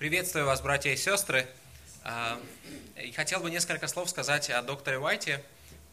Приветствую 0.00 0.46
вас, 0.46 0.62
братья 0.62 0.90
и 0.90 0.96
сестры. 0.96 1.46
А, 2.04 2.40
И 3.04 3.12
хотел 3.12 3.40
бы 3.40 3.50
несколько 3.50 3.86
слов 3.86 4.08
сказать 4.08 4.48
о 4.48 4.62
докторе 4.62 4.98
Уайте. 4.98 5.44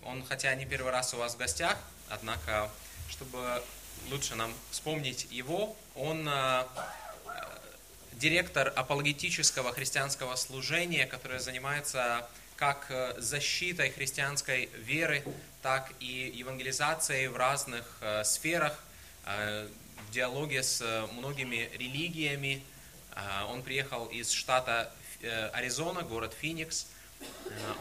Он, 0.01 0.23
хотя 0.23 0.55
не 0.55 0.65
первый 0.65 0.93
раз 0.93 1.13
у 1.13 1.17
вас 1.17 1.35
в 1.35 1.37
гостях, 1.37 1.77
однако, 2.07 2.71
чтобы 3.09 3.61
лучше 4.09 4.35
нам 4.35 4.53
вспомнить 4.71 5.27
его, 5.29 5.75
он 5.93 6.25
а, 6.29 6.69
а, 7.25 7.61
директор 8.13 8.71
апологетического 8.77 9.73
христианского 9.73 10.37
служения, 10.37 11.05
которое 11.05 11.41
занимается 11.41 12.25
как 12.55 12.85
э, 12.89 13.13
защитой 13.17 13.89
христианской 13.89 14.69
веры, 14.77 15.21
так 15.61 15.91
и 15.99 16.31
евангелизацией 16.33 17.27
в 17.27 17.35
разных 17.35 17.83
э, 17.99 18.23
сферах, 18.23 18.81
э, 19.25 19.67
в 20.07 20.11
диалоге 20.11 20.63
с 20.63 20.81
э, 20.81 21.07
многими 21.11 21.69
религиями. 21.73 22.63
А, 23.17 23.47
Он 23.51 23.63
приехал 23.63 24.05
из 24.05 24.29
штата 24.31 24.91
э, 25.21 25.49
Аризона, 25.49 26.03
город 26.03 26.35
Феникс. 26.39 26.87
Э, 27.19 27.25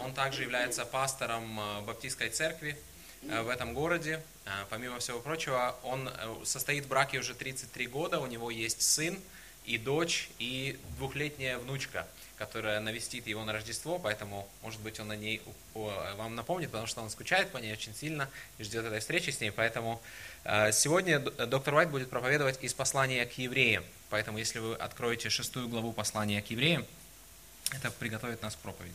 Он 0.02 0.15
также 0.15 0.42
является 0.42 0.87
пастором 0.87 1.61
э, 1.61 1.80
Баптистской 1.83 2.30
церкви 2.30 2.77
в 3.23 3.48
этом 3.48 3.75
городе. 3.75 4.23
Помимо 4.70 5.01
всего 5.01 5.19
прочего, 5.19 5.75
он 5.83 6.09
состоит 6.45 6.84
в 6.84 6.88
браке 6.88 7.19
уже 7.19 7.34
33 7.34 7.88
года, 7.88 8.20
у 8.20 8.27
него 8.27 8.52
есть 8.52 8.83
сын 8.83 9.19
и 9.64 9.78
дочь, 9.78 10.28
и 10.38 10.78
двухлетняя 10.97 11.59
внучка, 11.59 12.06
которая 12.39 12.78
навестит 12.78 13.27
его 13.27 13.45
на 13.45 13.53
Рождество, 13.53 13.98
поэтому, 13.98 14.47
может 14.62 14.80
быть, 14.80 15.00
он 15.00 15.11
о 15.11 15.16
ней 15.16 15.42
вам 15.75 16.37
напомнит, 16.37 16.70
потому 16.70 16.87
что 16.87 17.00
он 17.00 17.11
скучает 17.11 17.50
по 17.50 17.59
ней 17.59 17.73
очень 17.73 17.95
сильно 17.97 18.30
и 18.59 18.64
ждет 18.64 18.84
этой 18.84 19.00
встречи 19.00 19.30
с 19.30 19.41
ней. 19.41 19.50
Поэтому 19.50 20.00
сегодня 20.73 21.18
д- 21.18 21.46
доктор 21.46 21.74
Уайт 21.74 21.91
будет 21.91 22.10
проповедовать 22.10 22.62
из 22.62 22.73
послания 22.74 23.24
к 23.27 23.32
евреям. 23.38 23.84
Поэтому, 24.10 24.38
если 24.38 24.60
вы 24.60 24.74
откроете 24.74 25.30
шестую 25.30 25.69
главу 25.69 25.92
послания 25.92 26.41
к 26.42 26.50
евреям, 26.50 26.86
это 27.72 27.91
приготовит 27.91 28.42
нас 28.42 28.55
к 28.55 28.58
проповеди. 28.58 28.94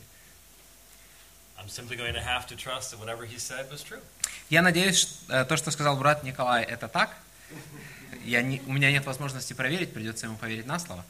Я 4.50 4.62
надеюсь, 4.62 4.98
что, 4.98 5.34
э, 5.34 5.44
то, 5.44 5.56
что 5.56 5.70
сказал 5.70 5.96
брат 5.96 6.24
Николай, 6.24 6.64
это 6.64 6.88
так. 6.88 7.16
Я 8.24 8.42
не, 8.42 8.60
у 8.66 8.72
меня 8.72 8.90
нет 8.90 9.04
возможности 9.04 9.52
проверить, 9.52 9.92
придется 9.92 10.26
ему 10.26 10.36
поверить 10.36 10.66
на 10.66 10.78
слово. 10.78 11.04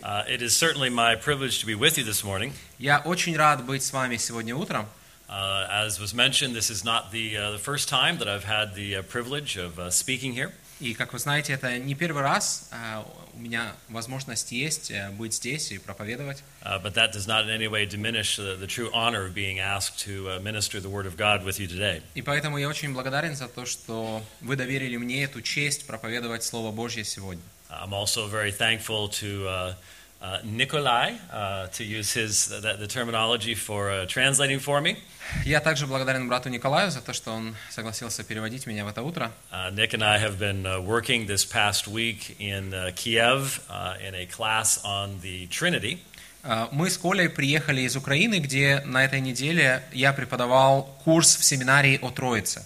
Uh, 0.00 0.24
it 0.28 0.40
is 0.40 0.56
certainly 0.56 0.88
my 0.88 1.16
privilege 1.16 1.60
to 1.60 1.66
be 1.66 1.74
with 1.74 1.98
you 1.98 2.04
this 2.04 2.24
morning. 2.24 2.52
Я 2.78 3.00
очень 3.00 3.36
рад 3.36 3.64
быть 3.64 3.84
с 3.84 3.92
вами 3.92 4.16
сегодня 4.16 4.54
утром. 4.54 4.88
Uh, 5.29 5.65
as 5.69 5.99
was 5.99 6.13
mentioned, 6.13 6.53
this 6.53 6.69
is 6.69 6.83
not 6.83 7.11
the, 7.11 7.37
uh, 7.37 7.51
the 7.51 7.57
first 7.57 7.89
time 7.89 8.17
that 8.19 8.27
I've 8.27 8.43
had 8.43 8.75
the 8.75 8.97
uh, 8.97 9.01
privilege 9.03 9.57
of 9.57 9.79
uh, 9.79 9.89
speaking 9.89 10.33
here. 10.33 10.51
И, 10.79 10.93
как 10.93 11.13
вы 11.13 11.19
знаете, 11.19 11.53
это 11.53 11.77
не 11.79 11.95
первый 11.95 12.23
раз 12.23 12.67
а, 12.71 13.05
у 13.33 13.39
меня 13.39 13.73
возможность 13.89 14.51
есть 14.51 14.91
э, 14.91 15.11
быть 15.11 15.33
здесь 15.33 15.71
и 15.71 15.77
проповедовать. 15.77 16.43
Uh, 16.61 16.77
but 16.77 16.93
that 16.93 17.13
does 17.13 17.25
not 17.25 17.45
in 17.45 17.49
any 17.49 17.67
way 17.67 17.85
diminish 17.85 18.35
the, 18.35 18.57
the 18.59 18.67
true 18.67 18.89
honor 18.93 19.25
of 19.25 19.33
being 19.33 19.59
asked 19.59 19.97
to 19.97 20.29
uh, 20.29 20.39
minister 20.39 20.81
the 20.81 20.89
Word 20.89 21.05
of 21.05 21.15
God 21.15 21.45
with 21.45 21.57
you 21.57 21.67
today. 21.67 22.01
И 22.15 22.21
поэтому 22.21 22.57
я 22.57 22.67
очень 22.67 22.91
благодарен 22.93 23.35
за 23.35 23.47
то, 23.47 23.65
что 23.65 24.21
вы 24.41 24.55
доверили 24.55 24.97
мне 24.97 25.23
эту 25.23 25.41
честь 25.41 25.87
проповедовать 25.87 26.43
Слово 26.43 26.71
Божье 26.71 27.05
сегодня. 27.05 27.41
I'm 27.69 27.93
also 27.93 28.27
very 28.27 28.51
thankful 28.51 29.07
to 29.07 29.75
uh, 30.20 30.28
uh, 30.28 30.38
Nikolai, 30.44 31.14
uh, 31.32 31.66
to 31.68 31.84
use 31.84 32.12
his 32.12 32.48
the, 32.48 32.76
the 32.78 32.86
terminology 32.86 33.54
for 33.54 33.90
uh, 33.90 34.06
translating 34.06 34.58
for 34.58 34.80
me. 34.80 34.96
Я 35.44 35.60
также 35.60 35.86
благодарен 35.86 36.26
брату 36.26 36.48
Николаю 36.48 36.90
за 36.90 37.00
то, 37.00 37.12
что 37.12 37.32
он 37.32 37.54
согласился 37.70 38.24
переводить 38.24 38.66
меня 38.66 38.84
в 38.84 38.88
это 38.88 39.02
утро. 39.02 39.30
Uh, 39.52 39.70
Nick 39.70 39.92
and 39.92 40.02
I 40.02 40.18
have 40.18 40.38
been 40.38 40.64
uh, 40.64 40.80
working 40.80 41.26
this 41.26 41.44
past 41.44 41.86
week 41.86 42.36
in 42.38 42.72
uh, 42.72 42.90
Kiev 42.94 43.60
uh, 43.68 43.94
in 44.06 44.14
a 44.14 44.26
class 44.26 44.80
on 44.84 45.20
the 45.22 45.46
Trinity. 45.48 45.98
А, 46.44 46.68
Мы 46.72 46.88
с 46.88 46.96
Колей 46.96 47.28
приехали 47.28 47.82
из 47.82 47.96
Украины, 47.96 48.38
где 48.38 48.80
на 48.86 49.04
этой 49.04 49.20
неделе 49.20 49.82
я 49.92 50.12
преподавал 50.12 50.84
курс 51.04 51.36
в 51.36 51.44
семинарии 51.44 51.98
о 52.00 52.10
Троице. 52.10 52.64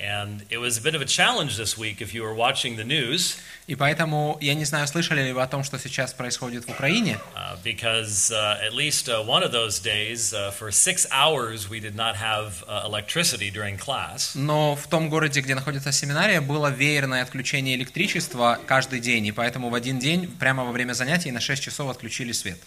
And 0.00 0.44
it 0.48 0.58
was 0.58 0.78
a 0.78 0.80
bit 0.80 0.94
of 0.94 1.02
a 1.02 1.04
challenge 1.04 1.56
this 1.56 1.76
week 1.76 2.00
if 2.00 2.14
you 2.14 2.22
were 2.22 2.34
watching 2.34 2.76
the 2.76 2.84
news, 2.84 3.36
И 3.66 3.74
поэтому, 3.74 4.38
я 4.40 4.54
не 4.54 4.64
знаю, 4.64 4.86
слышали 4.86 5.22
ли 5.22 5.32
вы 5.32 5.42
о 5.42 5.46
том, 5.46 5.62
что 5.62 5.78
сейчас 5.78 6.14
происходит 6.14 6.64
в 6.64 6.70
Украине, 6.70 7.18
uh, 7.36 7.58
because 7.62 8.30
uh, 8.32 8.56
at 8.62 8.72
least 8.72 9.10
uh, 9.10 9.22
one 9.22 9.42
of 9.42 9.52
those 9.52 9.78
days, 9.78 10.32
uh, 10.32 10.50
for 10.52 10.70
six 10.72 11.06
hours, 11.12 11.68
we 11.68 11.78
did 11.78 11.94
not 11.94 12.16
have 12.16 12.64
uh, 12.66 12.86
electricity 12.86 13.50
during 13.50 13.76
class. 13.76 14.34
но 14.34 14.74
в 14.74 14.86
том 14.86 15.10
городе, 15.10 15.40
где 15.42 15.54
находится 15.54 15.92
семинария, 15.92 16.40
было 16.40 16.68
веерное 16.68 17.20
отключение 17.22 17.76
электричества 17.76 18.58
каждый 18.66 19.00
день, 19.00 19.26
и 19.26 19.32
поэтому 19.32 19.68
в 19.68 19.74
один 19.74 19.98
день, 19.98 20.28
прямо 20.40 20.64
во 20.64 20.72
время 20.72 20.94
занятий, 20.94 21.30
на 21.30 21.40
6 21.40 21.62
часов 21.62 21.90
отключили 21.90 22.32
свет. 22.32 22.58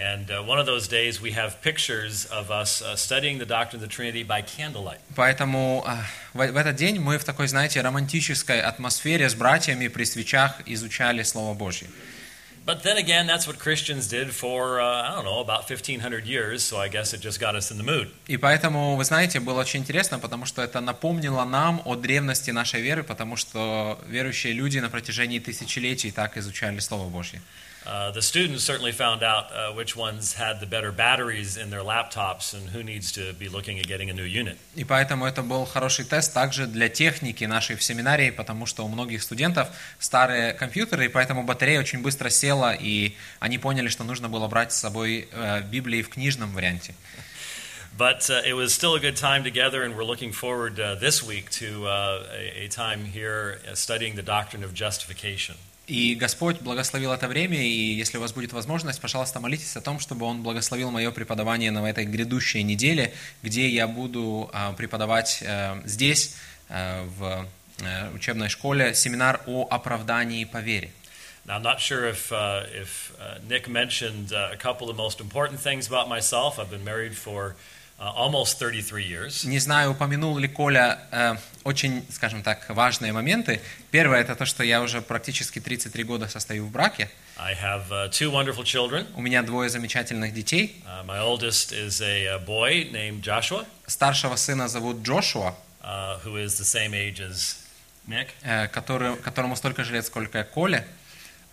And 0.00 0.30
uh, 0.30 0.42
one 0.42 0.58
of 0.58 0.66
those 0.66 0.88
days, 0.88 1.20
we 1.20 1.32
have 1.32 1.60
pictures 1.62 2.26
of 2.26 2.50
us 2.50 2.82
uh, 2.82 2.96
studying 2.96 3.38
the 3.38 3.46
doctrine 3.46 3.82
of 3.82 3.88
the 3.88 3.94
Trinity 3.94 4.22
by 4.24 4.42
candlelight. 4.42 5.00
Поэтому 5.14 5.84
а, 5.86 6.04
в, 6.32 6.38
в 6.38 6.56
этот 6.56 6.76
день 6.76 6.98
мы 6.98 7.18
в 7.18 7.24
такой, 7.24 7.46
знаете, 7.46 7.80
романтической 7.80 8.60
атмосфере 8.60 9.28
с 9.28 9.34
братьями 9.34 9.88
при 9.88 10.04
свечах 10.04 10.60
изучали 10.66 11.22
Слово 11.22 11.54
Божье. 11.54 11.88
But 12.66 12.82
then 12.82 12.96
again, 12.96 13.26
that's 13.26 13.46
what 13.46 13.58
Christians 13.58 14.08
did 14.08 14.30
for, 14.30 14.80
uh, 14.80 15.10
I 15.10 15.14
don't 15.14 15.26
know, 15.26 15.40
about 15.40 15.68
1,500 15.68 16.24
years, 16.24 16.62
so 16.62 16.78
I 16.78 16.88
guess 16.88 17.12
it 17.12 17.20
just 17.20 17.38
got 17.38 17.54
us 17.54 17.70
in 17.70 17.76
the 17.76 17.84
mood. 17.84 18.08
И 18.26 18.38
поэтому, 18.38 18.96
вы 18.96 19.04
знаете, 19.04 19.38
было 19.38 19.60
очень 19.60 19.80
интересно, 19.80 20.18
потому 20.18 20.46
что 20.46 20.62
это 20.62 20.80
напомнило 20.80 21.44
нам 21.44 21.82
о 21.84 21.94
древности 21.94 22.50
нашей 22.52 22.80
веры, 22.80 23.02
потому 23.02 23.36
что 23.36 23.98
верующие 24.08 24.54
люди 24.54 24.78
на 24.78 24.88
протяжении 24.88 25.40
тысячелетий 25.40 26.10
так 26.10 26.38
изучали 26.38 26.78
Слово 26.78 27.10
Божье. 27.10 27.42
Uh, 27.85 28.11
the 28.11 28.21
students 28.21 28.63
certainly 28.63 28.91
found 28.91 29.23
out 29.23 29.45
uh, 29.51 29.71
which 29.73 29.95
ones 29.95 30.33
had 30.33 30.59
the 30.59 30.65
better 30.65 30.91
batteries 30.91 31.55
in 31.55 31.69
their 31.69 31.81
laptops 31.81 32.53
and 32.53 32.69
who 32.69 32.83
needs 32.83 33.11
to 33.11 33.33
be 33.33 33.47
looking 33.47 33.79
at 33.79 33.87
getting 33.87 34.09
a 34.09 34.13
new 34.13 34.25
unit. 34.25 34.57
И 34.75 34.83
поэтому 34.83 35.25
это 35.25 35.41
был 35.41 35.65
хороший 35.65 36.03
тест 36.05 36.33
также 36.33 36.67
для 36.67 36.89
техники 36.89 37.45
нашей 37.45 37.77
в 37.77 37.83
семинарии, 37.83 38.31
потому 38.31 38.65
что 38.65 38.85
у 38.85 38.89
многих 38.89 39.23
студентов 39.23 39.69
старые 39.97 40.53
компьютеры, 40.53 41.05
и 41.05 41.07
поэтому 41.07 41.43
батарея 41.43 41.79
очень 41.79 42.01
быстро 42.01 42.29
села, 42.29 42.73
и 42.73 43.15
они 43.39 43.57
поняли, 43.57 43.87
что 43.87 44.03
нужно 44.03 44.27
было 44.27 44.47
брать 44.47 44.73
с 44.73 44.77
собой 44.77 45.29
э, 45.31 45.61
Библии 45.61 46.01
в 46.01 46.09
книжном 46.09 46.53
варианте. 46.53 46.93
But 47.97 48.29
uh, 48.29 48.41
it 48.45 48.53
was 48.53 48.73
still 48.73 48.95
a 48.95 48.99
good 48.99 49.17
time 49.17 49.43
together, 49.43 49.83
and 49.83 49.95
we're 49.95 50.05
looking 50.05 50.31
forward 50.31 50.79
uh, 50.79 50.95
this 50.95 51.23
week 51.23 51.49
to 51.51 51.87
uh, 51.87 52.23
a, 52.31 52.65
a 52.65 52.67
time 52.67 53.05
here 53.05 53.59
uh, 53.67 53.73
studying 53.73 54.15
the 54.15 54.21
doctrine 54.21 54.63
of 54.63 54.73
justification. 54.73 55.55
И 55.86 56.14
Господь 56.14 56.60
благословил 56.62 57.12
это 57.12 57.28
время, 57.28 57.62
и 57.62 57.92
если 57.92 58.16
у 58.16 58.20
вас 58.22 58.32
будет 58.32 58.54
возможность, 58.54 59.00
пожалуйста, 59.02 59.38
молитесь 59.38 59.76
о 59.76 59.82
том, 59.82 60.00
чтобы 60.00 60.24
Он 60.24 60.42
благословил 60.42 60.90
мое 60.90 61.10
преподавание 61.10 61.70
на 61.70 61.86
этой 61.88 62.06
грядущей 62.06 62.62
неделе, 62.62 63.12
где 63.42 63.68
я 63.68 63.86
буду 63.86 64.48
а, 64.54 64.72
преподавать 64.72 65.42
э, 65.42 65.82
здесь, 65.84 66.36
э, 66.70 67.02
в 67.18 67.46
э, 67.82 68.10
учебной 68.14 68.48
школе, 68.48 68.94
семинар 68.94 69.42
о 69.46 69.66
оправдании 69.70 70.44
по 70.44 70.58
вере. 70.58 70.90
Now, 71.46 71.56
I'm 71.56 71.62
not 71.62 71.78
sure 71.78 72.08
if, 72.08 72.32
uh, 72.32 72.64
if 72.72 73.12
uh, 73.20 73.38
Nick 73.46 73.68
mentioned 73.68 74.32
uh, 74.32 74.48
a 74.50 74.56
couple 74.56 74.88
of 74.88 74.96
the 74.96 75.02
most 75.02 75.20
important 75.20 75.60
things 75.60 75.86
about 75.86 76.08
myself. 76.08 76.58
I've 76.58 76.70
been 76.70 76.84
married 76.84 77.14
for 77.14 77.48
uh, 77.50 77.52
almost 77.98 78.58
33 78.58 79.04
years. 79.04 79.46
Не 79.46 79.58
знаю, 79.58 79.92
упомянул 79.92 80.36
ли 80.38 80.48
Коля 80.48 80.98
э, 81.10 81.36
очень, 81.64 82.04
скажем 82.10 82.42
так, 82.42 82.68
важные 82.68 83.12
моменты. 83.12 83.60
Первое– 83.90 84.20
это 84.20 84.34
то, 84.34 84.44
что 84.44 84.62
я 84.62 84.82
уже 84.82 85.00
практически 85.00 85.60
33 85.60 86.04
года 86.04 86.28
состою 86.28 86.66
в 86.66 86.70
браке. 86.70 87.08
I 87.36 87.54
have 87.54 87.90
uh, 87.90 88.08
two 88.10 88.30
wonderful 88.30 88.62
children. 88.64 89.06
У 89.16 89.20
меня 89.20 89.42
двое 89.42 89.68
замечательных 89.68 90.32
детей. 90.34 90.82
Uh, 90.86 91.04
my 91.04 91.20
oldest 91.20 91.72
is 91.72 92.00
a, 92.00 92.36
uh 92.36 92.44
boy 92.44 92.90
named 92.92 93.22
Joshua, 93.22 93.64
Старшего 93.86 94.36
сына 94.36 94.68
зовут 94.68 95.02
Джошуа, 95.02 95.54
uh, 95.82 96.18
who 96.24 96.36
is 96.36 96.58
the 96.58 96.64
same 96.64 96.94
age 96.94 97.20
as 97.20 97.56
Nick. 98.06 98.28
э, 98.42 98.68
который, 98.68 99.16
которому 99.16 99.56
столько 99.56 99.84
же 99.84 99.94
лет, 99.94 100.06
сколько 100.06 100.40
и 100.40 100.44
Коле. 100.44 100.86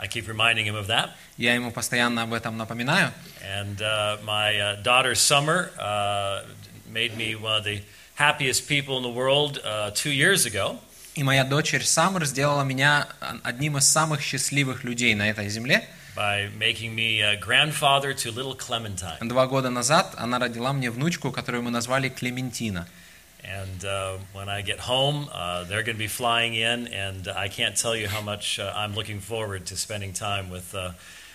I 0.02 0.08
keep 0.08 0.28
reminding 0.28 0.66
him 0.66 0.76
of 0.76 0.88
that. 0.88 1.12
Я 1.38 1.54
ему 1.54 1.72
постоянно 1.72 2.24
об 2.24 2.34
этом 2.34 2.58
напоминаю. 2.58 3.14
And 3.44 3.82
uh, 3.82 4.18
my 4.24 4.60
uh, 4.60 4.82
daughter 4.82 5.14
Summer 5.14 5.72
uh, 5.78 6.44
made 6.92 7.16
me 7.16 7.36
one 7.36 7.58
of 7.58 7.64
the 7.64 7.82
happiest 8.16 8.68
people 8.68 8.98
in 8.98 9.04
the 9.04 9.10
world 9.10 9.60
uh, 9.64 9.92
two 9.92 10.12
years 10.12 10.46
ago. 10.46 10.80
И 11.14 11.24
моя 11.24 11.44
дочерь 11.44 11.84
Саммер 11.84 12.26
сделала 12.26 12.64
меня 12.64 13.08
одним 13.44 13.78
из 13.78 13.88
самых 13.88 14.22
счастливых 14.22 14.84
людей 14.84 15.14
на 15.14 15.30
этой 15.30 15.50
земле. 15.50 15.88
by 16.16 16.50
making 16.58 16.94
me 16.94 17.22
a 17.22 17.38
grandfather 17.38 18.14
to 18.14 18.32
little 18.32 18.56
Clementine. 18.56 19.18
Два 19.22 19.48
года 19.48 19.70
назад 19.70 20.14
она 20.18 20.40
родила 20.40 20.74
мне 20.74 20.90
внучку, 20.90 21.32
которую 21.32 21.64
мы 21.64 21.72
назвали 21.72 22.10
Клементина. 22.10 22.88
And 23.44 23.84
uh, 23.86 24.18
when 24.34 24.50
I 24.50 24.62
get 24.62 24.80
home, 24.80 25.28
uh, 25.34 25.64
they're 25.64 25.84
going 25.84 25.98
to 25.98 26.00
be 26.00 26.08
flying 26.08 26.54
in, 26.54 26.88
and 26.88 27.28
I 27.28 27.48
can't 27.48 27.76
tell 27.76 27.96
you 27.96 28.08
how 28.08 28.22
much 28.22 28.60
uh, 28.60 28.72
I'm 28.76 28.94
looking 28.94 29.20
forward 29.20 29.66
to 29.68 29.76
spending 29.76 30.14
time 30.14 30.50
with 30.52 30.76
uh, 30.76 30.92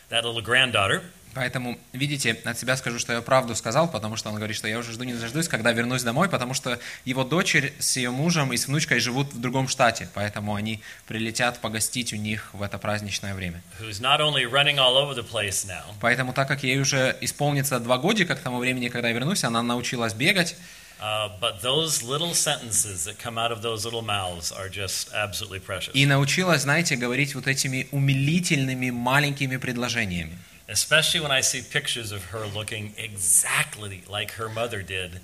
that 0.09 0.25
little 0.25 0.43
granddaughter. 0.43 1.03
Поэтому, 1.37 1.79
видите, 1.93 2.33
от 2.33 2.59
себя 2.59 2.79
скажу, 2.79 2.99
что 2.99 3.13
я 3.13 3.21
правду 3.21 3.55
сказал, 3.55 3.91
потому 3.91 4.17
что 4.17 4.31
он 4.31 4.37
говорит, 4.37 4.57
что 4.57 4.69
я 4.69 4.79
уже 4.79 4.93
жду 4.93 5.05
не 5.05 5.13
дождусь, 5.13 5.49
когда 5.49 5.71
вернусь 5.73 6.03
домой, 6.03 6.31
потому 6.31 6.55
что 6.55 6.79
его 7.05 7.25
дочерь 7.25 7.75
с 7.79 7.99
ее 7.99 8.11
мужем 8.11 8.55
и 8.55 8.57
с 8.57 8.69
внучкой 8.69 9.01
живут 9.01 9.35
в 9.35 9.39
другом 9.39 9.69
штате, 9.69 10.09
поэтому 10.15 10.55
они 10.55 10.81
прилетят 11.07 11.59
погостить 11.61 12.15
у 12.15 12.17
них 12.17 12.49
в 12.55 12.63
это 12.63 12.79
праздничное 12.79 13.35
время. 13.35 13.63
now, 15.67 15.83
Поэтому, 16.01 16.33
так 16.33 16.49
как 16.49 16.63
ей 16.63 16.81
уже 16.81 17.15
исполнится 17.21 17.81
два 17.81 17.99
годика 17.99 18.35
к 18.35 18.41
тому 18.41 18.57
времени, 18.57 18.89
когда 18.89 19.09
я 19.09 19.15
вернусь, 19.15 19.45
она 19.45 19.63
научилась 19.63 20.15
бегать, 20.15 20.57
uh, 21.02 21.30
but 21.40 21.62
those 21.62 22.04
little 22.04 22.34
sentences 22.36 23.06
that 23.06 23.18
come 23.18 23.38
out 23.38 23.52
of 23.52 23.62
those 23.64 23.86
little 23.86 24.04
mouths 24.04 24.52
are 24.52 24.70
just 24.70 25.12
absolutely 25.14 25.60
precious. 25.60 25.94
и 25.96 26.06
научилась, 26.06 26.62
знаете, 26.62 26.96
говорить 26.96 27.34
вот 27.34 27.48
этими 27.48 27.88
умилительными 27.92 28.92
маленькими 28.92 29.58
предложениями. 29.58 30.38
Especially 30.68 31.20
when 31.20 31.32
I 31.32 31.42
see 31.42 31.62
pictures 31.62 32.12
of 32.12 32.26
her 32.32 32.46
looking 32.46 32.94
exactly 32.98 34.04
like 34.08 34.34
her 34.34 34.48
mother 34.48 34.84
did, 34.84 35.20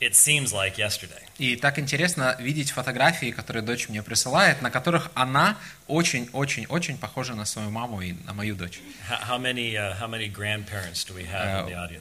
it 0.00 0.14
seems 0.14 0.52
like 0.52 0.78
yesterday. 0.78 1.22
И 1.38 1.56
так 1.56 1.78
интересно 1.78 2.36
видеть 2.38 2.70
фотографии, 2.70 3.30
которые 3.30 3.62
дочь 3.62 3.88
мне 3.88 4.02
присылает, 4.02 4.62
на 4.62 4.70
которых 4.70 5.10
она 5.14 5.56
очень-очень-очень 5.86 6.98
похожа 6.98 7.34
на 7.34 7.44
свою 7.44 7.70
маму 7.70 8.00
и 8.00 8.12
на 8.24 8.32
мою 8.34 8.56
дочь. 8.56 8.80
Uh? 9.10 10.00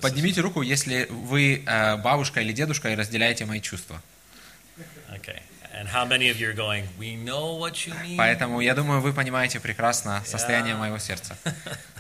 Поднимите 0.01 0.42
руку, 0.42 0.62
если 0.62 1.07
вы 1.10 1.63
э, 1.66 1.98
бабушка 1.98 2.42
или 2.42 2.54
дедушка 2.54 2.90
и 2.90 2.96
разделяете 2.96 3.46
мои 3.46 3.62
чувства. 3.62 4.02
Okay. 5.12 5.42
And 5.74 5.88
how 5.88 6.04
many 6.04 6.30
of 6.30 6.40
you 6.40 6.50
are 6.50 6.54
going, 6.54 6.86
we 6.98 7.16
know 7.16 7.57
what 7.57 7.88
you 7.88 7.94
mean? 8.04 8.18
Поэтому 8.18 8.60
я 8.60 8.74
думаю, 8.75 9.02
вы 9.02 9.13
понимаете 9.13 9.60
прекрасно 9.60 10.22
состояние 10.25 10.74
Yeah. 10.74 10.80
моего 10.80 10.98
сердца. 10.98 11.38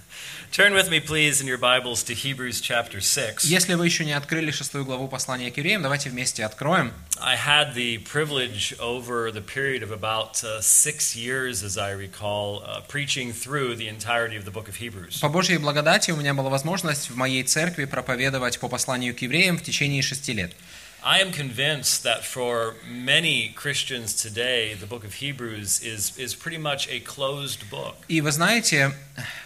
Turn 0.51 0.73
with 0.73 0.89
me, 0.89 0.99
please, 0.99 1.41
in 1.41 1.47
your 1.47 1.59
Bibles 1.59 2.01
to 2.05 2.15
Hebrews 2.15 2.59
chapter 2.59 2.99
6. 2.99 3.45
Если 3.45 3.75
вы 3.75 3.85
еще 3.85 4.03
не 4.03 4.13
открыли 4.13 4.49
шестую 4.49 4.83
главу 4.83 5.07
послания 5.07 5.51
к 5.51 5.57
евреям, 5.57 5.83
давайте 5.83 6.09
вместе 6.09 6.43
откроем. 6.43 6.91
I 7.21 7.35
had 7.35 7.75
the 7.75 7.99
privilege 7.99 8.73
over 8.79 9.31
the 9.31 9.41
period 9.41 9.83
of 9.83 9.91
about 9.91 10.43
uh, 10.43 10.59
six 10.59 11.15
years, 11.15 11.63
as 11.63 11.77
I 11.77 11.91
recall, 11.91 12.63
uh, 12.65 12.81
preaching 12.87 13.31
through 13.31 13.75
the 13.75 13.87
entirety 13.87 14.37
of 14.37 14.45
the 14.45 14.51
book 14.51 14.67
of 14.67 14.77
Hebrews. 14.77 15.19
По 15.21 15.29
Божьей 15.29 15.59
благодати 15.59 16.09
у 16.09 16.15
меня 16.15 16.33
была 16.33 16.49
возможность 16.49 17.11
в 17.11 17.15
моей 17.15 17.43
церкви 17.43 17.85
проповедовать 17.85 18.59
по 18.59 18.67
посланию 18.67 19.15
к 19.15 19.19
евреям 19.19 19.55
в 19.55 19.61
течение 19.61 20.01
шести 20.01 20.33
лет. 20.33 20.53
I 21.01 21.21
am 21.21 21.31
convinced 21.31 22.03
that 22.03 22.25
for 22.25 22.75
many 22.85 23.53
Christians 23.55 24.13
today, 24.13 24.73
the 24.73 24.85
book 24.85 25.05
of 25.05 25.13
Hebrews 25.13 25.79
is, 25.81 26.11
is 26.17 26.35
pretty 26.35 26.57
much 26.57 26.89
a 26.89 26.99
closed 26.99 27.69
book. 27.69 27.95
И 28.09 28.19
вы 28.19 28.31
знаете, 28.33 28.91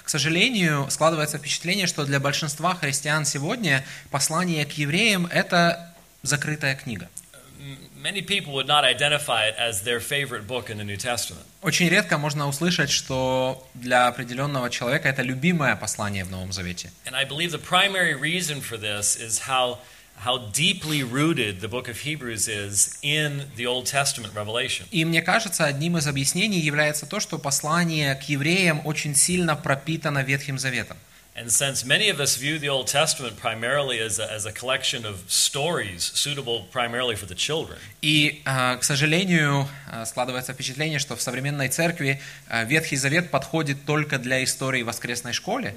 к 0.04 0.10
сожалению, 0.10 0.88
складывается 0.90 1.38
впечатление, 1.38 1.86
что 1.86 2.06
для 2.06 2.20
большинства 2.20 2.74
христиан 2.74 3.26
сегодня 3.26 3.86
послание 4.10 4.66
к 4.66 4.72
евреям– 4.72 5.28
это 5.32 5.94
закрытая 6.24 6.76
книга. 6.76 7.08
M- 7.60 7.78
Many 8.02 8.22
people 8.22 8.52
would 8.54 8.68
not 8.68 8.84
identify 8.84 9.46
it 9.48 9.56
as 9.58 9.84
their 9.84 10.00
favorite 10.02 10.46
book 10.48 10.70
in 10.72 10.78
the 10.78 10.84
New 10.84 10.98
Testament. 10.98 11.46
Очень 11.62 11.88
редко 11.88 12.18
можно 12.18 12.48
услышать, 12.48 12.90
что 12.90 13.66
для 13.76 14.08
определенного 14.08 14.70
человека 14.72 15.08
это 15.08 15.22
любимое 15.22 15.76
послание 15.76 16.26
в 16.26 16.32
Новом 16.32 16.52
Завете. 16.52 16.90
And 17.06 17.16
I 17.16 17.24
believe 17.26 17.52
the 17.52 17.60
primary 17.60 18.16
reason 18.16 18.60
for 18.60 18.76
this 18.78 19.16
is 19.16 19.48
how, 19.48 19.78
how 20.18 20.38
deeply 20.51 21.04
rooted 21.04 21.62
the 21.62 21.68
book 21.68 21.88
of 21.89 22.00
Hebrews 22.00 22.48
is 22.48 22.98
in 23.01 23.44
the 23.56 23.65
Old 23.68 23.86
Testament 23.86 24.33
revelation. 24.33 24.86
И 24.92 25.06
мне 25.06 25.21
кажется, 25.21 25.65
одним 25.65 25.98
из 25.98 26.07
объяснений 26.07 26.60
является 26.60 27.06
то, 27.06 27.19
что 27.19 27.38
послание 27.38 28.15
к 28.15 28.24
евреям 28.24 28.81
очень 28.86 29.15
сильно 29.15 29.56
пропитано 29.56 30.24
Ветхим 30.24 30.57
Заветом. 30.57 30.98
And 31.36 31.50
since 31.50 31.83
many 31.83 32.10
of 32.10 32.19
us 32.19 32.38
view 32.38 32.60
the 32.60 32.69
Old 32.69 32.86
Testament 32.86 33.38
primarily 33.38 34.00
as 34.00 34.19
a, 34.19 34.31
as 34.31 34.45
a 34.45 34.51
collection 34.51 35.04
of 35.04 35.24
stories 35.27 36.12
suitable 36.13 36.68
primarily 36.71 37.15
for 37.15 37.25
the 37.25 37.33
children, 37.33 37.80
И, 38.04 38.44
э, 38.45 38.77
к 38.77 38.83
сожалению, 38.83 39.68
э, 39.92 40.06
складывается 40.06 40.54
впечатление, 40.54 41.00
что 41.00 41.15
в 41.15 41.21
современной 41.24 41.69
церкви 41.69 42.21
э, 42.50 42.65
Ветхий 42.65 42.98
Завет 42.98 43.31
подходит 43.31 43.83
только 43.86 44.19
для 44.19 44.44
истории 44.44 44.83
воскресной 44.83 45.33
школе, 45.33 45.74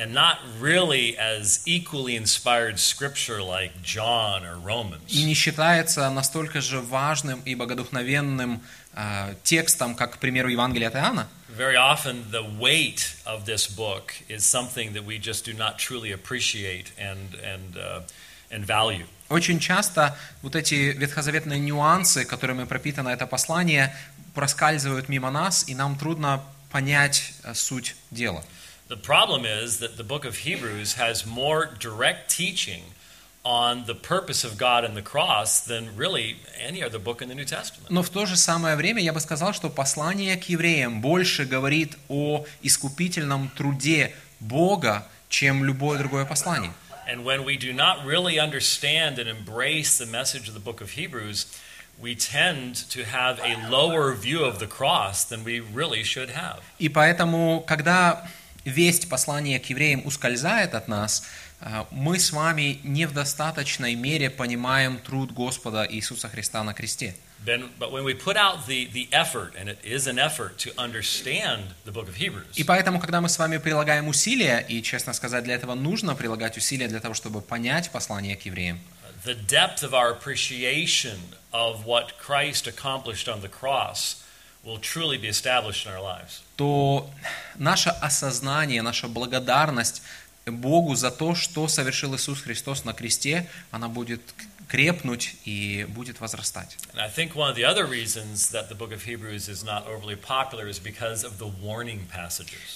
and 0.00 0.14
not 0.14 0.38
really 0.58 1.16
as 1.18 1.60
equally 1.66 2.16
inspired 2.16 2.78
scripture 2.80 3.42
like 3.42 3.82
John 3.82 4.44
or 4.46 4.56
Romans. 4.56 5.12
и 5.12 5.24
не 5.24 5.34
считается 5.34 6.08
настолько 6.10 6.62
же 6.62 6.80
важным 6.80 7.40
и 7.44 7.54
богодухновенным 7.54 8.62
э, 8.94 9.34
текстом, 9.44 9.94
как, 9.94 10.14
к 10.14 10.18
примеру, 10.18 10.48
Евангелие 10.48 10.88
от 10.88 10.94
Иоанна. 10.94 11.28
Very 11.54 11.76
often, 11.76 12.24
the 12.30 12.42
weight 12.58 13.14
of 13.26 13.44
this 13.44 13.66
book 13.66 14.14
is 14.28 14.42
something 14.44 14.94
that 14.94 15.04
we 15.04 15.18
just 15.18 15.44
do 15.44 15.52
not 15.52 15.78
truly 15.78 16.12
appreciate 16.12 16.92
and, 16.98 17.34
and, 17.44 17.76
uh, 17.76 18.00
and 18.50 18.64
value. 18.64 19.06
Очень 19.28 19.60
часто 19.60 20.16
вот 20.42 20.56
эти 20.56 20.92
ветхозаветные 20.96 21.60
нюансы, 21.60 22.24
которыми 22.24 22.64
пропитано 22.64 23.10
это 23.10 23.26
послание, 23.26 23.94
проскальзывают 24.34 25.08
мимо 25.08 25.30
нас, 25.30 25.68
и 25.68 25.74
нам 25.74 25.96
трудно 25.96 26.42
понять 26.70 27.34
э, 27.44 27.52
суть 27.54 27.96
дела. 28.10 28.42
The 28.89 28.97
problem 28.97 29.45
is 29.45 29.79
that 29.79 29.97
the 29.97 30.03
book 30.03 30.25
of 30.25 30.37
Hebrews 30.37 30.93
has 30.93 31.25
more 31.25 31.65
direct 31.79 32.29
teaching 32.29 32.83
on 33.43 33.85
the 33.85 33.95
purpose 33.95 34.43
of 34.43 34.57
God 34.57 34.83
and 34.83 34.95
the 34.95 35.03
cross 35.03 35.61
than 35.61 35.95
really 35.95 36.37
any 36.59 36.83
other 36.83 36.99
book 36.99 37.21
in 37.21 37.29
the 37.29 37.35
New 37.35 37.45
Testament. 37.45 37.89
Но 37.89 38.01
в 38.01 38.09
то 38.09 38.25
же 38.25 38.35
самое 38.35 38.75
время 38.75 39.01
я 39.01 39.13
бы 39.13 39.19
сказал, 39.19 39.53
что 39.53 39.69
послание 39.69 40.35
к 40.35 40.43
евреям 40.49 41.01
больше 41.01 41.45
говорит 41.45 41.95
о 42.09 42.45
искупительном 42.63 43.49
труде 43.49 44.13
Бога, 44.39 45.07
чем 45.29 45.63
любое 45.63 45.99
другое 45.99 46.25
послание. 46.25 46.71
And 47.07 47.23
when 47.23 47.43
we 47.45 47.55
do 47.55 47.71
not 47.71 48.03
really 48.03 48.39
understand 48.39 49.19
and 49.19 49.29
embrace 49.29 49.99
the 49.99 50.07
message 50.07 50.47
of 50.47 50.55
the 50.55 50.59
book 50.59 50.81
of 50.81 50.91
Hebrews, 50.91 51.45
we 51.99 52.15
tend 52.15 52.75
to 52.89 53.03
have 53.03 53.39
a 53.39 53.69
lower 53.69 54.13
view 54.13 54.43
of 54.43 54.57
the 54.59 54.67
cross 54.67 55.23
than 55.23 55.43
we 55.43 55.59
really 55.59 56.03
should 56.03 56.31
have. 56.31 56.61
И 56.79 56.89
поэтому, 56.89 57.63
когда 57.67 58.27
весть 58.64 59.08
послания 59.08 59.58
к 59.58 59.66
евреям 59.66 60.02
ускользает 60.04 60.74
от 60.74 60.88
нас, 60.88 61.24
э, 61.60 61.84
мы 61.90 62.18
с 62.18 62.32
вами 62.32 62.80
не 62.82 63.06
в 63.06 63.12
достаточной 63.12 63.94
мере 63.94 64.30
понимаем 64.30 64.98
труд 64.98 65.32
Господа 65.32 65.86
Иисуса 65.88 66.28
Христа 66.28 66.62
на 66.64 66.74
кресте. 66.74 67.14
И 72.54 72.64
поэтому, 72.64 73.00
когда 73.00 73.20
мы 73.20 73.28
с 73.30 73.38
вами 73.38 73.56
прилагаем 73.56 74.08
усилия, 74.08 74.58
и, 74.68 74.82
честно 74.82 75.12
сказать, 75.14 75.44
для 75.44 75.54
этого 75.54 75.74
нужно 75.74 76.14
прилагать 76.14 76.58
усилия 76.58 76.88
для 76.88 77.00
того, 77.00 77.14
чтобы 77.14 77.40
понять 77.40 77.90
послание 77.90 78.36
к 78.36 78.42
евреям, 78.42 78.78
the 79.24 79.34
depth 79.34 79.82
of 79.82 79.92
our 79.92 80.10
appreciation 80.10 81.18
of 81.52 81.84
what 81.84 82.18
Christ 82.18 82.66
accomplished 82.66 83.28
on 83.28 83.42
the 83.42 83.48
cross 83.48 84.24
will 84.64 84.78
truly 84.78 85.18
be 85.18 85.28
established 85.28 85.86
in 85.86 85.92
our 85.92 86.02
lives. 86.02 86.42
То 86.60 87.10
наше 87.56 87.88
осознание, 87.88 88.82
наша 88.82 89.08
благодарность 89.08 90.02
Богу 90.44 90.94
за 90.94 91.10
то, 91.10 91.34
что 91.34 91.68
совершил 91.68 92.14
Иисус 92.14 92.42
Христос 92.42 92.84
на 92.84 92.92
кресте, 92.92 93.48
она 93.70 93.88
будет 93.88 94.20
крепнуть 94.68 95.36
и 95.46 95.86
будет 95.88 96.20
возрастать. 96.20 96.76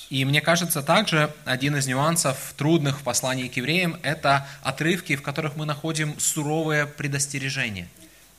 И 0.08 0.24
мне 0.24 0.40
кажется, 0.40 0.82
также 0.82 1.30
один 1.44 1.76
из 1.76 1.86
нюансов 1.86 2.54
трудных 2.56 3.00
в 3.00 3.02
послании 3.02 3.48
к 3.48 3.58
евреям– 3.58 4.00
это 4.02 4.48
отрывки, 4.62 5.14
в 5.14 5.20
которых 5.20 5.56
мы 5.56 5.66
находим 5.66 6.18
суровые 6.18 6.86
предостережения. 6.86 7.86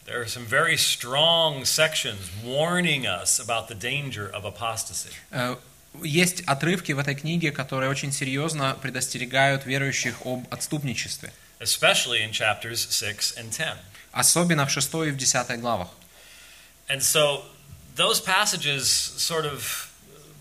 There 0.06 0.22
are 0.22 0.28
some 0.28 0.46
very 0.46 0.78
strong 0.78 1.66
sections 1.66 2.20
warning 2.44 3.08
us 3.08 3.40
about 3.40 3.68
the 3.68 3.76
danger 3.76 4.30
of 4.34 4.46
apostasy. 4.46 5.10
Э, 5.32 5.56
Есть 6.04 6.42
отрывки 6.42 6.92
в 6.92 7.00
этой 7.00 7.16
книге, 7.16 7.52
которые 7.52 7.90
очень 7.90 8.12
серьезно 8.12 8.78
предостерегают 8.82 9.66
верующих 9.66 10.16
об 10.26 10.46
отступничестве. 10.52 11.32
especially 11.60 12.22
in 12.22 12.32
chapters 12.32 12.86
6 12.92 13.38
and 13.38 13.50
10. 13.50 13.78
Особенно 14.12 14.66
в 14.68 14.70
6 14.72 14.94
и 15.08 15.12
в 15.12 15.18
10 15.18 15.60
главах. 15.62 15.88
And 16.88 17.02
so 17.02 17.44
those 17.96 18.20
passages 18.20 18.84
sort 19.18 19.46
of 19.46 19.90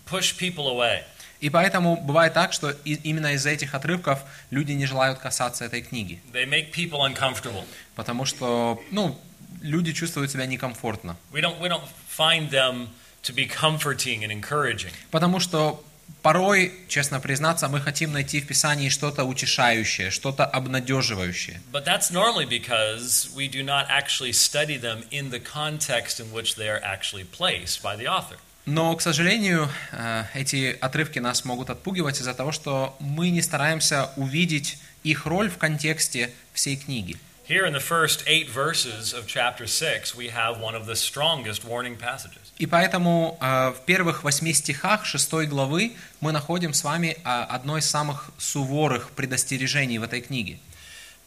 push 0.07 0.37
people 0.37 0.69
away. 0.69 1.05
И 1.41 1.49
поэтому 1.51 1.97
бывает 1.97 2.33
так, 2.35 2.53
что 2.53 2.71
именно 2.85 3.35
из-за 3.35 3.51
этих 3.51 3.75
отрывков 3.75 4.21
люди 4.51 4.73
не 4.73 4.87
желают 4.87 5.19
касаться 5.21 5.65
этой 5.65 5.83
книги. 5.83 6.21
They 6.33 6.47
make 6.47 6.73
people 6.73 7.01
uncomfortable. 7.01 7.65
Потому 7.95 8.25
что, 8.25 8.83
ну, 8.91 9.19
люди 9.63 9.93
чувствуют 9.93 10.31
себя 10.31 10.47
некомфортно. 10.47 11.17
We 11.33 11.41
don't, 11.41 11.61
we 11.61 11.69
don't 11.69 11.85
find 12.09 12.51
them 12.51 12.89
to 13.23 13.35
be 13.35 13.47
comforting 13.49 14.25
and 14.25 14.31
encouraging. 14.31 14.93
Потому 15.11 15.41
что 15.41 15.83
порой, 16.23 16.73
честно 16.89 17.21
признаться, 17.21 17.69
мы 17.69 17.81
хотим 17.81 18.13
найти 18.13 18.41
в 18.41 18.47
Писании 18.47 18.89
что-то 18.89 19.25
утешающее, 19.25 20.11
что-то 20.11 20.45
обнадеживающее. 20.45 21.61
But 21.73 21.85
that's 21.85 22.11
normally 22.11 22.47
because 22.47 23.31
we 23.35 23.49
do 23.49 23.63
not 23.63 23.87
actually 23.89 24.33
study 24.33 24.79
them 24.79 25.05
in 25.11 25.31
the 25.31 25.41
context 25.41 26.21
in 26.21 26.33
which 26.33 26.57
they 26.57 26.69
are 26.69 26.83
actually 26.83 27.25
placed 27.25 27.83
by 27.83 27.97
the 27.97 28.07
author. 28.07 28.39
Но, 28.67 28.97
к 28.97 29.03
сожалению, 29.03 29.69
э, 29.93 30.25
эти 30.33 30.77
отрывки 30.81 31.19
нас 31.19 31.45
могут 31.45 31.69
отпугивать 31.69 32.19
из-за 32.19 32.33
того, 32.33 32.51
что 32.51 32.97
мы 32.99 33.29
не 33.29 33.43
стараемся 33.43 34.11
увидеть 34.17 34.79
их 35.03 35.27
роль 35.27 35.51
в 35.51 35.59
контексте 35.59 36.31
всей 36.55 36.77
книги. 36.77 37.19
Here 37.50 37.66
in 37.66 37.74
the 37.74 37.80
first 37.80 38.24
eight 38.28 38.48
verses 38.48 39.12
of 39.12 39.26
chapter 39.26 39.66
6, 39.66 40.16
we 40.16 40.28
have 40.28 40.62
one 40.62 40.76
of 40.76 40.86
the 40.86 40.96
strongest 40.96 41.66
warning 41.66 41.98
passages. 41.98 42.52
И 42.60 42.68
поэтому 42.68 43.40
э, 43.42 43.72
в 43.72 43.86
первых 43.86 44.24
восьми 44.24 44.54
стихах 44.54 45.04
шестой 45.04 45.48
главы 45.48 45.94
мы 46.22 46.32
находим 46.32 46.74
с 46.74 46.84
вами 46.84 47.18
э, 47.18 47.22
одно 47.24 47.80
из 47.80 47.90
самых 47.90 48.30
суворых 48.38 49.10
предостережений 49.12 49.98
в 49.98 50.04
этой 50.04 50.22
книге. 50.22 50.60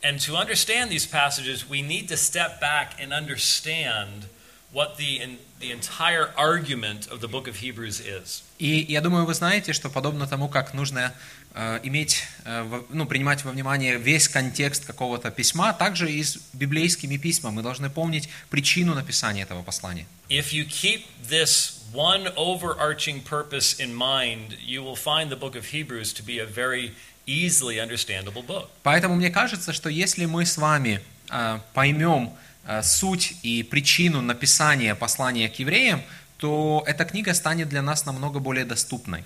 And 0.03 0.21
to 0.21 0.37
understand 0.37 0.91
these 0.91 1.07
passages, 1.07 1.69
we 1.69 1.83
need 1.83 2.09
to 2.09 2.17
step 2.17 2.61
back 2.61 2.95
and 3.01 3.13
understand 3.13 4.29
what 4.73 4.97
the, 4.97 5.21
in, 5.21 5.39
the 5.61 5.71
entire 5.71 6.31
argument 6.37 7.07
of 7.09 7.21
the 7.21 7.29
book 7.29 7.49
of 7.49 7.57
Hebrews 7.57 8.01
is. 8.01 8.43
И 8.59 8.87
я 8.89 9.01
думаю, 9.01 9.27
вы 9.27 9.35
знаете, 9.35 9.73
что 9.73 9.91
подобно 9.91 10.27
тому, 10.27 10.49
как 10.49 10.73
нужно 10.73 11.13
э, 11.46 11.46
иметь, 11.84 12.24
э, 12.46 12.84
ну, 12.90 13.06
принимать 13.06 13.44
во 13.44 13.52
внимание 13.52 13.98
весь 13.98 14.28
контекст 14.28 14.86
какого-то 14.86 15.32
письма, 15.32 15.74
также 15.74 16.12
и 16.12 16.24
с 16.24 16.38
библейскими 16.54 17.18
письмами 17.18 17.56
мы 17.56 17.62
должны 17.64 17.90
помнить 17.90 18.30
причину 18.50 18.94
написания 18.94 19.42
этого 19.42 19.64
послания. 19.64 20.06
If 20.30 20.52
you 20.52 20.66
keep 20.66 21.06
this 21.28 21.80
one 21.94 22.32
overarching 22.36 23.24
purpose 23.24 23.80
in 23.80 23.96
mind, 23.96 24.58
you 24.64 24.84
will 24.84 24.96
find 24.96 25.30
the 25.32 25.40
book 25.40 25.56
of 25.56 25.66
Hebrews 25.72 26.14
to 26.14 26.24
be 26.24 26.40
a 26.40 26.46
very 26.46 26.94
easily 27.26 27.80
understandable 27.80 28.46
book. 28.46 28.70
Поэтому 28.84 29.16
мне 29.16 29.32
кажется, 29.32 29.74
что 29.74 29.90
если 29.90 30.26
мы 30.26 30.46
с 30.46 30.58
вами 30.58 31.02
э, 31.32 31.60
поймем 31.74 32.34
э, 32.66 32.84
суть 32.84 33.34
и 33.42 33.64
причину 33.64 34.22
написания 34.22 34.94
послания 34.94 35.50
к 35.50 35.56
евреям, 35.56 36.04
то 36.38 36.84
эта 36.86 37.04
книга 37.06 37.34
станет 37.34 37.68
для 37.70 37.82
нас 37.82 38.06
намного 38.06 38.40
более 38.40 38.66
доступной. 38.66 39.24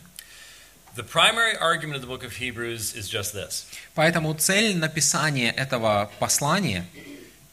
The 0.95 1.03
primary 1.03 1.55
argument 1.57 1.95
of 1.95 2.01
the 2.01 2.07
book 2.07 2.23
of 2.23 2.33
Hebrews 2.35 2.95
is 2.95 3.07
just 3.07 3.33
this 3.33 3.65
Поэтому 3.95 4.33
цель 4.35 4.75
написания 4.77 5.51
этого 5.51 6.11
послания 6.19 6.85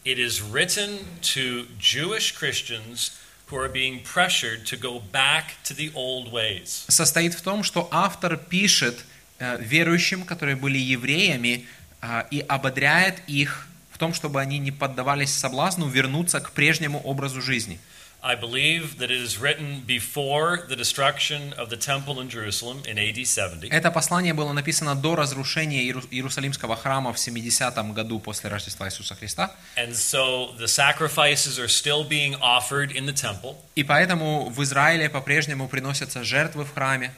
it 0.03 0.17
is 0.17 0.41
written 0.41 0.99
to 1.21 1.65
Jewish 1.77 2.33
Christians 2.33 3.11
who 3.47 3.57
are 3.57 3.69
being 3.69 4.01
pressured 4.03 4.65
to 4.67 4.77
go 4.77 4.99
back 4.99 5.55
to 5.63 5.73
the 5.73 5.91
old 5.95 6.31
ways. 6.31 6.85
состоит 6.87 7.33
в 7.33 7.41
том, 7.41 7.63
что 7.63 7.87
автор 7.91 8.37
пишет 8.37 9.05
э, 9.39 9.57
верующим, 9.61 10.25
которые 10.25 10.55
были 10.55 10.77
евреями, 10.77 11.65
э, 12.01 12.23
и 12.31 12.39
ободряет 12.41 13.21
их 13.27 13.67
в 13.91 13.97
том, 13.97 14.13
чтобы 14.13 14.39
они 14.39 14.59
не 14.59 14.71
поддавались 14.71 15.33
соблазну 15.33 15.87
вернуться 15.87 16.39
к 16.39 16.51
прежнему 16.51 16.99
образу 17.01 17.41
жизни. 17.41 17.79
I 18.26 18.36
believe 18.36 18.96
that 19.00 19.10
it 19.10 19.20
is 19.20 19.38
written 19.38 19.82
before 19.86 20.64
the 20.66 20.74
destruction 20.76 21.52
of 21.58 21.68
the 21.68 21.76
temple 21.76 22.20
in 22.22 22.30
Jerusalem 22.30 22.80
in 22.86 22.96
AD 22.98 23.22
70. 23.26 23.68
Это 23.68 23.90
послание 23.90 24.32
было 24.32 24.54
написано 24.54 24.94
до 24.94 25.14
разрушения 25.14 25.82
Иеру- 25.86 26.08
Иерусалимского 26.10 26.74
храма 26.74 27.12
в 27.12 27.18
70 27.18 27.92
году 27.92 28.18
после 28.20 28.48
Рождества 28.48 28.86
Иисуса 28.88 29.14
Христа. 29.14 29.50
And 29.76 29.92
so 29.94 30.54
the 30.58 30.66
sacrifices 30.68 31.58
are 31.58 31.68
still 31.68 32.02
being 32.02 32.34
offered 32.40 32.92
in 32.92 33.04
the 33.04 33.12
temple. 33.12 33.56
И 33.74 33.84
поэтому 33.84 34.48
в 34.48 34.62
Израиле 34.62 35.10
по-прежнему 35.10 35.68
приносятся 35.68 36.24
жертвы 36.24 36.64
в 36.64 36.72
храме. 36.72 37.12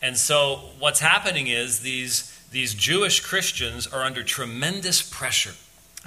And 0.00 0.16
so 0.16 0.70
what's 0.80 1.00
happening 1.00 1.46
is 1.48 1.80
these, 1.80 2.32
these 2.50 2.72
Jewish 2.74 3.20
Christians 3.20 3.86
are 3.86 4.02
under 4.02 4.22
tremendous 4.24 5.02
pressure. 5.02 5.52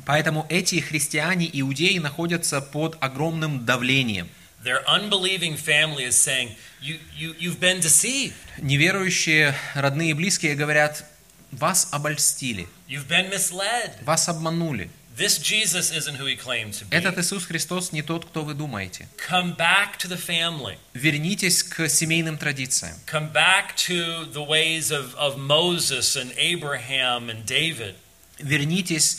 Поэтому 0.07 0.47
эти 0.49 0.81
христиане, 0.81 1.49
иудеи, 1.53 1.99
находятся 1.99 2.61
под 2.61 2.97
огромным 3.01 3.65
давлением. 3.65 4.29
Their 4.65 4.85
unbelieving 4.87 5.57
family 5.57 6.05
is 6.05 6.17
saying, 6.17 6.51
you, 6.83 6.99
you, 7.17 7.35
You've 7.39 7.61
been 7.61 7.81
deceived. 7.81 8.35
Неверующие 8.59 9.55
родные 9.75 10.11
и 10.11 10.15
близкие 10.15 10.55
говорят, 10.55 11.05
вас 11.51 11.89
обольстили, 11.93 12.69
You've 12.89 13.09
been 13.09 13.31
misled. 13.31 13.93
вас 14.05 14.29
обманули. 14.29 14.91
This 15.17 15.39
Jesus 15.39 15.91
isn't 15.91 16.17
who 16.17 16.25
he 16.27 16.37
claimed 16.37 16.73
to 16.75 16.85
be. 16.87 16.97
Этот 16.97 17.19
Иисус 17.19 17.45
Христос 17.45 17.93
не 17.93 18.01
тот, 18.03 18.25
кто 18.27 18.43
вы 18.43 18.55
думаете. 18.55 19.07
Come 19.29 19.55
back 19.57 19.99
to 19.99 20.09
the 20.09 20.17
family. 20.19 20.77
Вернитесь 20.95 21.63
к 21.63 21.89
семейным 21.89 22.39
традициям. 22.39 22.95
Come 23.07 23.31
back 23.33 23.75
to 23.89 24.25
the 24.33 24.47
ways 24.47 24.91
of, 24.91 25.15
of 25.17 25.37
Moses 25.37 26.17
and 26.17 26.33
Abraham 26.39 27.29
and 27.29 27.45
David. 27.45 27.97
Вернитесь 28.39 29.19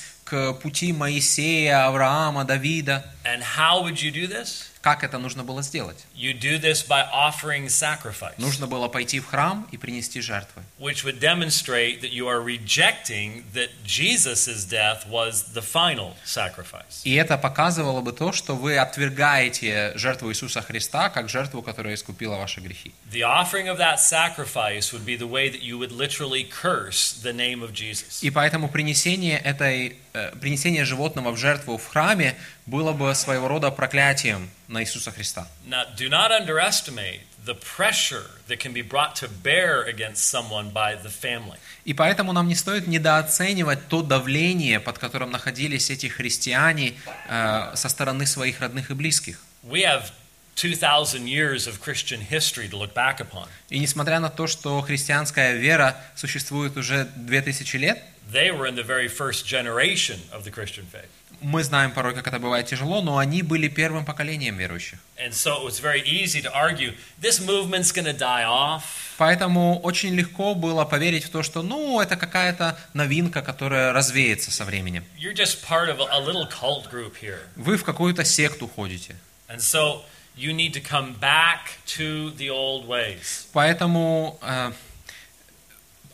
пути 0.62 0.94
Моисея, 0.94 1.86
Авраама, 1.86 2.44
Давида. 2.46 3.04
And 3.26 3.44
how 3.44 3.84
would 3.84 4.02
you 4.02 4.12
do 4.12 4.28
this? 4.28 4.71
Как 4.82 5.04
это 5.04 5.20
нужно 5.20 5.44
было 5.44 5.62
сделать? 5.62 5.98
You 6.16 6.34
do 6.34 6.60
this 6.60 6.84
by 6.88 7.06
offering 7.14 7.68
sacrifice, 7.68 8.34
Нужно 8.38 8.66
было 8.66 8.88
пойти 8.88 9.20
в 9.20 9.28
храм 9.28 9.68
и 9.72 9.78
принести 9.78 10.22
жертвы. 10.22 10.64
which 10.80 11.04
would 11.04 11.20
demonstrate 11.20 12.02
that 12.02 12.12
you 12.12 12.28
are 12.28 12.42
rejecting 12.42 13.44
that 13.54 13.70
Jesus' 13.86 14.66
death 14.66 15.08
was 15.08 15.54
the 15.54 15.62
final 15.62 16.14
sacrifice. 16.26 17.02
И 17.04 17.14
это 17.14 17.38
показывало 17.38 18.02
бы 18.02 18.12
то, 18.12 18.32
что 18.32 18.56
вы 18.56 18.78
отвергаете 18.78 19.94
жертву 19.96 20.32
Иисуса 20.32 20.62
Христа 20.62 21.10
как 21.10 21.30
жертву, 21.30 21.62
которая 21.62 21.94
искупила 21.96 22.36
ваши 22.38 22.60
грехи. 22.60 22.92
The 23.12 23.22
offering 23.22 23.68
of 23.68 23.78
that 23.78 24.00
sacrifice 24.00 24.92
would 24.94 25.06
be 25.06 25.16
the 25.18 25.28
way 25.30 25.50
that 25.50 25.62
you 25.62 25.78
would 25.78 25.92
literally 25.92 26.44
curse 26.44 27.14
the 27.22 27.34
name 27.34 27.62
of 27.62 27.72
Jesus. 27.74 28.20
И 28.24 28.30
поэтому 28.32 28.68
принесение, 28.68 29.38
этой, 29.38 29.98
э, 30.14 30.36
принесение 30.40 30.86
животного 30.86 31.32
в 31.32 31.38
жертву 31.38 31.78
в 31.78 31.88
храме 31.88 32.36
было 32.66 32.94
бы 32.94 33.14
своего 33.16 33.48
рода 33.48 33.70
проклятием 33.72 34.50
на 34.72 34.82
Иисуса 34.82 35.12
Христа. 35.12 35.48
Now, 35.68 35.84
do 35.96 36.10
not 36.10 36.32
underestimate 36.32 37.22
the 37.46 37.56
pressure 37.56 38.26
that 38.48 38.60
can 38.60 38.74
be 38.74 38.82
brought 38.82 39.16
to 39.16 39.28
bear 39.28 39.84
against 39.84 40.26
someone 40.30 40.72
by 40.72 40.96
the 40.96 41.10
family. 41.10 41.58
И 41.86 41.94
поэтому 41.94 42.34
нам 42.34 42.48
не 42.48 42.56
стоит 42.56 42.88
недооценивать 42.88 43.88
то 43.88 44.02
давление, 44.02 44.80
под 44.80 44.98
которым 44.98 45.32
находились 45.32 45.90
эти 45.90 46.08
христиане 46.08 46.94
э, 47.28 47.72
со 47.76 47.90
стороны 47.90 48.26
своих 48.26 48.62
родных 48.62 48.92
и 48.92 48.94
близких. 48.94 49.40
We 49.64 49.84
have 49.84 50.12
2,000 50.56 51.28
years 51.28 51.68
of 51.68 51.82
Christian 51.82 52.22
history 52.22 52.68
to 52.70 52.78
look 52.78 52.94
back 52.94 53.20
upon. 53.20 53.48
И 53.70 53.80
несмотря 53.80 54.20
на 54.20 54.30
то, 54.30 54.48
что 54.48 54.80
христианская 54.82 55.56
вера 55.56 55.98
существует 56.16 56.78
уже 56.78 57.06
2000 57.16 57.78
лет, 57.78 58.04
They 58.32 58.52
were 58.52 58.66
in 58.66 58.76
the 58.76 58.84
very 58.84 59.10
first 59.10 59.46
generation 59.46 60.20
of 60.32 60.46
the 60.46 60.52
Christian 60.52 60.86
faith. 60.86 61.10
Мы 61.42 61.64
знаем 61.64 61.92
порой, 61.92 62.14
как 62.14 62.28
это 62.28 62.40
бывает 62.40 62.68
тяжело, 62.68 63.02
но 63.02 63.18
они 63.18 63.42
были 63.42 63.68
первым 63.68 64.06
поколением 64.06 64.58
верующих. 64.58 65.00
Поэтому 69.18 69.80
очень 69.80 70.16
легко 70.16 70.56
было 70.56 70.86
поверить 70.86 71.26
в 71.26 71.30
то, 71.30 71.44
что 71.44 71.62
ну, 71.62 72.00
это 72.00 72.16
какая-то 72.16 72.78
новинка, 72.94 73.42
которая 73.42 73.94
развеется 73.94 74.52
со 74.52 74.66
временем. 74.66 75.04
You're 75.18 75.34
just 75.34 75.66
part 75.68 75.90
of 75.90 76.00
a, 76.00 76.08
a 76.12 76.20
little 76.20 76.48
cult 76.48 76.90
group 76.92 77.14
here. 77.22 77.40
Вы 77.56 77.78
в 77.78 77.84
какую-то 77.84 78.24
секту 78.24 78.68
ходите. 78.68 79.16
And 79.48 79.60
so 79.60 80.02
you 80.36 80.54
need 80.54 80.74
to 80.74 80.82
come 80.82 81.20
back 81.20 81.78
to 81.98 82.36
the 82.38 82.50
old 82.50 82.88
ways. 82.88 83.48
Поэтому 83.54 84.40
э, 84.42 84.72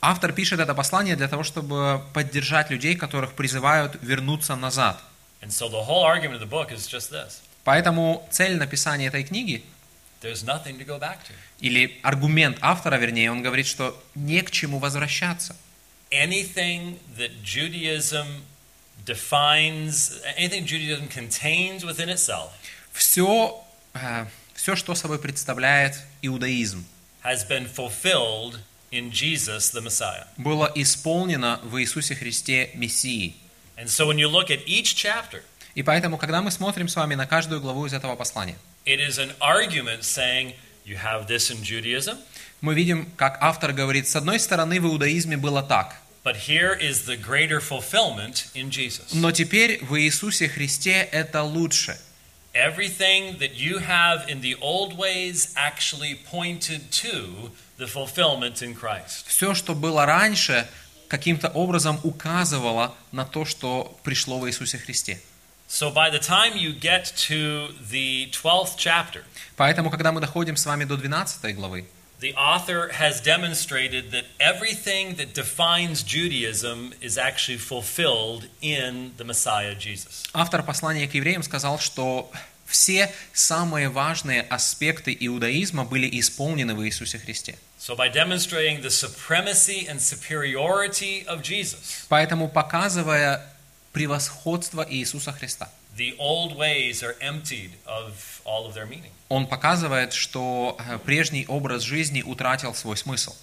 автор 0.02 0.34
пишет 0.34 0.60
это 0.60 0.74
послание 0.74 1.16
для 1.16 1.28
того, 1.28 1.44
чтобы 1.44 2.02
поддержать 2.14 2.70
людей, 2.72 2.96
которых 2.96 3.34
призывают 3.34 3.98
вернуться 4.02 4.56
назад. 4.56 5.02
And 5.48 5.54
so 5.54 5.70
the 5.70 5.84
whole 5.88 6.04
argument 6.04 6.34
of 6.34 6.42
the 6.42 6.46
book 6.50 6.72
is 6.74 6.88
just 6.88 7.10
this 7.10 7.42
Поэтому 7.64 8.28
цель 8.32 8.58
написания 8.58 9.08
этой 9.08 9.24
книги, 9.24 9.64
there's 10.22 10.44
nothing 10.44 10.78
to 10.78 10.84
go 10.86 11.00
back 11.00 11.20
to. 11.26 11.34
или 11.62 11.98
аргумент 12.04 12.58
автора, 12.62 12.98
вернее, 12.98 13.32
он 13.32 13.42
говорит, 13.42 13.66
что 13.66 13.98
не 14.14 14.42
к 14.42 14.52
чему 14.52 14.80
возвращаться. 14.80 15.56
Anything 16.12 17.00
that 17.18 17.32
Judaism 17.44 18.26
defines, 19.06 20.12
anything 20.38 20.66
Judaism 20.66 21.08
contains 21.08 21.84
within 21.86 22.10
itself, 22.10 22.50
Все, 22.92 23.64
э, 23.94 24.26
все, 24.56 24.76
что 24.76 24.96
собой 24.96 25.20
представляет 25.20 25.96
иудаизм, 26.22 26.84
has 27.24 27.48
been 27.48 27.68
fulfilled 27.68 28.60
in 28.92 29.12
Jesus 29.12 29.72
the 29.74 29.82
Messiah. 29.82 30.26
было 30.38 30.72
исполнено 30.76 31.60
в 31.64 31.80
Иисусе 31.82 32.16
Христе 32.16 32.72
Мессии. 32.74 33.36
And 33.78 33.88
so 33.88 34.08
when 34.08 34.18
you 34.18 34.28
look 34.28 34.50
at 34.50 34.66
each 34.66 34.96
chapter, 34.96 35.44
И 35.76 35.84
поэтому, 35.84 36.18
когда 36.18 36.42
мы 36.42 36.50
смотрим 36.50 36.88
с 36.88 36.96
вами 36.96 37.14
на 37.14 37.28
каждую 37.28 37.62
главу 37.62 37.86
из 37.86 37.94
этого 37.94 38.16
послания, 38.16 38.56
it 38.86 39.00
is 39.00 39.20
an 39.20 39.32
argument 39.40 40.02
saying 40.04 40.54
you 40.86 40.98
have 40.98 41.28
this 41.28 41.52
in 41.52 41.62
Judaism, 41.62 42.18
мы 42.62 42.74
видим, 42.74 43.12
как 43.16 43.38
автор 43.42 43.72
говорит, 43.74 44.08
с 44.08 44.16
одной 44.16 44.40
стороны, 44.40 44.80
в 44.82 44.86
иудаизме 44.88 45.38
было 45.38 45.62
так, 45.62 45.96
but 46.24 46.36
here 46.48 46.74
is 46.74 47.06
the 47.06 47.16
greater 47.16 47.60
fulfillment 47.62 48.48
in 48.56 48.72
Jesus. 48.72 49.10
но 49.14 49.32
теперь 49.32 49.78
в 49.86 49.96
Иисусе 50.02 50.50
Христе 50.50 51.08
это 51.12 51.44
лучше. 51.44 51.96
Everything 52.54 53.38
that 53.38 53.54
you 53.54 53.78
have 53.78 54.28
in 54.28 54.42
the 54.42 54.56
old 54.60 54.98
ways 54.98 55.54
actually 55.56 56.16
pointed 56.32 56.90
to 56.92 57.52
the 57.78 57.86
fulfillment 57.86 58.64
in 58.64 58.74
Christ. 58.74 59.26
Все, 59.28 59.54
что 59.54 59.76
было 59.76 60.08
раньше, 60.08 60.68
каким-то 61.08 61.50
образом 61.50 62.00
указывало 62.04 62.96
на 63.12 63.26
то, 63.26 63.46
что 63.46 63.98
пришло 64.04 64.40
в 64.40 64.48
Иисусе 64.48 64.78
Христе. 64.78 65.20
So 65.70 65.92
by 65.94 66.10
the 66.10 66.20
time 66.20 66.56
you 66.56 66.74
get 66.74 67.14
to 67.28 67.74
the 67.92 68.32
12th 68.32 68.78
chapter, 68.78 69.24
Поэтому, 69.58 69.90
когда 69.90 70.12
мы 70.12 70.22
доходим 70.22 70.56
с 70.56 70.66
вами 70.66 70.86
до 70.86 70.96
12 70.96 71.56
главы, 71.56 71.86
the 72.20 72.34
author 72.36 72.90
has 72.94 73.22
demonstrated 73.22 74.12
that 74.12 74.26
everything 74.40 75.16
that 75.16 75.34
defines 75.34 76.04
Judaism 76.04 76.94
is 77.02 77.18
actually 77.18 77.58
fulfilled 77.58 78.48
in 78.62 79.12
the 79.18 79.26
Messiah 79.26 79.76
Jesus. 79.78 80.24
автор 80.34 80.64
послания 80.64 81.08
к 81.08 81.14
евреям 81.14 81.44
сказал, 81.44 81.80
что 81.80 82.32
все 82.66 83.12
самые 83.34 83.90
важные 83.90 84.42
аспекты 84.42 85.16
иудаизма 85.20 85.84
были 85.84 86.10
исполнены 86.20 86.76
в 86.76 86.86
Иисусе 86.86 87.20
Христе. 87.20 87.56
So 87.88 87.96
by 87.96 88.10
demonstrating 88.10 88.82
the 88.82 88.90
supremacy 88.90 89.88
and 89.88 90.02
superiority 90.02 91.26
of 91.26 91.42
Jesus, 91.42 92.06
Поэтому, 92.10 92.50
показывая 92.50 93.42
превосходство 93.94 94.86
Иисуса 94.90 95.32
Христа, 95.32 95.70
the 95.96 96.14
old 96.20 96.58
ways 96.58 97.02
are 97.02 97.16
emptied 97.22 97.72
of 97.86 98.42
all 98.44 98.66
of 98.66 98.74
their 98.74 98.86
meaning. 98.86 99.14
он 99.30 99.48
показывает, 99.48 100.12
что 100.12 100.78
э, 100.86 101.00
прежний 101.00 101.46
образ 101.48 101.84
жизни 101.84 102.22
утратил 102.24 102.76
свой 102.76 102.98
смысл. 102.98 103.34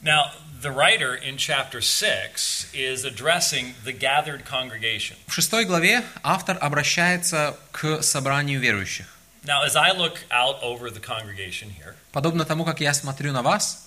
Now, 0.00 0.30
the 0.62 0.70
writer 0.70 1.16
in 1.16 1.36
chapter 1.36 1.80
6 1.80 2.72
is 2.72 3.04
addressing 3.04 3.74
the 3.84 3.92
gathered 3.92 4.44
congregation. 4.44 5.16
В 5.26 5.34
шестой 5.34 5.64
главе 5.64 6.04
автор 6.22 6.56
обращается 6.60 7.56
к 7.72 8.02
собранию 8.02 8.60
верующих. 8.60 9.08
Now, 9.44 9.62
as 9.64 9.74
I 9.74 9.92
look 9.96 10.18
out 10.30 10.62
over 10.62 10.90
the 10.90 11.00
congregation 11.00 11.70
here, 11.70 11.94
Подобно 12.12 12.44
тому, 12.44 12.64
как 12.64 12.80
я 12.80 12.92
смотрю 12.94 13.32
на 13.32 13.42
вас 13.42 13.86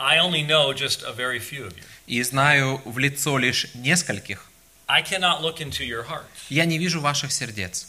I 0.00 0.18
only 0.18 0.42
know 0.46 0.72
just 0.72 1.02
a 1.02 1.12
very 1.12 1.38
few 1.40 1.66
of 1.66 1.76
you. 1.76 1.84
и 2.06 2.22
знаю 2.22 2.80
в 2.84 2.98
лицо 2.98 3.36
лишь 3.38 3.66
нескольких, 3.74 4.46
I 4.86 5.02
cannot 5.02 5.40
look 5.42 5.60
into 5.60 5.84
your 5.84 6.04
heart. 6.08 6.24
я 6.48 6.64
не 6.64 6.78
вижу 6.78 7.00
ваших 7.00 7.30
сердец. 7.32 7.86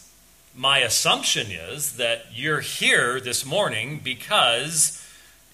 My 0.55 0.81
assumption 0.83 1.47
is 1.51 1.93
that 1.97 2.25
you're 2.33 2.59
here 2.61 3.19
this 3.21 3.45
morning 3.45 3.99
because 4.03 4.99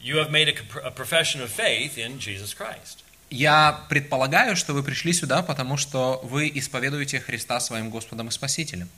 you 0.01 0.17
have 0.17 0.31
made 0.31 0.47
a 0.83 0.91
profession 0.91 1.41
of 1.41 1.51
faith 1.51 1.97
in 1.97 2.17
Jesus 2.19 2.53
Christ. 2.53 3.03
Я 3.29 3.85
предполагаю, 3.89 4.55
что 4.55 4.73
вы 4.73 4.83
пришли 4.83 5.11
сюда, 5.13 5.41
потому 5.43 5.77
что 5.77 6.19
вы 6.23 6.49
исповедуете 6.55 7.19
Христа 7.19 7.59
своим 7.59 7.89
Господом 7.89 8.29
и 8.29 8.31
Спасителем. 8.31 8.89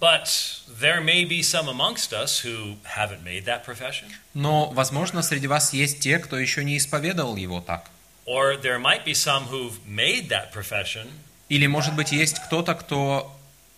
But 0.00 0.28
there 0.68 1.00
may 1.00 1.24
be 1.24 1.42
some 1.42 1.68
amongst 1.68 2.12
us 2.12 2.40
who 2.44 2.76
haven't 2.82 3.22
made 3.22 3.44
that 3.46 3.64
profession, 3.64 4.08
Но, 4.34 4.66
возможно, 4.70 5.22
среди 5.22 5.46
вас 5.46 5.72
есть 5.72 6.00
те, 6.00 6.18
кто 6.18 6.36
еще 6.38 6.64
не 6.64 6.76
исповедовал 6.76 7.36
его 7.36 7.60
так. 7.60 7.88
or 8.26 8.56
there 8.56 8.78
might 8.80 9.04
be 9.04 9.14
some 9.14 9.44
who've 9.44 9.78
made 9.86 10.28
that 10.28 10.50
profession 10.52 11.08
Или, 11.48 11.66
может 11.66 11.94
быть, 11.94 12.10
есть 12.10 12.40
кто-то, 12.40 12.74
кто 12.74 13.32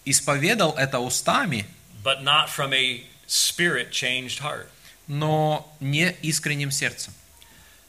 исповедал 0.06 0.72
это 0.78 0.98
устами, 1.00 1.66
but 2.02 2.22
not 2.22 2.48
from 2.48 2.72
a 2.72 3.04
spirit 3.26 3.90
changed 3.92 4.38
heart. 4.40 4.68
но 5.06 5.70
не 5.80 6.10
искренним 6.22 6.70
сердцем. 6.70 7.12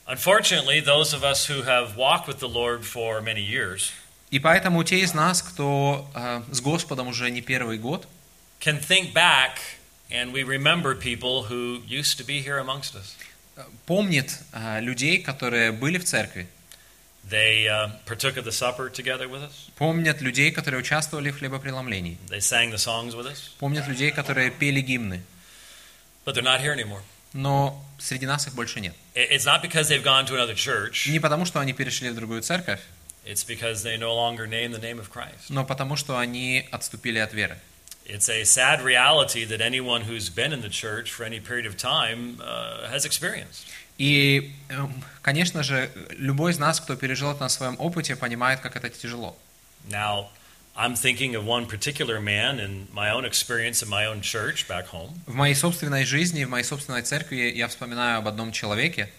Unfortunately, 0.06 0.80
those 0.82 1.14
of 1.14 1.24
us 1.24 1.46
who 1.46 1.62
have 1.64 1.96
walked 1.96 2.28
with 2.28 2.40
the 2.40 2.50
Lord 2.50 2.84
for 2.84 3.22
many 3.22 3.42
years 3.42 3.92
И 4.35 4.41
поэтому 4.41 4.83
те 4.83 4.99
из 4.99 5.15
нас, 5.15 5.43
кто 5.43 6.11
э, 6.13 6.43
с 6.51 6.61
Господом 6.61 7.07
уже 7.07 7.31
не 7.31 7.41
первый 7.41 7.79
год, 7.79 8.09
can 8.59 8.81
think 8.81 9.13
back 9.13 9.59
and 10.11 10.33
we 10.33 10.43
remember 10.43 10.97
people 10.97 11.45
who 11.49 11.81
used 11.87 12.19
to 12.19 12.25
be 12.27 12.41
here 12.45 12.59
amongst 12.59 12.97
us. 12.97 13.15
э, 13.57 13.63
помнит 13.87 14.37
э, 14.53 14.81
людей, 14.81 15.23
которые 15.23 15.71
были 15.71 15.99
в 15.99 16.05
церкви, 16.05 16.49
They 17.31 17.69
uh, 17.69 17.93
partook 18.07 18.37
of 18.37 18.45
the 18.45 18.51
supper 18.51 18.91
together 18.91 19.29
with 19.29 19.43
us. 19.45 19.71
помнят 19.79 20.21
людей, 20.21 20.51
которые 20.51 20.81
участвовали 20.81 21.31
в 21.31 21.39
хлебопреломлении, 21.39 22.19
They 22.29 22.41
sang 22.41 22.73
the 22.73 22.79
songs 22.79 23.15
with 23.15 23.27
us, 23.27 23.39
помнят 23.61 23.87
людей, 23.87 24.11
которые 24.11 24.51
пели 24.51 24.81
гимны, 24.81 25.23
but 26.25 26.35
they're 26.35 26.43
not 26.43 26.61
here 26.61 26.75
anymore. 26.75 27.03
но 27.35 27.81
среди 28.01 28.27
нас 28.27 28.49
их 28.49 28.55
больше 28.57 28.81
нет. 28.81 28.97
It's 29.15 29.45
not 29.45 29.63
because 29.63 29.89
they've 29.89 30.03
gone 30.03 30.27
to 30.27 30.35
another 30.35 30.57
church. 30.57 31.09
Не 31.09 31.21
потому, 31.21 31.45
что 31.45 31.61
они 31.61 31.73
перешли 31.73 32.11
в 32.11 32.17
другую 32.17 32.43
церковь, 32.43 32.81
It's 33.26 33.44
because 33.44 33.84
they 33.84 33.98
no 33.98 34.16
longer 34.16 34.48
name 34.48 34.72
the 34.72 34.80
name 34.82 35.00
of 35.00 35.10
Christ. 35.10 35.50
но 35.50 35.64
потому, 35.66 35.96
что 35.96 36.18
они 36.18 36.68
отступили 36.72 37.20
от 37.20 37.34
веры. 37.34 37.58
It's 38.06 38.28
a 38.28 38.44
sad 38.44 38.82
reality 38.82 39.46
that 39.46 39.62
anyone 39.62 40.02
who's 40.02 40.30
been 40.34 40.52
in 40.52 40.62
the 40.62 40.70
church 40.70 41.12
for 41.12 41.26
any 41.26 41.40
period 41.40 41.68
of 41.68 41.78
time 41.78 42.40
uh, 42.42 42.90
has 42.90 43.06
experienced. 43.06 43.68
И, 44.00 44.52
эм, 44.70 45.04
конечно 45.22 45.62
же, 45.62 45.92
любой 46.18 46.54
из 46.54 46.58
нас, 46.58 46.80
кто 46.80 46.96
пережил 46.96 47.32
это 47.32 47.42
на 47.42 47.50
своем 47.50 47.76
опыте, 47.78 48.16
понимает, 48.16 48.62
как 48.62 48.76
это 48.78 48.90
тяжело. 48.90 49.38
Now, 49.90 50.30
I'm 50.76 50.96
thinking 50.96 51.36
of 51.36 51.46
one 51.46 51.68
particular 51.68 52.20
man 52.22 52.60
in 52.60 52.88
my 52.94 53.12
own 53.12 53.26
experience 53.26 53.84
in 53.84 53.90
my 53.90 54.06
own 54.06 54.22
church 54.22 54.68
back 54.68 54.88
home. 54.88 55.12
В 55.28 55.36
моей 55.36 55.54
собственной 55.54 56.06
жизни, 56.06 56.46
в 56.46 56.50
моей 56.50 56.64
собственной 56.64 57.02
церкви 57.04 57.52
я 57.54 57.68
вспоминаю 57.68 58.20
об 58.20 58.28
одном 58.28 58.52
человеке, 58.54 59.10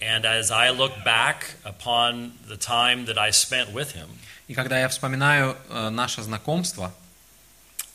And 0.00 0.26
as 0.26 0.50
I 0.50 0.70
look 0.70 0.92
back 1.04 1.54
upon 1.64 2.32
the 2.46 2.56
time 2.56 3.06
that 3.06 3.16
I 3.16 3.30
spent 3.30 3.72
with 3.72 3.92
him, 3.92 4.08
и 4.48 4.54
когда 4.54 4.78
я 4.78 4.88
вспоминаю 4.88 5.56
э, 5.68 5.88
наше 5.90 6.22
знакомство, 6.22 6.92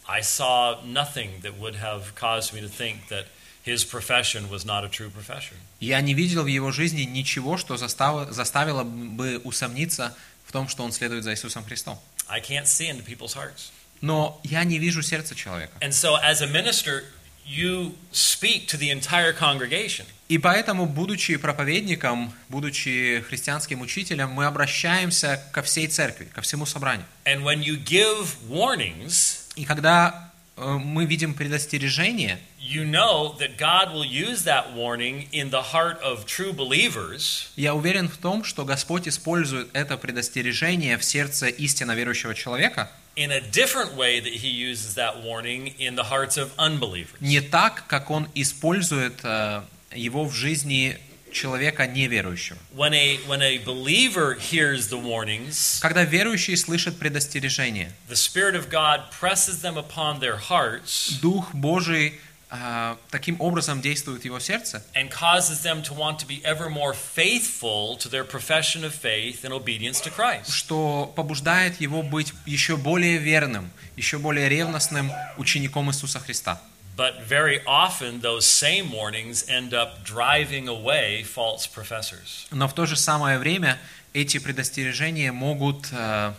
I 0.08 0.22
saw 0.22 0.84
nothing 0.84 1.42
that 1.42 1.58
would 1.60 1.76
have 1.76 2.16
caused 2.16 2.54
me 2.54 2.60
to 2.62 2.68
think 2.68 3.08
that 3.10 3.28
his 3.64 3.86
profession 3.86 4.50
was 4.50 4.66
not 4.66 4.84
a 4.84 4.90
true 4.90 5.10
profession. 5.10 5.58
я 5.80 6.02
не 6.02 6.14
видел 6.14 6.44
в 6.44 6.48
его 6.48 6.72
жизни 6.72 7.04
ничего, 7.04 7.58
что 7.58 7.78
заставило, 7.78 8.32
заставило 8.32 8.84
бы 8.84 9.40
усомниться 9.44 10.16
в 10.46 10.52
том, 10.52 10.68
что 10.68 10.84
он 10.84 10.92
следует 10.92 11.24
за 11.24 11.32
Иисусом 11.34 11.64
Христом. 11.64 12.00
I 12.28 12.42
can't 12.42 12.66
see 12.66 12.90
into 12.90 13.04
people's 13.04 13.36
hearts. 13.36 13.72
Но 14.02 14.40
я 14.44 14.64
не 14.64 14.80
вижу 14.80 15.04
сердца 15.04 15.36
человека. 15.36 15.74
And 15.80 15.94
so, 15.94 16.18
as 16.24 16.42
a 16.42 16.48
minister, 16.48 17.04
you 17.46 17.96
speak 18.12 18.68
to 18.68 18.78
the 18.78 18.90
entire 18.90 19.34
congregation. 19.34 20.06
И 20.29 20.39
поэтому, 20.39 20.87
будучи 20.87 21.37
проповедником, 21.37 22.33
будучи 22.49 23.25
христианским 23.29 23.81
учителем, 23.81 24.31
мы 24.31 24.47
обращаемся 24.47 25.41
ко 25.53 25.63
всей 25.63 25.87
церкви, 25.87 26.29
ко 26.35 26.41
всему 26.43 26.67
собранию. 26.67 27.07
And 27.25 27.43
when 27.45 27.63
you 27.63 27.77
give 27.83 28.37
warnings, 28.49 29.43
И 29.55 29.65
когда 29.65 30.31
э, 30.57 30.79
мы 30.79 31.05
видим 31.07 31.33
предостережение, 31.35 32.39
you 32.61 32.85
know 32.85 33.37
that 33.39 33.57
God 33.57 33.93
will 33.95 34.05
use 34.05 34.43
that 34.45 34.75
warning 34.75 35.29
in 35.31 35.51
the 35.51 35.63
heart 35.73 36.01
of 36.03 36.27
true 36.27 36.53
believers 36.53 37.47
я 37.55 37.75
уверен 37.75 38.09
в 38.09 38.17
том, 38.17 38.43
что 38.43 38.65
Господь 38.65 39.07
использует 39.07 39.69
это 39.75 39.97
предостережение 39.97 40.99
в 40.99 41.05
сердце 41.05 41.47
истинно 41.47 41.93
верующего 41.93 42.35
человека 42.35 42.91
in 43.15 43.31
a 43.31 43.41
different 43.41 43.95
way 43.97 44.21
that 44.21 44.35
he 44.35 44.49
uses 44.49 44.95
that 44.97 45.23
warning 45.23 45.73
in 45.79 45.95
the 45.95 46.11
hearts 46.11 46.37
of 46.37 46.51
unbelievers. 46.59 47.17
не 47.21 47.41
так, 47.41 47.85
как 47.87 48.11
Он 48.11 48.29
использует 48.35 49.21
э, 49.23 49.63
его 49.97 50.25
в 50.25 50.35
жизни 50.35 50.99
человека 51.33 51.87
неверующего. 51.87 52.59
When 52.75 52.95
a 52.95 53.19
when 53.27 53.43
a 53.43 53.59
believer 53.59 54.39
hears 54.39 54.89
the 54.89 55.01
warnings, 55.01 55.79
Когда 55.83 56.05
верующий 56.05 56.57
слышит 56.57 56.99
предостережение, 56.99 57.93
the 58.09 58.17
Spirit 58.17 58.55
of 58.55 58.71
God 58.71 59.11
presses 59.11 59.61
them 59.61 59.77
upon 59.77 60.21
their 60.21 60.39
hearts 60.49 61.19
Дух 61.21 61.53
Божий 61.53 62.19
э, 62.51 62.97
таким 63.11 63.39
образом 63.41 63.83
действует 63.83 64.25
его 64.25 64.39
сердце, 64.39 64.83
and 64.95 65.11
causes 65.11 65.63
them 65.63 65.83
to 65.83 65.93
want 65.95 66.19
to 66.19 66.27
be 66.27 66.41
ever 66.45 66.71
more 66.71 66.95
faithful 66.95 67.99
to 67.99 68.09
their 68.09 68.25
profession 68.25 68.85
of 68.85 68.95
faith 68.95 69.45
and 69.45 69.53
obedience 69.53 70.01
to 70.01 70.11
Christ. 70.11 70.51
что 70.51 71.13
побуждает 71.15 71.81
его 71.81 72.03
быть 72.03 72.33
еще 72.47 72.77
более 72.77 73.19
верным, 73.19 73.71
еще 73.97 74.19
более 74.19 74.49
ревностным 74.49 75.11
учеником 75.37 75.91
Иисуса 75.91 76.21
Христа. 76.21 76.63
But 76.97 77.27
very 77.29 77.61
often 77.67 78.21
those 78.21 78.47
same 78.47 78.91
warnings 78.91 79.45
end 79.49 79.75
up 79.75 80.03
driving 80.03 80.67
away 80.67 81.23
false 81.25 81.67
professors. 81.67 82.47
Но 82.51 82.69
в 82.69 82.75
то 82.75 82.87
же 82.87 82.97
самое 82.97 83.39
время 83.39 83.79
эти 84.15 84.39
предостережения 84.39 85.31
могут 85.31 85.89
э, 85.93 86.33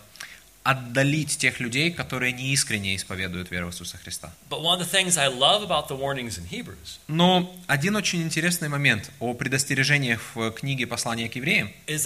отдалить 0.67 1.37
тех 1.37 1.59
людей, 1.59 1.91
которые 1.91 2.33
неискренне 2.33 2.95
исповедуют 2.95 3.51
веру 3.51 3.67
в 3.67 3.69
Иисуса 3.69 3.97
Христа. 3.97 4.33
But 4.49 4.61
one 4.61 4.79
of 4.79 4.79
the 4.79 4.91
things 4.91 5.17
I 5.17 5.27
love 5.27 5.61
about 5.61 5.87
the 5.87 5.95
warnings 5.95 6.37
in 6.37 6.45
Hebrews 6.49 6.99
Но 7.07 7.55
один 7.67 7.95
очень 7.95 8.23
интересный 8.23 8.67
момент 8.67 9.11
о 9.19 9.33
предостережениях 9.33 10.21
в 10.35 10.51
книге 10.51 10.87
«Послание 10.87 11.29
к 11.29 11.35
евреям» 11.35 11.71
is 11.85 12.05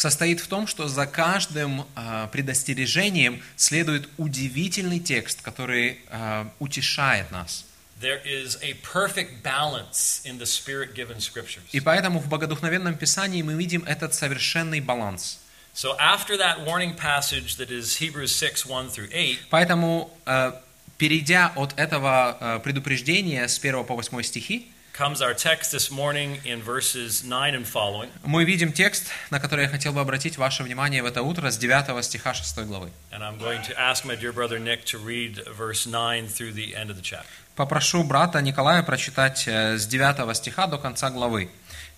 состоит 0.00 0.40
в 0.40 0.46
том, 0.46 0.66
что 0.66 0.88
за 0.88 1.06
каждым 1.06 1.86
э, 1.94 2.28
предостережением 2.32 3.42
следует 3.56 4.08
удивительный 4.16 4.98
текст, 4.98 5.42
который 5.42 5.98
э, 6.08 6.46
утешает 6.58 7.30
нас. 7.30 7.66
There 8.00 8.18
is 8.24 8.56
a 8.62 8.72
perfect 8.82 9.42
balance 9.42 10.22
in 10.24 10.38
the 10.38 10.46
spirit 10.46 10.94
given 10.94 11.18
scriptures. 11.18 11.64
И 11.72 11.80
поэтому 11.80 12.18
в 12.18 12.28
Богодухновенном 12.28 12.94
Писании 12.94 13.42
мы 13.42 13.52
видим 13.52 13.84
этот 13.84 14.14
совершенный 14.14 14.80
баланс. 14.80 15.38
So 15.74 15.94
after 15.98 16.38
that 16.38 16.64
warning 16.64 16.96
passage 16.96 17.56
that 17.58 17.70
is 17.70 18.00
Hebrews 18.00 18.34
6 18.34 18.64
1 18.64 18.88
through 18.88 19.10
8, 19.12 19.36
Поэтому, 19.50 20.10
э, 20.24 20.52
перейдя 20.96 21.52
от 21.56 21.78
этого 21.78 22.60
предупреждения 22.64 23.46
с 23.46 23.58
1 23.58 23.84
по 23.84 23.94
8 23.94 24.22
стихи, 24.22 24.72
comes 24.92 25.22
our 25.22 25.34
text 25.34 25.72
this 25.72 25.90
morning 25.90 26.38
in 26.44 26.60
verses 26.62 27.24
9 27.24 27.54
and 27.54 27.66
following. 27.66 28.08
Мы 28.24 28.44
видим 28.44 28.72
текст, 28.72 29.08
на 29.30 29.40
который 29.40 29.62
я 29.62 29.68
хотел 29.68 29.92
бы 29.92 30.00
обратить 30.00 30.38
ваше 30.38 30.62
внимание 30.62 31.02
в 31.02 31.06
это 31.06 31.22
утро 31.22 31.50
с 31.50 31.58
9 31.58 32.04
стиха 32.04 32.34
6 32.34 32.58
главы. 32.60 32.90
And 33.10 33.22
I'm 33.22 33.38
going 33.38 33.62
to 33.62 33.78
ask 33.78 34.04
my 34.04 34.16
dear 34.16 34.32
brother 34.32 34.58
Nick 34.58 34.84
to 34.86 34.98
read 34.98 35.44
verse 35.56 35.86
9 35.86 36.28
through 36.28 36.52
the 36.52 36.74
end 36.74 36.90
of 36.90 36.96
the 36.96 37.02
chapter. 37.02 37.26
Попрошу 37.56 38.04
брата 38.04 38.40
Николая 38.40 38.82
прочитать 38.82 39.44
э, 39.46 39.76
с 39.76 39.86
9 39.86 40.36
стиха 40.36 40.66
до 40.66 40.78
конца 40.78 41.10
главы. 41.10 41.50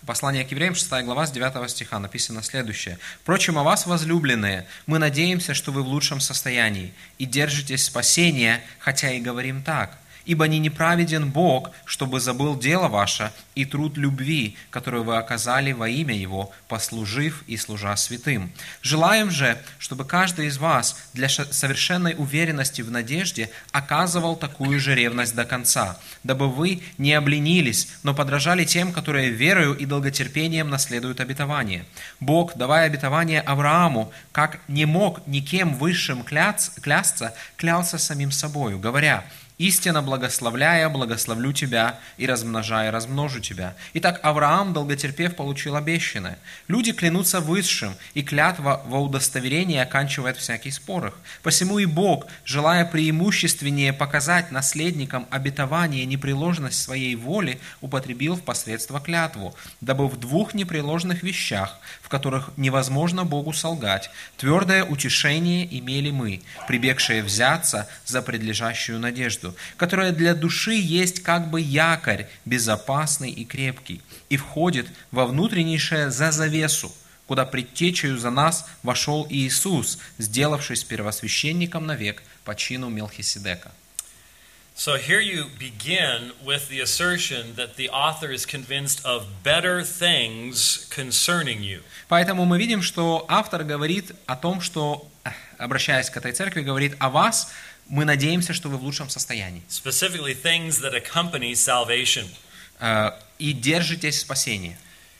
Послание 0.05 0.43
к 0.43 0.51
евреям, 0.51 0.75
6 0.75 0.89
глава, 1.05 1.25
с 1.25 1.31
9 1.31 1.69
стиха 1.69 1.97
написано 1.99 2.43
следующее. 2.43 2.99
«Впрочем, 3.21 3.57
о 3.57 3.63
вас, 3.63 3.85
возлюбленные, 3.85 4.67
мы 4.85 4.99
надеемся, 4.99 5.53
что 5.53 5.71
вы 5.71 5.81
в 5.81 5.87
лучшем 5.87 6.19
состоянии 6.19 6.93
и 7.17 7.25
держитесь 7.25 7.85
спасения, 7.85 8.61
хотя 8.79 9.11
и 9.11 9.21
говорим 9.21 9.63
так. 9.63 9.97
Ибо 10.25 10.47
не 10.47 10.59
неправеден 10.59 11.29
Бог, 11.29 11.71
чтобы 11.85 12.19
забыл 12.19 12.57
дело 12.57 12.87
ваше 12.87 13.31
и 13.55 13.65
труд 13.65 13.97
любви, 13.97 14.55
которую 14.69 15.03
вы 15.03 15.17
оказали 15.17 15.73
во 15.73 15.89
имя 15.89 16.15
Его, 16.15 16.51
послужив 16.67 17.43
и 17.47 17.57
служа 17.57 17.95
святым. 17.95 18.51
Желаем 18.81 19.31
же, 19.31 19.57
чтобы 19.79 20.05
каждый 20.05 20.47
из 20.47 20.57
вас 20.57 20.97
для 21.13 21.29
совершенной 21.29 22.15
уверенности 22.17 22.81
в 22.81 22.89
надежде 22.89 23.49
оказывал 23.71 24.35
такую 24.35 24.79
же 24.79 24.95
ревность 24.95 25.35
до 25.35 25.45
конца, 25.45 25.99
дабы 26.23 26.49
вы 26.49 26.81
не 26.97 27.13
обленились, 27.13 27.89
но 28.03 28.13
подражали 28.13 28.63
тем, 28.63 28.93
которые 28.93 29.29
верою 29.29 29.73
и 29.73 29.85
долготерпением 29.85 30.69
наследуют 30.69 31.19
обетование. 31.19 31.85
Бог, 32.19 32.55
давая 32.55 32.85
обетование 32.85 33.41
Аврааму, 33.41 34.11
как 34.31 34.59
не 34.67 34.85
мог 34.85 35.25
никем 35.27 35.75
высшим 35.75 36.21
кляц- 36.23 36.79
клясться, 36.81 37.33
клялся 37.57 37.97
самим 37.97 38.31
собою, 38.31 38.79
говоря, 38.79 39.25
Истинно 39.63 40.01
благословляя, 40.01 40.89
благословлю 40.89 41.53
тебя, 41.53 41.97
и 42.17 42.27
размножая, 42.27 42.91
размножу 42.91 43.39
тебя. 43.39 43.75
Итак, 43.93 44.19
Авраам, 44.21 44.73
долготерпев, 44.73 45.37
получил 45.37 45.77
обещанное. 45.77 46.37
Люди 46.67 46.91
клянутся 46.91 47.39
высшим, 47.39 47.95
и 48.13 48.23
клятва 48.23 48.81
во 48.85 48.99
удостоверении 48.99 49.77
оканчивает 49.77 50.35
всякий 50.35 50.69
спор 50.69 51.07
их. 51.07 51.13
Посему 51.43 51.79
и 51.79 51.85
Бог, 51.85 52.27
желая 52.43 52.83
преимущественнее 52.83 53.93
показать 53.93 54.51
наследникам 54.51 55.27
обетование 55.29 56.03
непреложность 56.03 56.83
своей 56.83 57.15
воли, 57.15 57.57
употребил 57.79 58.35
в 58.35 58.41
посредство 58.41 58.99
клятву, 58.99 59.55
дабы 59.79 60.09
в 60.09 60.19
двух 60.19 60.53
непреложных 60.53 61.23
вещах, 61.23 61.79
в 62.01 62.09
которых 62.09 62.49
невозможно 62.57 63.23
Богу 63.23 63.53
солгать, 63.53 64.09
твердое 64.35 64.83
утешение 64.83 65.65
имели 65.79 66.11
мы, 66.11 66.41
прибегшие 66.67 67.23
взяться 67.23 67.87
за 68.05 68.21
предлежащую 68.21 68.99
надежду, 68.99 69.52
которая 69.77 70.11
для 70.11 70.33
души 70.33 70.73
есть 70.73 71.21
как 71.21 71.49
бы 71.49 71.61
якорь, 71.61 72.27
безопасный 72.45 73.31
и 73.31 73.45
крепкий, 73.45 74.01
и 74.29 74.37
входит 74.37 74.87
во 75.11 75.25
внутреннейшее 75.25 76.11
за 76.11 76.31
завесу, 76.31 76.91
куда 77.27 77.45
предтечею 77.45 78.17
за 78.17 78.29
нас 78.29 78.65
вошел 78.83 79.25
Иисус, 79.29 79.99
сделавшись 80.17 80.83
первосвященником 80.83 81.85
навек 81.85 82.21
по 82.43 82.55
чину 82.55 82.89
Мелхиседека. 82.89 83.71
So 84.75 84.97
here 84.97 85.21
you 85.21 85.45
begin 85.59 86.31
with 86.43 86.67
the 86.67 86.79
assertion 86.79 87.55
that 87.57 87.75
the 87.75 87.89
author 87.89 88.31
is 88.31 88.43
convinced 88.43 89.05
of 89.05 89.43
better 89.43 89.83
things 89.83 90.87
concerning 90.89 91.61
you. 91.61 91.83
Поэтому 92.07 92.45
мы 92.45 92.57
видим, 92.57 92.81
что 92.81 93.23
автор 93.29 93.63
говорит 93.63 94.13
о 94.25 94.35
том, 94.35 94.61
что, 94.61 95.07
э, 95.25 95.29
обращаясь 95.59 96.09
к 96.09 96.17
этой 96.17 96.31
церкви, 96.31 96.63
говорит 96.63 96.95
о 96.97 97.11
вас, 97.11 97.51
мы 97.87 98.05
надеемся, 98.05 98.53
что 98.53 98.69
вы 98.69 98.77
в 98.77 98.83
лучшем 98.83 99.09
состоянии. 99.09 99.61
Specifically, 99.69 100.33
things 100.33 100.81
that 100.81 100.93
accompany 100.93 101.53
salvation. 101.53 102.27
Э, 102.79 103.11
И 103.39 103.53
держитесь 103.53 104.19
спасения. 104.21 104.77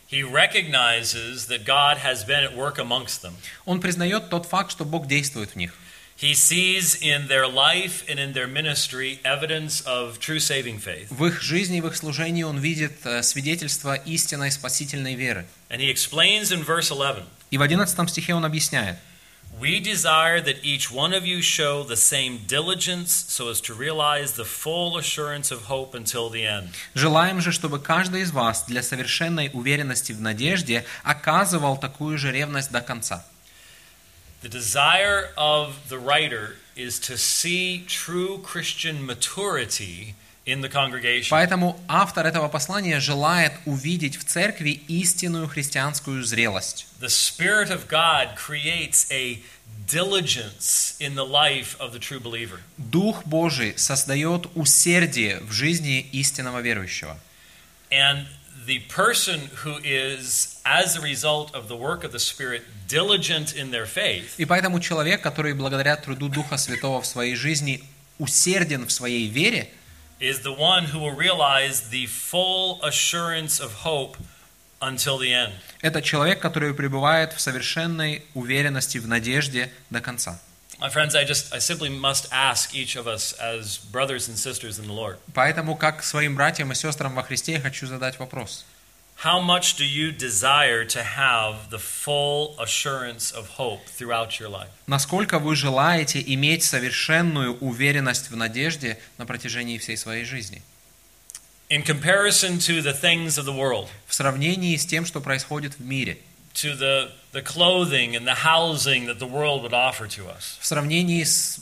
He 0.10 0.22
recognizes 0.22 1.48
that 1.48 1.66
God 1.66 1.98
has 1.98 2.24
been 2.24 2.44
at 2.44 2.56
work 2.56 2.78
amongst 2.78 3.22
them. 3.24 3.34
Он 3.66 3.82
признает 3.82 4.30
тот 4.30 4.46
факт, 4.46 4.72
что 4.72 4.86
Бог 4.86 5.08
действует 5.08 5.52
в 5.52 5.56
них. 5.56 5.74
He 6.16 6.34
sees 6.36 6.96
in 7.02 7.28
their 7.28 7.48
life 7.48 8.06
and 8.08 8.20
in 8.20 8.34
their 8.34 8.48
ministry 8.48 9.20
evidence 9.24 9.82
of 9.86 10.20
true 10.20 10.40
saving 10.40 10.80
faith. 10.80 11.08
В 11.10 11.26
их 11.26 11.42
жизни 11.42 11.82
в 11.82 11.88
их 11.88 11.96
служении 11.96 12.44
он 12.44 12.60
видит 12.60 12.94
э, 13.04 13.24
свидетельство 13.24 13.96
истинной 13.96 14.52
спасительной 14.52 15.16
веры. 15.16 15.46
And 15.70 15.80
he 15.80 15.90
explains 15.90 16.52
in 16.52 16.64
verse 16.64 16.92
11 16.92 17.26
И 17.50 17.58
в 17.58 17.62
11 17.62 18.10
стихе 18.10 18.36
он 18.36 18.46
объясняет, 18.46 18.98
We 19.61 19.81
desire 19.81 20.41
that 20.41 20.63
each 20.63 20.89
one 20.89 21.13
of 21.13 21.27
you 21.27 21.43
show 21.43 21.83
the 21.83 21.97
same 21.97 22.43
diligence 22.47 23.11
so 23.29 23.49
as 23.49 23.61
to 23.63 23.75
realize 23.75 24.35
the 24.35 24.45
full 24.45 24.97
assurance 24.97 25.51
of 25.51 25.65
hope 25.65 25.95
until 25.95 26.29
the 26.31 26.47
end. 26.47 26.69
«Желаем 26.95 27.41
же, 27.41 27.51
чтобы 27.51 27.81
каждый 27.81 28.21
из 28.21 28.31
вас 28.31 28.65
для 28.69 28.83
совершенной 28.85 29.51
уверенности 29.53 30.13
в 30.13 30.21
надежде 30.21 30.85
оказывал 31.03 31.77
такую 31.77 32.19
же 32.19 32.31
ревность 32.31 32.71
до 32.71 32.81
конца». 32.81 33.25
The 34.43 34.49
desire 34.49 35.31
of 35.37 35.89
the 35.89 35.99
writer 35.99 36.59
is 36.77 37.01
to 37.01 37.19
see 37.19 37.85
true 37.89 38.39
Christian 38.39 39.05
maturity 39.05 40.15
in 40.46 40.62
the 40.62 40.70
congregation. 40.70 41.30
Поэтому 41.30 41.80
автор 41.88 42.26
этого 42.26 42.48
послания 42.50 43.00
желает 43.00 43.54
увидеть 43.66 44.18
в 44.18 44.24
церкви 44.24 44.82
истинную 44.88 45.48
христианскую 45.48 46.24
зрелость. 46.24 46.88
The 47.00 47.10
Spirit 47.10 47.70
of 47.70 47.88
God 47.88 48.36
creates 48.36 49.10
a 49.12 49.42
diligence 49.88 50.96
in 51.00 51.16
the 51.16 51.26
life 51.26 51.76
of 51.80 51.94
the 51.94 52.00
true 52.00 52.20
believer. 52.20 52.60
Дух 52.78 53.26
Божий 53.26 53.74
создает 53.78 54.48
усердие 54.56 55.40
в 55.42 55.52
жизни 55.52 56.02
истинного 56.12 56.60
верующего. 56.60 57.18
And 57.90 58.26
the 58.66 58.80
person 58.88 59.50
who 59.64 59.78
is, 59.84 60.60
as 60.66 60.96
a 60.96 61.02
result 61.02 61.54
of 61.54 61.68
the 61.68 61.76
work 61.76 62.04
of 62.04 62.12
the 62.12 62.20
Spirit, 62.20 62.64
diligent 62.88 63.54
in 63.56 63.72
their 63.72 63.86
faith 63.86 64.34
И 64.38 64.46
поэтому 64.46 64.80
человек, 64.80 65.22
который 65.22 65.54
благодаря 65.54 65.96
труду 65.96 66.30
Духа 66.30 66.58
Святого 66.58 67.02
в 67.02 67.06
своей 67.06 67.36
жизни 67.36 67.84
усерден 68.20 68.88
в 68.88 68.92
своей 68.92 69.28
вере, 69.28 69.70
is 70.23 70.41
the 70.41 70.53
one 70.53 70.87
who 70.87 70.99
will 70.99 71.15
realize 71.15 71.91
the 71.91 72.07
full 72.07 72.81
assurance 72.83 73.61
of 73.61 73.85
hope 73.85 74.17
until 74.81 75.19
the 75.19 75.33
end. 75.33 75.53
это 75.81 76.03
человек, 76.03 76.41
который 76.41 76.75
пребывает 76.75 77.33
в 77.33 77.41
совершенной 77.41 78.23
уверенности, 78.35 78.99
в 78.99 79.07
надежде 79.07 79.71
до 79.91 80.01
конца. 80.01 80.41
My 80.81 80.89
friends, 80.89 81.17
I 81.17 81.25
just 81.25 81.53
I 81.53 81.59
simply 81.59 81.89
must 81.89 82.29
ask 82.31 82.73
each 82.73 82.95
of 82.95 83.09
us 83.09 83.33
as 83.41 83.79
brothers 83.91 84.29
and 84.29 84.39
sisters 84.39 84.79
in 84.79 84.87
the 84.87 84.93
Lord. 84.93 85.19
Поэтому, 85.35 85.75
как 85.75 86.05
своим 86.05 86.37
братьям 86.37 86.71
и 86.71 86.75
сестрам 86.77 87.15
во 87.15 87.25
Христе, 87.25 87.55
я 87.55 87.61
хочу 87.61 87.87
задать 87.87 88.19
вопрос. 88.21 88.65
How 89.16 89.40
much 89.40 89.78
do 89.78 89.86
you 89.86 90.12
desire 90.12 90.84
to 90.86 91.02
have 91.02 91.70
the 91.70 91.80
full 91.80 92.56
assurance 92.60 93.32
of 93.32 93.58
hope 93.58 93.86
throughout 93.86 94.40
your 94.40 94.50
life? 94.50 94.70
Насколько 94.88 95.40
вы 95.40 95.56
желаете 95.56 96.22
иметь 96.22 96.64
совершенную 96.64 97.58
уверенность 97.60 98.30
в 98.30 98.36
надежде 98.36 98.98
на 99.18 99.26
протяжении 99.26 99.78
всей 99.78 99.96
своей 99.98 100.26
жизни? 100.26 100.62
In 101.70 101.84
comparison 101.84 102.60
to 102.60 102.82
the 102.82 102.94
things 102.94 103.38
of 103.38 103.46
the 103.46 103.54
world, 103.56 103.88
В 104.08 104.14
сравнении 104.14 104.76
с 104.76 104.86
тем, 104.86 105.06
что 105.06 105.22
происходит 105.22 105.80
в 105.80 105.82
мире, 105.82 106.18
to 106.54 106.78
the, 106.78 107.10
the 107.32 107.42
clothing 107.42 108.16
and 108.16 108.28
the 108.28 108.44
housing 108.44 109.08
that 109.08 109.20
the 109.20 109.28
world 109.28 109.64
would 109.64 109.74
offer 109.74 110.08
to 110.08 110.28
us, 110.28 110.58
в 110.60 110.66
сравнении 110.66 111.24
с 111.24 111.60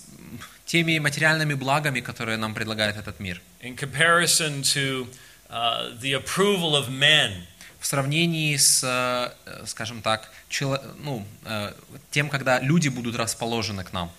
теми 0.66 0.98
материальными 1.00 1.54
благами, 1.54 2.00
которые 2.00 2.38
нам 2.38 2.54
предлагает 2.54 2.98
этот 2.98 3.20
мир, 3.20 3.40
in 3.62 3.78
comparison 3.78 4.62
to 4.64 5.08
uh, 5.52 6.00
the 6.00 6.14
approval 6.14 6.76
of 6.76 6.90
men, 6.90 7.44
в 7.80 7.86
сравнении 7.86 8.56
с, 8.56 8.84
э, 8.84 9.66
скажем 9.66 10.02
так, 10.02 10.32
чело- 10.50 10.82
ну, 11.00 11.26
э, 11.46 11.74
тем, 12.12 12.30
когда 12.30 12.60
люди 12.60 12.90
будут 12.90 13.16
расположены 13.16 13.84
к 13.84 13.92
нам. 13.92 14.12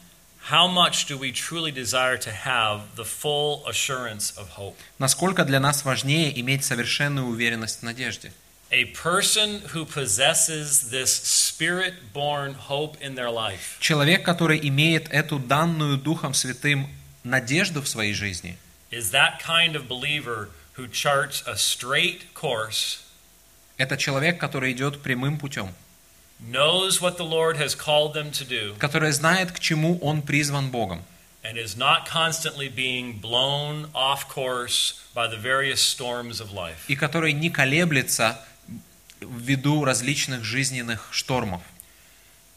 how 0.51 0.67
much 0.67 1.07
do 1.07 1.17
we 1.17 1.31
truly 1.31 1.71
desire 1.71 2.17
to 2.19 2.33
have 2.33 2.97
the 2.97 3.05
full 3.05 3.63
assurance 3.67 4.33
of 4.37 4.51
hope? 4.57 4.77
Насколько 4.99 5.45
для 5.45 5.61
нас 5.61 5.85
важнее 5.85 6.39
иметь 6.41 6.65
совершенную 6.65 7.27
уверенность 7.27 7.81
в 7.81 7.83
надежде? 7.83 8.33
A 8.71 8.85
person 8.87 9.63
who 9.73 9.85
possesses 9.85 10.91
this 10.91 11.13
spirit 11.13 11.95
born 12.15 12.55
hope 12.55 12.97
in 13.01 13.15
their 13.15 13.31
life 13.31 13.79
Человек, 13.81 14.25
который 14.25 14.59
имеет 14.69 15.09
эту 15.11 15.39
данную 15.39 15.99
Духом 15.99 16.35
Святым 16.35 16.89
надежду 17.23 17.83
в 17.83 17.89
своей 17.89 18.15
жизни, 18.15 18.57
is 18.91 19.13
that 19.13 19.41
kind 19.41 19.77
of 19.77 19.87
believer 19.87 20.49
who 20.77 20.89
charts 20.89 21.43
a 21.47 21.57
straight 21.57 22.33
course, 22.35 23.01
это 23.79 23.97
человек, 23.97 24.39
который 24.39 24.73
идет 24.73 25.03
прямым 25.03 25.39
путем, 25.39 25.75
knows 26.41 27.01
what 27.01 27.17
the 27.17 27.25
Lord 27.25 27.57
has 27.57 27.75
called 27.75 28.15
them 28.15 28.31
to 28.33 28.45
do, 28.45 28.75
который 28.79 29.13
знает, 29.13 29.53
к 29.53 29.59
чему 29.61 29.99
он 29.99 30.23
призван 30.23 30.71
Богом, 30.71 31.03
and 31.43 31.57
is 31.57 31.77
not 31.77 32.07
constantly 32.07 32.69
being 32.69 33.19
blown 33.21 33.89
off 33.95 34.29
course 34.29 35.01
by 35.15 35.27
the 35.27 35.37
various 35.37 35.81
storms 35.81 36.41
of 36.41 36.53
life. 36.53 36.85
и 36.89 36.97
который 36.97 37.33
не 37.33 37.51
колеблется 37.51 38.39
ввиду 39.21 39.85
различных 39.85 40.45
жизненных 40.45 41.09
штормов. 41.13 41.63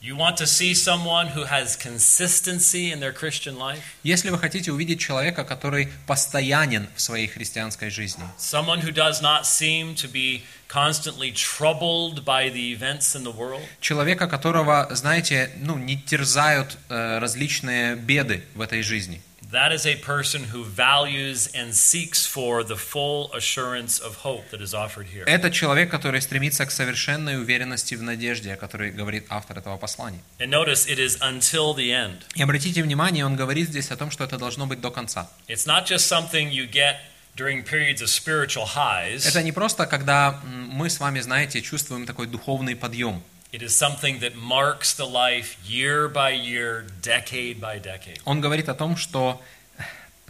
You 0.06 0.16
want 0.16 0.38
to 0.38 0.46
see 0.46 0.76
someone 0.76 1.30
who 1.30 1.46
has 1.46 1.76
consistency 1.76 2.92
in 2.92 3.00
their 3.00 3.12
Christian 3.12 3.58
life? 3.58 3.82
Если 4.04 4.30
вы 4.30 4.38
хотите 4.38 4.72
увидеть 4.72 5.00
человека, 5.00 5.44
который 5.44 5.90
постоянен 6.06 6.88
в 6.96 7.02
своей 7.02 7.26
христианской 7.26 7.90
жизни, 7.90 8.24
Someone 8.38 8.82
who 8.82 8.92
does 8.92 9.20
not 9.24 9.48
seem 9.48 9.96
to 9.96 10.08
be 10.08 10.44
constantly 10.68 11.32
troubled 11.32 12.24
by 12.24 12.52
the 12.52 12.72
events 12.72 13.16
in 13.16 13.24
the 13.24 13.36
world? 13.36 13.64
человека, 13.82 14.28
которого, 14.28 14.88
знаете, 14.92 15.50
ну, 15.58 15.76
не 15.76 15.98
терзают 15.98 16.78
э, 16.90 17.18
различные 17.18 17.96
беды 17.96 18.44
в 18.54 18.62
этой 18.62 18.84
жизни, 18.84 19.24
That 19.56 19.72
is 19.72 19.86
a 19.86 19.96
person 19.96 20.44
who 20.52 20.66
values 20.66 21.50
and 21.56 21.74
seeks 21.74 22.26
for 22.26 22.62
the 22.62 22.76
full 22.76 23.32
assurance 23.34 24.00
of 24.00 24.18
hope 24.18 24.50
that 24.52 24.60
is 24.60 24.74
offered 24.74 25.08
here. 25.08 25.24
это 25.28 25.50
человек, 25.50 25.90
который 25.90 26.22
стремится 26.22 26.66
к 26.66 26.72
совершенной 26.72 27.40
уверенности 27.40 27.96
в 27.96 28.04
надежде, 28.04 28.52
о 28.52 28.58
которой 28.58 28.92
говорит 28.92 29.28
автор 29.30 29.58
этого 29.58 29.78
послания. 29.78 30.20
And 30.40 30.50
notice 30.50 30.86
it 30.90 31.00
is 31.00 31.18
until 31.22 31.74
the 31.74 31.92
end. 31.92 32.24
И 32.36 32.44
обратите 32.44 32.84
внимание, 32.84 33.26
он 33.26 33.38
говорит 33.38 33.70
здесь 33.70 33.92
о 33.92 33.96
том, 33.96 34.12
что 34.12 34.26
это 34.26 34.38
должно 34.38 34.68
быть 34.68 34.82
до 34.82 34.92
конца. 34.92 35.30
It's 35.48 35.66
not 35.66 35.86
just 35.86 36.06
something 36.10 36.52
you 36.52 36.70
get 36.70 36.98
during 37.38 37.64
periods 37.64 38.02
of 38.02 38.10
spiritual 38.10 38.66
highs. 38.76 39.26
Это 39.26 39.42
не 39.42 39.54
просто, 39.54 39.86
когда 39.86 40.42
мы 40.44 40.90
с 40.90 41.00
вами, 41.00 41.22
знаете, 41.22 41.62
чувствуем 41.62 42.06
такой 42.06 42.28
духовный 42.28 42.76
подъем. 42.76 43.24
It 43.56 43.62
is 43.62 43.74
something 43.74 44.20
that 44.20 44.36
marks 44.36 44.94
the 44.96 45.06
life 45.06 45.56
year 45.66 46.10
by 46.10 46.32
year, 46.32 46.86
decade 47.02 47.62
by 47.62 47.80
decade. 47.80 48.20
Он 48.26 48.42
говорит 48.42 48.68
о 48.68 48.74
том, 48.74 48.98
что 48.98 49.42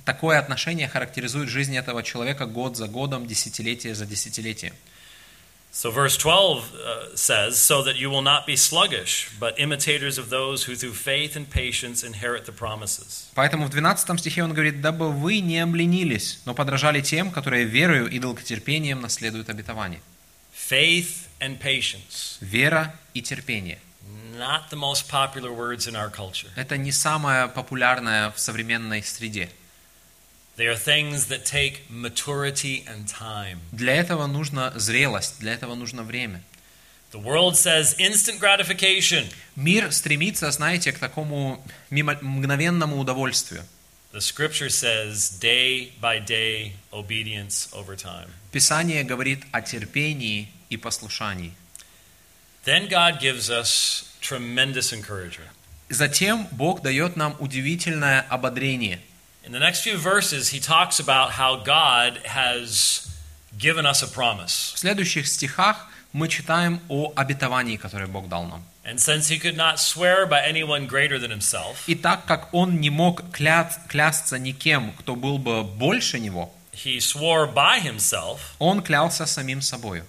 такое 0.06 0.38
отношение 0.38 0.88
характеризует 0.88 1.50
жизнь 1.50 1.76
этого 1.76 2.04
человека 2.04 2.46
год 2.46 2.78
за 2.78 2.88
годом, 2.88 3.26
десятилетие 3.26 3.96
за 3.96 4.06
десятилетием. 4.06 4.74
So 5.74 5.90
verse 5.90 6.18
12 6.18 6.76
uh, 6.76 7.16
says, 7.16 7.58
So 7.58 7.82
that 7.82 7.96
you 7.96 8.12
will 8.12 8.22
not 8.22 8.46
be 8.46 8.56
sluggish, 8.56 9.32
but 9.40 9.60
imitators 9.60 10.20
of 10.20 10.30
those 10.30 10.66
who 10.66 10.76
through 10.76 10.94
faith 10.94 11.36
and 11.36 11.50
patience 11.50 12.04
inherit 12.04 12.46
the 12.46 12.54
promises. 12.54 13.32
Поэтому 13.34 13.66
в 13.66 13.72
12 13.72 14.20
стихе 14.20 14.44
он 14.44 14.54
говорит, 14.54 14.82
«Дабы 14.82 15.12
вы 15.12 15.40
не 15.40 15.58
обленились, 15.60 16.42
но 16.46 16.54
подражали 16.54 17.02
тем, 17.02 17.32
которые 17.32 17.66
верою 17.66 18.08
и 18.08 18.20
долготерпением 18.20 19.02
наследуют 19.02 19.50
обетование». 19.50 20.00
Faith 20.54 21.26
and 21.40 21.60
patience. 21.60 22.38
Вера 22.42 22.94
и 23.14 23.22
терпение. 23.22 23.80
Not 24.38 24.70
the 24.70 24.78
most 24.78 25.08
popular 25.10 25.52
words 25.52 25.88
in 25.88 25.96
our 25.96 26.10
culture. 26.10 26.50
Это 26.56 26.78
не 26.78 26.92
самое 26.92 27.48
популярное 27.48 28.32
в 28.32 28.40
современной 28.40 29.02
среде. 29.04 29.50
They 30.58 30.68
are 30.68 30.78
things 30.78 31.28
that 31.28 31.44
take 31.46 31.82
maturity 31.90 32.86
and 32.88 33.08
time. 33.08 33.60
Для 33.72 33.94
этого 33.94 34.26
нужна 34.28 34.72
зрелость, 34.76 35.40
для 35.40 35.54
этого 35.54 35.76
нужно 35.76 36.04
время. 36.04 36.42
The 37.12 37.22
world 37.22 37.56
says 37.56 37.96
instant 37.98 38.40
gratification. 38.40 39.26
Мир 39.56 39.92
стремится, 39.92 40.52
знаете, 40.52 40.92
к 40.92 41.00
такому 41.00 41.64
мгновенному 41.90 42.98
удовольствию. 43.00 43.64
The 44.15 44.21
scripture 44.21 44.69
says 44.69 45.31
day 45.31 45.93
by 46.01 46.19
day 46.19 46.73
obedience 46.93 47.69
over 47.73 47.95
time. 47.95 48.31
Писание 48.53 49.05
говорит 49.05 49.45
о 49.53 49.63
терпении 49.63 50.49
и 50.69 50.77
послушании. 50.77 51.53
Then 52.65 52.89
God 52.89 53.21
gives 53.21 53.49
us 53.51 54.17
tremendous 54.21 54.93
encouragement. 54.93 55.51
Затем 55.89 56.47
Бог 56.53 56.83
дает 56.83 57.17
нам 57.17 57.37
удивительное 57.39 58.27
ободрение. 58.29 59.01
In 59.45 59.53
the 59.53 59.59
next 59.59 59.83
few 59.83 59.97
verses, 59.97 60.51
he 60.51 60.61
talks 60.61 61.01
about 61.01 61.33
how 61.33 61.57
God 61.57 62.21
has 62.25 63.09
given 63.59 63.87
us 63.87 64.03
a 64.03 64.09
promise. 64.09 64.73
В 64.75 64.79
следующих 64.79 65.27
стихах 65.27 65.89
мы 66.16 66.30
читаем 66.30 66.80
о 66.88 67.12
обетовании, 67.16 67.76
которое 67.78 68.08
Бог 68.08 68.30
дал 68.30 68.46
нам. 68.46 68.64
And 68.86 68.96
since 69.00 69.30
he 69.30 69.38
could 69.40 69.58
not 69.58 69.80
swear 69.80 70.26
by 70.28 70.42
anyone 70.48 70.88
greater 70.88 71.20
than 71.20 71.30
himself, 71.32 71.76
И 71.88 71.96
так 71.96 72.26
как 72.26 72.54
Он 72.54 72.80
не 72.80 72.90
мог 72.90 73.22
кля- 73.38 73.70
клясться 73.90 74.38
никем, 74.40 74.94
кто 74.94 75.16
был 75.16 75.38
бы 75.40 75.64
больше 75.64 76.20
Него, 76.20 76.54
he 76.72 76.98
swore 77.00 77.52
by 77.54 77.80
himself, 77.82 78.38
Он 78.60 78.82
клялся 78.82 79.26
самим 79.26 79.62
собою. 79.62 80.06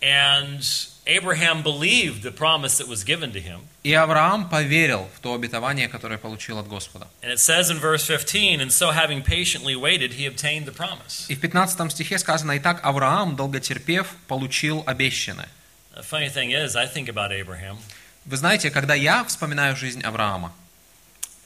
and 0.00 0.62
Abraham 1.08 1.62
believed 1.62 2.22
the 2.22 2.30
promise 2.30 2.76
that 2.76 2.86
was 2.86 3.02
given 3.02 3.32
to 3.32 3.40
him. 3.40 3.60
И 3.82 3.94
Авраам 3.94 4.50
поверил 4.50 5.08
в 5.16 5.20
то 5.20 5.32
обетование, 5.32 5.88
которое 5.88 6.18
получил 6.18 6.58
от 6.58 6.68
Господа. 6.68 7.08
And 7.22 7.32
it 7.32 7.38
says 7.38 7.70
in 7.70 7.80
verse 7.80 8.04
15, 8.04 8.60
and 8.60 8.70
so 8.70 8.90
having 8.90 9.22
patiently 9.22 9.74
waited, 9.74 10.12
he 10.12 10.26
obtained 10.26 10.66
the 10.66 10.72
promise. 10.72 11.24
И 11.28 11.34
в 11.34 11.40
15 11.40 11.90
стихе 11.92 12.18
сказано, 12.18 12.52
«И 12.52 12.58
так 12.58 12.84
Авраам, 12.84 13.36
долготерпев, 13.36 14.06
получил 14.26 14.84
обещанное». 14.86 15.48
The 15.96 16.04
funny 16.04 16.28
thing 16.28 16.52
is, 16.52 16.76
I 16.76 16.86
think 16.86 17.08
about 17.08 17.32
Abraham, 17.32 17.78
Вы 18.26 18.36
знаете, 18.36 18.70
когда 18.70 18.94
я 18.94 19.24
вспоминаю 19.24 19.74
жизнь 19.74 20.02
Авраама, 20.02 20.52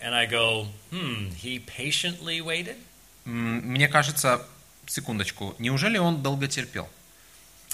and 0.03 0.13
I 0.13 0.27
go, 0.27 0.67
hmm, 0.91 1.31
he 1.41 1.65
patiently 1.65 2.41
waited? 2.41 2.77
мне 3.25 3.87
кажется, 3.87 4.45
секундочку, 4.87 5.55
неужели 5.61 5.99
он 5.99 6.21
долго 6.21 6.49
терпел? 6.49 6.89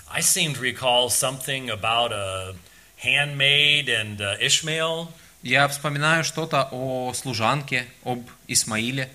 I 0.09 0.21
seem 0.21 0.53
to 0.53 0.61
recall 0.61 1.09
something 1.09 1.69
about 1.69 2.11
a 2.11 2.55
handmaid 2.97 3.89
and 3.89 4.21
uh, 4.21 4.35
Ishmael. 4.39 5.09
Я 5.41 5.67
вспоминаю 5.67 6.23
что-то 6.23 6.69
о 6.71 7.13
служанке, 7.13 7.85
об 8.03 8.25
Исмаиле. 8.47 9.09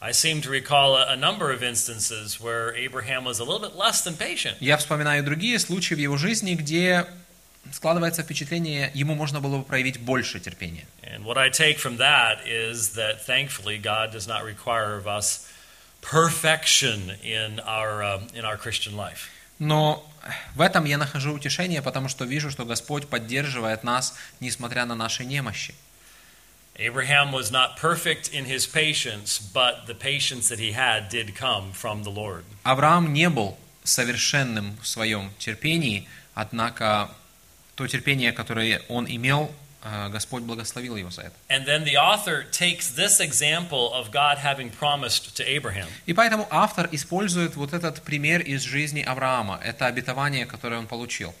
I 0.00 0.12
seem 0.12 0.40
to 0.42 0.48
recall 0.48 0.96
a, 0.96 1.12
a 1.12 1.16
number 1.16 1.50
of 1.50 1.62
instances 1.62 2.40
where 2.40 2.74
Abraham 2.76 3.24
was 3.24 3.40
a 3.40 3.44
little 3.44 3.58
bit 3.58 3.76
less 3.76 4.02
than 4.02 4.14
patient. 4.16 4.56
Я 4.60 4.76
вспоминаю 4.76 5.24
другие 5.24 5.58
случаи 5.58 5.94
в 5.94 5.98
его 5.98 6.16
жизни, 6.16 6.54
где 6.54 7.04
складывается 7.72 8.22
впечатление, 8.22 8.90
ему 8.94 9.14
можно 9.14 9.40
было 9.40 9.58
бы 9.58 9.64
проявить 9.64 10.00
больше 10.00 10.40
терпения. 10.40 10.86
And 11.02 11.24
what 11.24 11.36
I 11.36 11.50
take 11.50 11.78
from 11.78 11.98
that 11.98 12.46
is 12.46 12.94
that 12.94 13.26
thankfully 13.26 13.78
God 13.78 14.12
does 14.12 14.26
not 14.26 14.44
require 14.44 14.96
of 14.96 15.06
us 15.06 15.48
perfection 16.00 17.12
in 17.22 17.60
our, 17.60 18.02
uh, 18.02 18.20
in 18.34 18.44
our 18.44 18.56
Christian 18.56 18.96
life. 18.96 19.30
Но 19.63 20.05
в 20.55 20.61
этом 20.61 20.83
я 20.83 20.97
нахожу 20.97 21.33
утешение, 21.33 21.81
потому 21.81 22.09
что 22.09 22.25
вижу, 22.25 22.51
что 22.51 22.65
Господь 22.65 23.07
поддерживает 23.07 23.83
нас, 23.83 24.15
несмотря 24.41 24.85
на 24.85 24.95
наши 24.95 25.23
немощи. 25.23 25.73
Abraham 26.75 27.31
was 27.31 27.49
not 27.51 27.77
perfect 27.79 28.33
in 28.33 28.45
his 28.45 28.65
patience, 28.65 29.39
but 29.39 29.85
the 29.87 29.95
patience 29.95 30.49
that 30.49 30.59
he 30.59 30.73
had 30.73 31.07
did 31.09 31.33
come 31.35 31.71
from 31.71 32.03
the 32.03 32.13
Lord. 32.13 32.43
Авраам 32.63 33.13
не 33.13 33.29
был 33.29 33.57
совершенным 33.83 34.77
в 34.81 34.87
своем 34.87 35.31
терпении, 35.37 36.09
однако 36.33 37.09
то 37.75 37.87
терпение, 37.87 38.33
которое 38.33 38.81
он 38.89 39.05
имел, 39.07 39.49
Господь 40.09 40.43
благословил 40.43 40.95
его 40.95 41.09
за 41.09 41.23
это. 41.23 41.35
And 41.49 41.65
then 41.65 41.83
the 41.83 41.97
author 41.97 42.45
takes 42.51 42.89
this 42.95 43.19
example 43.19 43.91
of 43.93 44.11
God 44.11 44.37
having 44.37 44.71
promised 44.71 45.35
to 45.35 45.43
Abraham. 45.45 45.87
И 46.05 46.13
поэтому 46.13 46.47
автор 46.49 46.87
использует 46.91 47.55
вот 47.55 47.73
этот 47.73 48.01
пример 48.01 48.41
из 48.41 48.61
жизни 48.61 49.01
Авраама. 49.01 49.59
Это 49.63 49.87
обетование, 49.87 50.45
которое 50.45 50.77
он 50.77 50.87
получил. 50.87 51.33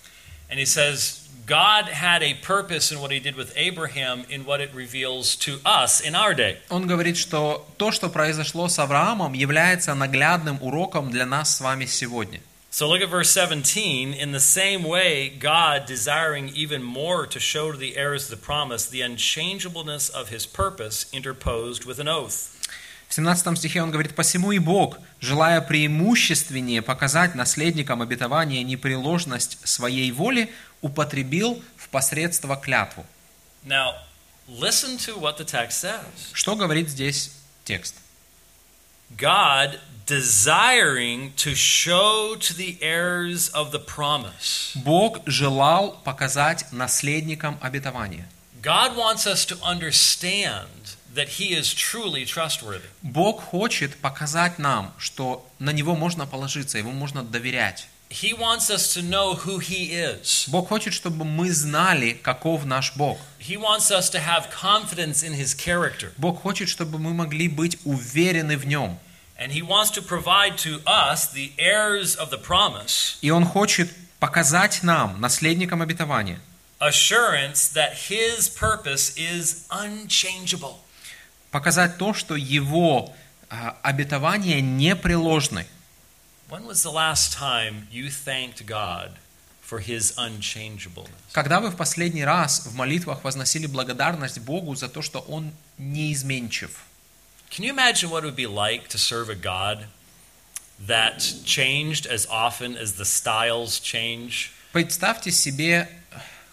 And 0.49 0.59
he 0.59 0.65
says, 0.65 1.23
God 1.45 1.89
had 1.89 2.21
a 2.21 2.35
purpose 2.35 2.91
in 2.91 2.99
what 3.01 3.11
he 3.11 3.19
did 3.19 3.35
with 3.35 3.51
Abraham 3.55 4.25
in 4.29 4.45
what 4.45 4.61
it 4.61 4.69
reveals 4.73 5.35
to 5.37 5.59
us 5.65 5.99
in 6.01 6.15
our 6.15 6.33
day. 6.33 6.57
Он 6.69 6.87
говорит, 6.87 7.17
что 7.17 7.67
то, 7.77 7.91
что 7.91 8.09
произошло 8.09 8.69
с 8.69 8.79
Авраамом, 8.79 9.33
является 9.33 9.93
наглядным 9.93 10.57
уроком 10.61 11.11
для 11.11 11.25
нас 11.25 11.57
с 11.57 11.61
вами 11.61 11.85
сегодня. 11.85 12.39
So 12.73 12.89
look 12.89 13.03
at 13.03 13.09
verse 13.09 13.29
17. 13.29 14.15
In 14.15 14.31
the 14.31 14.39
same 14.39 14.83
way, 14.83 15.29
God, 15.29 15.85
desiring 15.85 16.49
even 16.55 16.81
more 16.81 17.27
to 17.27 17.39
show 17.39 17.71
to 17.71 17.77
the 17.77 17.95
heirs 17.95 18.23
of 18.23 18.31
the 18.31 18.43
promise 18.43 18.87
the 18.87 19.01
unchangeableness 19.01 20.09
of 20.09 20.29
his 20.29 20.47
purpose, 20.47 21.05
interposed 21.13 21.85
with 21.85 21.99
an 21.99 22.07
oath. 22.07 22.49
В 23.09 23.13
17 23.13 23.59
стихе 23.59 23.83
он 23.83 23.91
говорит, 23.91 24.15
«Посему 24.15 24.53
и 24.53 24.57
Бог, 24.57 24.97
желая 25.19 25.61
преимущественнее 25.61 26.81
показать 26.81 27.35
наследникам 27.35 28.01
обетования 28.01 28.63
непреложность 28.63 29.59
своей 29.63 30.11
воли, 30.11 30.51
употребил 30.81 31.61
в 31.77 31.89
посредство 31.89 32.55
клятву». 32.55 33.05
Now, 33.63 33.97
listen 34.47 34.97
to 34.97 35.15
what 35.19 35.37
the 35.37 35.45
text 35.45 35.79
says. 35.79 36.01
Что 36.33 36.55
говорит 36.55 36.89
здесь 36.89 37.33
текст? 37.65 37.93
God 39.15 39.79
desiring 40.05 41.33
to 41.37 41.55
show 41.55 42.35
to 42.35 42.53
the 42.53 42.77
heirs 42.81 43.49
of 43.49 43.71
the 43.71 43.79
promise. 43.79 44.71
Бог 44.75 45.19
желал 45.25 46.01
показать 46.03 46.65
наследникам 46.71 47.57
обетования. 47.61 48.27
God 48.61 48.95
wants 48.95 49.27
us 49.27 49.45
to 49.45 49.57
understand 49.61 50.95
that 51.13 51.27
he 51.37 51.53
is 51.53 51.73
truly 51.73 52.25
trustworthy. 52.25 52.87
Бог 53.01 53.41
хочет 53.41 53.95
показать 53.97 54.59
нам, 54.59 54.93
что 54.97 55.47
на 55.59 55.71
Него 55.71 55.95
можно 55.95 56.25
положиться, 56.25 56.77
Ему 56.77 56.91
можно 56.91 57.23
доверять. 57.23 57.87
He 58.09 58.33
wants 58.37 58.69
us 58.69 58.93
to 58.93 59.01
know 59.01 59.33
who 59.33 59.59
he 59.59 59.91
is. 59.91 60.47
Бог 60.47 60.67
хочет, 60.69 60.93
чтобы 60.93 61.25
мы 61.25 61.51
знали, 61.51 62.13
каков 62.13 62.63
наш 62.63 62.95
Бог. 62.95 63.17
He 63.39 63.57
wants 63.57 63.89
us 63.89 64.09
to 64.11 64.19
have 64.19 64.51
confidence 64.51 65.23
in 65.23 65.33
his 65.33 65.55
character. 65.55 66.11
Бог 66.17 66.41
хочет, 66.41 66.69
чтобы 66.69 66.99
мы 66.99 67.13
могли 67.13 67.47
быть 67.47 67.79
уверены 67.85 68.55
в 68.57 68.67
Нем. 68.67 68.99
And 69.37 69.51
he 69.51 69.61
wants 69.61 69.91
to 69.91 70.01
provide 70.01 70.57
to 70.59 70.81
us, 70.85 71.31
the 71.31 71.51
heirs 71.57 72.15
of 72.15 72.29
the 72.29 72.37
promise, 72.37 73.17
И 73.21 73.31
Он 73.31 73.45
хочет 73.45 73.89
показать 74.19 74.83
нам, 74.83 75.19
наследникам 75.19 75.81
обетования, 75.81 76.39
assurance 76.79 77.69
that 77.73 77.93
his 78.09 78.47
purpose 78.47 79.13
is 79.17 79.65
unchangeable. 79.69 80.75
Показать 81.51 81.97
то, 81.97 82.13
что 82.13 82.35
его 82.35 83.13
а, 83.49 83.77
обетования 83.83 84.61
непреложны. 84.61 85.65
When 86.49 86.65
was 86.65 86.83
the 86.83 86.91
last 86.91 87.33
time 87.33 87.87
you 87.91 88.09
thanked 88.09 88.65
God 88.67 89.13
for 89.61 89.79
his 89.79 90.13
unchangeableness? 90.17 91.09
Когда 91.31 91.59
вы 91.59 91.69
в 91.69 91.75
последний 91.75 92.23
раз 92.23 92.65
в 92.65 92.75
молитвах 92.75 93.23
возносили 93.23 93.65
благодарность 93.65 94.39
Богу 94.39 94.75
за 94.75 94.89
то, 94.89 95.01
что 95.01 95.19
Он 95.19 95.51
неизменчив? 95.77 96.83
Can 97.53 97.63
you 97.63 97.69
imagine 97.69 98.09
what 98.09 98.23
it 98.23 98.25
would 98.25 98.35
be 98.35 98.47
like 98.47 98.87
to 98.87 98.97
serve 98.97 99.29
a 99.29 99.35
God 99.35 99.85
that 100.87 101.19
changed 101.45 102.07
as 102.07 102.25
often 102.25 102.75
as 102.75 102.93
the 102.93 103.05
styles 103.05 103.79
change? 103.79 104.51
Представьте 104.71 105.29
себе, 105.29 105.87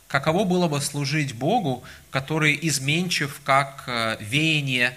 каково 0.08 0.44
было 0.44 0.68
бы 0.68 0.78
служить 0.82 1.32
Богу, 1.32 1.82
который 2.10 2.58
изменчив, 2.60 3.40
как 3.44 3.84
э, 3.86 4.18
веяние 4.20 4.94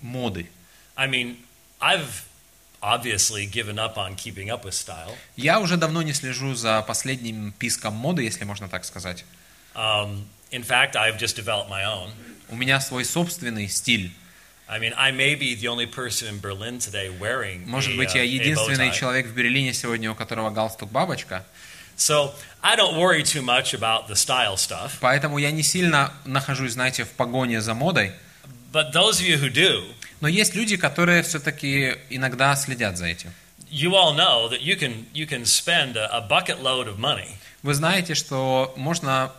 моды. 0.00 0.46
I 0.96 1.08
mean, 1.08 1.38
I've 1.80 2.24
obviously 2.80 3.44
given 3.44 3.80
up 3.80 3.98
on 3.98 4.14
keeping 4.14 4.48
up 4.48 4.64
with 4.64 4.74
style. 4.74 5.16
Я 5.34 5.58
уже 5.58 5.76
давно 5.76 6.02
не 6.02 6.12
слежу 6.12 6.54
за 6.54 6.82
последним 6.82 7.50
писком 7.58 7.94
моды, 7.94 8.22
если 8.22 8.44
можно 8.44 8.68
так 8.68 8.84
сказать. 8.84 9.24
Um, 9.74 10.24
in 10.52 10.62
fact, 10.62 10.94
I've 10.94 11.18
just 11.18 11.34
developed 11.34 11.68
my 11.68 11.84
own. 11.84 12.12
У 12.48 12.54
меня 12.54 12.80
свой 12.80 13.04
собственный 13.04 13.68
стиль. 13.68 14.12
Может 17.66 17.96
быть, 17.96 18.14
я 18.14 18.22
единственный 18.22 18.92
человек 18.92 19.26
в 19.26 19.34
Берлине 19.34 19.72
сегодня, 19.72 20.10
у 20.10 20.14
которого 20.14 20.50
галстук 20.50 20.90
бабочка. 20.90 21.44
So 21.96 22.32
I 22.62 22.76
don't 22.76 22.96
worry 22.96 23.22
too 23.22 23.42
much 23.42 23.74
about 23.74 24.08
the 24.08 24.14
style 24.14 24.56
stuff. 24.56 24.92
Поэтому 25.00 25.38
я 25.38 25.50
не 25.50 25.62
сильно 25.62 26.12
нахожусь, 26.24 26.72
знаете, 26.72 27.04
в 27.04 27.10
погоне 27.10 27.60
за 27.60 27.74
модой. 27.74 28.12
But 28.72 28.92
those 28.92 29.20
of 29.20 29.26
you 29.26 29.38
who 29.38 29.52
do, 29.52 29.84
Но 30.20 30.28
есть 30.28 30.54
люди, 30.54 30.76
которые 30.76 31.22
все-таки 31.22 31.96
иногда 32.08 32.56
следят 32.56 32.96
за 32.96 33.06
этим. 33.06 33.30
you 33.70 33.94
all 33.94 34.14
know 34.14 34.48
that 34.48 34.60
you 34.60 34.76
can 34.76 35.06
you 35.14 35.26
can 35.26 35.46
spend 35.46 35.96
a, 35.96 36.06
a 36.16 36.20
bucket 36.20 36.62
load 36.62 36.86
of 36.86 36.98
money 36.98 37.28
Вы 37.62 37.74
знаете, 37.74 38.14
что 38.14 38.72
можно 38.76 39.32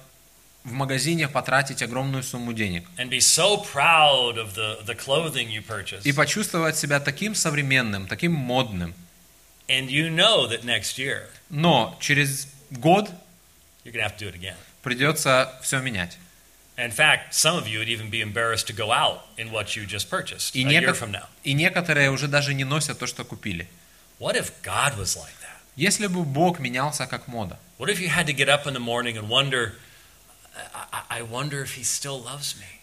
в 0.63 0.71
магазине 0.71 1.28
потратить 1.28 1.82
огромную 1.82 2.23
сумму 2.23 2.54
денег 2.54 2.86
and 2.97 3.10
be 3.10 3.19
so 3.19 3.58
proud 3.73 4.38
of 4.38 4.54
the, 4.56 4.84
the 4.86 4.95
clothing 4.95 5.49
you 5.49 5.62
purchase. 5.62 6.02
и 6.04 6.12
почувствовать 6.13 6.78
себя 6.78 6.99
таким 6.99 7.36
современным, 7.36 8.08
таким 8.08 8.32
модным. 8.34 8.93
And 9.67 9.89
you 9.89 10.10
know 10.10 10.47
that 10.47 10.63
next 10.63 10.97
year 10.97 11.28
Но 11.49 11.97
через 11.99 12.47
год 12.71 13.10
you're 13.84 13.91
going 13.93 14.04
to 14.04 14.10
have 14.10 14.17
to 14.17 14.26
do 14.26 14.30
it 14.30 14.36
again. 14.36 14.56
придется 14.82 15.54
все 15.62 15.80
менять. 15.80 16.17
In 16.76 16.89
fact, 16.91 17.34
some 17.36 17.56
of 17.56 17.67
you 17.67 17.78
would 17.80 17.88
even 17.89 18.10
be 18.10 18.19
embarrassed 18.21 18.65
to 18.67 18.73
go 18.73 18.91
out 18.91 19.21
in 19.38 19.52
what 19.52 19.76
you 19.76 19.86
just 19.86 20.10
purchased 20.10 20.56
И, 20.56 20.63
a 20.65 20.69
year 20.69 20.93
from 20.95 21.12
now. 21.12 21.28
и 21.43 21.54
некоторые 21.54 22.10
уже 22.10 22.28
даже 22.28 22.54
не 22.54 22.63
носят 22.63 22.97
то, 22.99 23.06
что 23.06 23.23
купили. 23.23 23.67
What 24.19 24.36
if 24.36 24.52
God 24.63 24.97
was 24.97 25.15
like 25.17 25.36
that? 25.41 25.60
Если 25.76 26.08
бы 26.08 26.23
Бог 26.23 26.60
менялся 26.60 27.06
как 27.06 27.28
мода, 27.28 27.60
What 27.78 27.89
if 27.89 27.99
you 27.99 28.08
had 28.10 28.26
to 28.28 28.34
get 28.34 28.47
up 28.49 28.65
in 28.65 28.73
the 28.73 28.80
morning 28.80 29.17
and 29.17 29.28
wonder, 29.30 29.73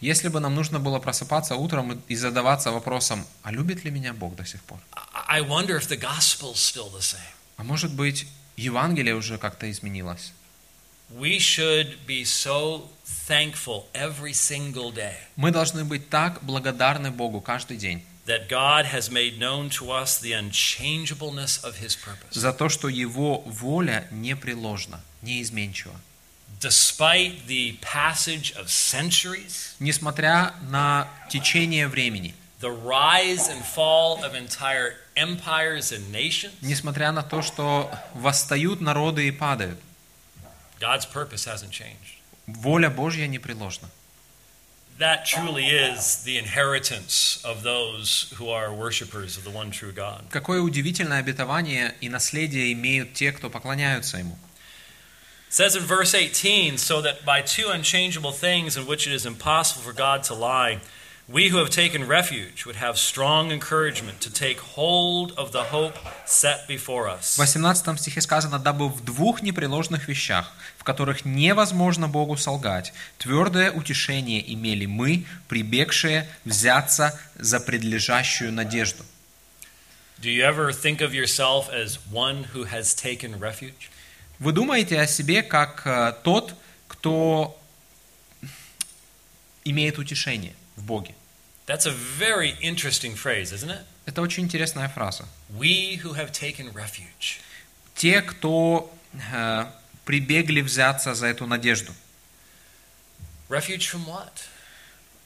если 0.01 0.29
бы 0.29 0.41
нам 0.41 0.55
нужно 0.55 0.79
было 0.81 0.99
просыпаться 0.99 1.55
утром 1.57 2.03
и- 2.09 2.17
задаваться 2.17 2.71
вопросом, 2.73 3.27
а 3.43 3.53
любит 3.53 3.85
ли 3.85 3.91
меня 3.91 4.13
Бог 4.13 4.35
до 4.37 4.45
сих 4.45 4.63
пор? 4.63 4.79
I 4.93 5.39
I 5.39 5.43
wonder 5.43 5.77
if 5.79 5.89
the 5.89 5.97
gospel's 6.01 6.57
still 6.57 6.91
the 6.93 7.01
same. 7.01 7.21
А 7.57 7.63
может 7.63 7.95
быть, 7.95 8.27
Евангелие 8.57 9.15
уже 9.15 9.39
как-то 9.39 9.71
изменилось? 9.71 10.33
We 11.11 11.39
should 11.39 11.99
be 12.07 12.23
so 12.25 12.89
thankful 13.29 13.85
every 13.93 14.33
single 14.33 14.93
day 14.95 15.15
Мы 15.37 15.51
должны 15.51 15.85
быть 15.85 16.09
так 16.09 16.43
благодарны 16.43 17.11
Богу 17.11 17.41
каждый 17.41 17.77
день 17.77 18.03
that 18.27 18.49
God 18.49 18.87
has 18.93 19.11
made 19.11 19.39
known 19.39 19.71
to 19.71 19.91
us 19.91 20.21
the 20.21 20.33
unchangeableness 20.33 21.65
of 21.65 21.81
his 21.81 21.97
purpose. 21.97 22.33
за 22.39 22.53
то, 22.53 22.69
что 22.69 22.89
Его 22.89 23.39
воля 23.41 24.07
непреложна, 24.11 25.01
неизменчива. 25.23 25.95
Despite 26.61 27.47
the 27.47 27.79
passage 27.81 28.53
of 28.55 28.69
centuries, 28.69 29.75
Несмотря 29.79 30.53
на 30.69 31.09
течение 31.31 31.89
времени, 31.89 32.35
the 32.61 32.71
rise 32.71 33.49
and 33.49 33.65
fall 33.65 34.23
of 34.23 34.35
entire 34.35 34.97
empires 35.17 35.91
and 35.91 36.13
nations, 36.13 36.53
несмотря 36.61 37.13
на 37.13 37.23
то, 37.23 37.41
что 37.41 37.91
восстают 38.15 38.83
народы 38.83 39.27
и 39.29 39.31
падают, 39.31 39.79
God's 40.79 41.07
purpose 41.11 41.47
hasn't 41.47 41.71
changed. 41.71 42.19
воля 42.47 42.91
Божья 42.91 43.27
непреложна. 43.27 43.89
That 44.99 45.25
truly 45.25 45.65
is 45.69 46.25
the 46.27 46.37
inheritance 46.37 47.41
of 47.43 47.63
those 47.63 48.35
who 48.37 48.51
are 48.51 48.71
worshipers 48.71 49.39
of 49.39 49.45
the 49.45 49.51
one 49.51 49.71
true 49.71 49.93
God. 49.93 50.25
Какое 50.31 50.61
удивительное 50.61 51.21
обетование 51.21 51.95
и 52.03 52.11
наследие 52.11 52.75
имеют 52.75 53.15
те, 53.15 53.33
кто 53.33 53.49
поклоняются 53.49 54.19
Ему. 54.19 54.37
It 55.50 55.54
says 55.54 55.76
in 55.76 55.84
verse 55.84 56.14
18, 56.14 56.78
so 56.78 57.02
that 57.02 57.24
by 57.26 57.42
two 57.42 57.70
unchangeable 57.70 58.32
things 58.32 58.76
in 58.76 58.86
which 58.86 59.08
it 59.08 59.14
is 59.14 59.26
impossible 59.26 59.84
for 59.84 59.94
God 59.94 60.24
to 60.24 60.34
lie, 60.34 60.82
we 61.28 61.50
who 61.50 61.58
have 61.58 61.72
taken 61.72 62.08
refuge 62.08 62.66
would 62.68 62.76
have 62.76 63.00
strong 63.00 63.52
encouragement 63.52 64.22
to 64.22 64.32
take 64.32 64.60
hold 64.60 65.32
of 65.38 65.52
the 65.52 65.64
hope 65.64 65.96
set 66.26 66.68
before 66.68 67.08
us. 67.08 67.36
В 67.36 67.42
18 67.42 68.00
стихе 68.00 68.22
сказано, 68.22 68.60
«Дабы 68.60 68.90
в 68.90 69.04
двух 69.04 69.42
непреложных 69.42 70.08
вещах, 70.08 70.54
в 70.78 70.84
которых 70.84 71.26
невозможно 71.26 72.08
Богу 72.08 72.38
солгать, 72.38 72.94
твердое 73.18 73.72
утешение 73.72 74.54
имели 74.54 74.86
мы, 74.86 75.26
прибегшие 75.48 76.28
взяться 76.44 77.20
за 77.36 77.60
предлежащую 77.60 78.52
надежду». 78.54 79.04
Do 80.22 80.30
you 80.30 80.44
ever 80.44 80.72
think 80.72 81.02
of 81.02 81.14
yourself 81.14 81.70
as 81.74 81.98
one 82.12 82.46
who 82.54 82.66
has 82.66 82.94
taken 82.94 83.40
refuge? 83.40 83.90
Вы 84.41 84.53
думаете 84.53 84.99
о 84.99 85.07
себе 85.07 85.43
как 85.43 85.87
э, 85.87 86.15
тот, 86.25 86.55
кто 86.89 87.61
имеет 89.65 89.99
утешение 89.99 90.55
в 90.77 90.85
Боге. 90.85 91.15
That's 91.67 91.87
a 91.87 91.95
very 92.19 92.59
interesting 92.63 93.15
phrase, 93.15 93.53
isn't 93.53 93.71
it? 93.71 93.83
Это 94.07 94.23
очень 94.23 94.45
интересная 94.45 94.89
фраза. 94.89 95.27
We 95.51 96.01
who 96.03 96.15
have 96.15 96.33
taken 96.33 96.73
refuge. 96.73 97.39
Те, 97.95 98.23
кто 98.23 98.91
э, 99.13 99.67
прибегли 100.07 100.63
взяться 100.63 101.15
за 101.15 101.27
эту 101.27 101.47
надежду. 101.47 101.93
Refuge 103.51 103.93
from 103.93 104.07
what? 104.07 104.33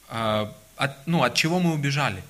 Э, 0.09 0.51
от, 0.75 1.07
ну, 1.07 1.23
от 1.23 1.35
чего 1.35 1.59
мы 1.59 1.73
убежали? 1.73 2.21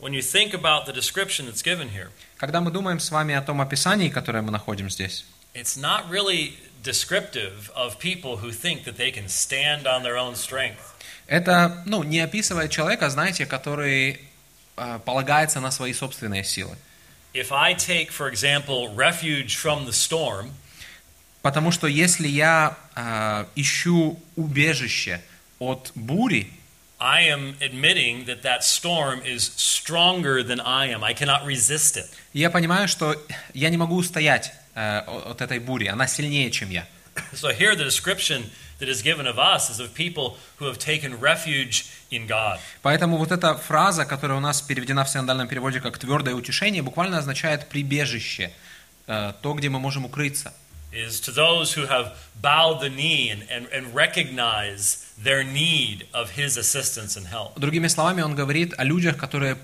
When 0.00 0.14
you 0.14 0.22
think 0.22 0.54
about 0.54 0.86
the 0.86 0.94
description 0.94 1.46
that's 1.46 1.62
given 1.62 1.90
here, 1.90 2.08
Когда 2.38 2.62
мы 2.62 2.70
думаем 2.70 2.98
с 2.98 3.10
вами 3.10 3.34
о 3.34 3.42
том 3.42 3.60
описании, 3.60 4.08
которое 4.08 4.40
мы 4.40 4.50
находим 4.50 4.88
здесь, 4.88 5.26
it's 5.54 5.76
not 5.76 6.08
really 6.08 6.54
descriptive 6.82 7.70
of 7.74 7.98
people 7.98 8.38
who 8.38 8.50
think 8.50 8.84
that 8.84 8.96
they 8.96 9.10
can 9.10 9.28
stand 9.28 9.86
on 9.86 10.02
their 10.02 10.16
own 10.16 10.34
strength. 10.34 10.92
это 11.26 11.82
ну, 11.86 12.02
не 12.02 12.20
описывает 12.20 12.70
человека, 12.70 13.08
знаете, 13.08 13.46
который 13.46 14.20
э, 14.76 14.98
полагается 15.04 15.60
на 15.60 15.70
свои 15.70 15.92
собственные 15.92 16.44
силы. 16.44 16.76
If 17.34 17.50
I 17.50 17.74
take, 17.74 18.10
for 18.10 18.30
example, 18.30 18.94
refuge 18.94 19.56
from 19.56 19.86
the 19.86 19.92
storm, 19.92 20.50
Потому 21.40 21.72
что 21.72 21.88
если 21.88 22.28
я 22.28 22.76
э, 22.94 23.46
ищу 23.56 24.20
убежище 24.36 25.20
от 25.58 25.90
бури, 25.94 26.50
I 27.00 27.24
am 27.24 27.56
admitting 27.60 28.26
that 28.26 28.42
that 28.42 28.62
storm 28.62 29.22
is 29.24 29.50
stronger 29.56 30.44
than 30.44 30.60
I 30.60 30.88
am. 30.90 31.02
I 31.02 31.14
cannot 31.14 31.44
resist 31.44 31.96
it. 31.96 32.06
я 32.32 32.48
понимаю, 32.48 32.86
что 32.86 33.16
я 33.54 33.70
не 33.70 33.76
могу 33.76 33.96
устоять 33.96 34.48
э, 34.48 34.61
от 34.74 35.40
этой 35.40 35.58
бури, 35.58 35.86
она 35.86 36.06
сильнее, 36.06 36.50
чем 36.50 36.70
я. 36.70 36.86
So 37.34 37.50
here 37.50 37.74
the 37.76 37.84
description 37.84 38.50
that 38.78 38.88
is 38.88 39.02
given 39.02 39.26
of 39.26 39.38
us 39.38 39.70
is 39.70 39.80
of 39.80 39.94
people 39.94 40.36
who 40.58 40.66
have 40.66 40.78
taken 40.78 41.20
refuge 41.20 41.84
in 42.10 42.26
God. 42.26 42.58
Поэтому 42.82 43.16
вот 43.18 43.30
эта 43.30 43.54
фраза, 43.54 44.04
которая 44.04 44.38
у 44.38 44.40
нас 44.40 44.62
переведена 44.62 45.04
в 45.04 45.10
синодальном 45.10 45.46
переводе 45.46 45.80
как 45.80 45.98
«твердое 45.98 46.34
утешение», 46.34 46.82
буквально 46.82 47.18
означает 47.18 47.68
«прибежище», 47.68 48.50
э, 49.06 49.32
то, 49.42 49.54
где 49.54 49.68
мы 49.68 49.78
можем 49.78 50.04
укрыться. 50.04 50.52
is 50.92 51.20
to 51.20 51.32
those 51.32 51.72
who 51.72 51.86
have 51.86 52.12
bowed 52.40 52.80
the 52.80 52.90
knee 52.90 53.30
and, 53.30 53.44
and, 53.50 53.66
and 53.72 53.94
recognize 53.94 55.10
their 55.16 55.42
need 55.42 56.06
of 56.12 56.32
his 56.32 56.56
assistance 56.58 57.16
and 57.16 57.26
help. 57.26 57.58
Другими 57.58 57.88
словами, 57.88 58.22
он 58.22 58.34
говорит 58.34 58.74
о 58.76 58.84
людях, 58.84 59.16
которые 59.16 59.56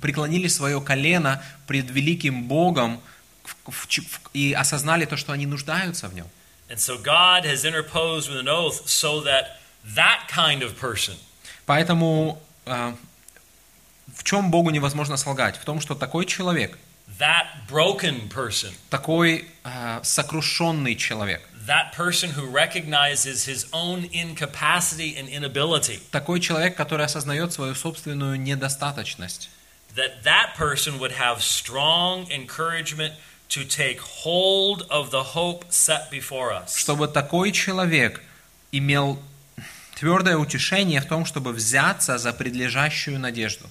преклонили 0.00 0.46
свое 0.46 0.80
колено 0.80 1.42
пред 1.66 1.90
великим 1.90 2.44
Богом 2.44 3.00
в- 3.46 3.70
в- 3.70 4.20
и 4.34 4.52
осознали 4.52 5.04
то, 5.04 5.16
что 5.16 5.32
они 5.32 5.46
нуждаются 5.46 6.08
в 6.08 6.14
нем. 6.14 6.26
And 6.68 6.78
so 6.78 6.98
God 6.98 7.44
has 7.44 7.64
interposed 7.64 8.28
with 8.28 8.38
an 8.38 8.48
oath 8.48 8.86
so 8.88 9.20
that 9.22 9.58
that 9.94 10.28
kind 10.28 10.62
of 10.62 10.76
person 10.78 11.16
Поэтому 11.66 12.40
э, 12.66 12.94
в 14.14 14.24
чем 14.24 14.50
Богу 14.50 14.70
невозможно 14.70 15.16
солгать? 15.16 15.56
В 15.56 15.64
том, 15.64 15.80
что 15.80 15.94
такой 15.94 16.26
человек, 16.26 16.78
that 17.18 17.46
broken 17.68 18.28
person, 18.28 18.72
такой 18.90 19.46
э, 19.64 20.00
сокрушенный 20.02 20.96
человек, 20.96 21.40
that 21.66 21.92
person 21.96 22.30
who 22.30 22.46
recognizes 22.50 23.44
his 23.46 23.66
own 23.72 24.08
incapacity 24.12 25.16
and 25.16 25.28
inability, 25.28 26.00
Такой 26.12 26.40
человек, 26.40 26.76
который 26.76 27.04
осознает 27.06 27.52
свою 27.52 27.74
собственную 27.74 28.36
недостаточность. 28.40 29.50
that 29.94 30.22
that 30.24 30.54
person 30.56 30.98
would 30.98 31.12
have 31.12 31.40
strong 31.42 32.26
encouragement 32.30 33.14
to 33.48 33.64
take 33.64 34.00
hold 34.00 34.86
of 34.90 35.10
the 35.10 35.34
hope 35.34 35.64
set 35.70 36.10
before 36.10 36.52
us. 36.52 36.76
Чтобы 36.76 37.08
такой 37.08 37.52
человек 37.52 38.20
имел 38.72 39.20
твердое 39.94 40.36
утешение 40.36 41.00
в 41.00 41.06
том, 41.06 41.24
чтобы 41.24 41.52
взяться 41.52 42.18
за 42.18 42.32
предлежащую 42.32 43.18
надежду. 43.18 43.66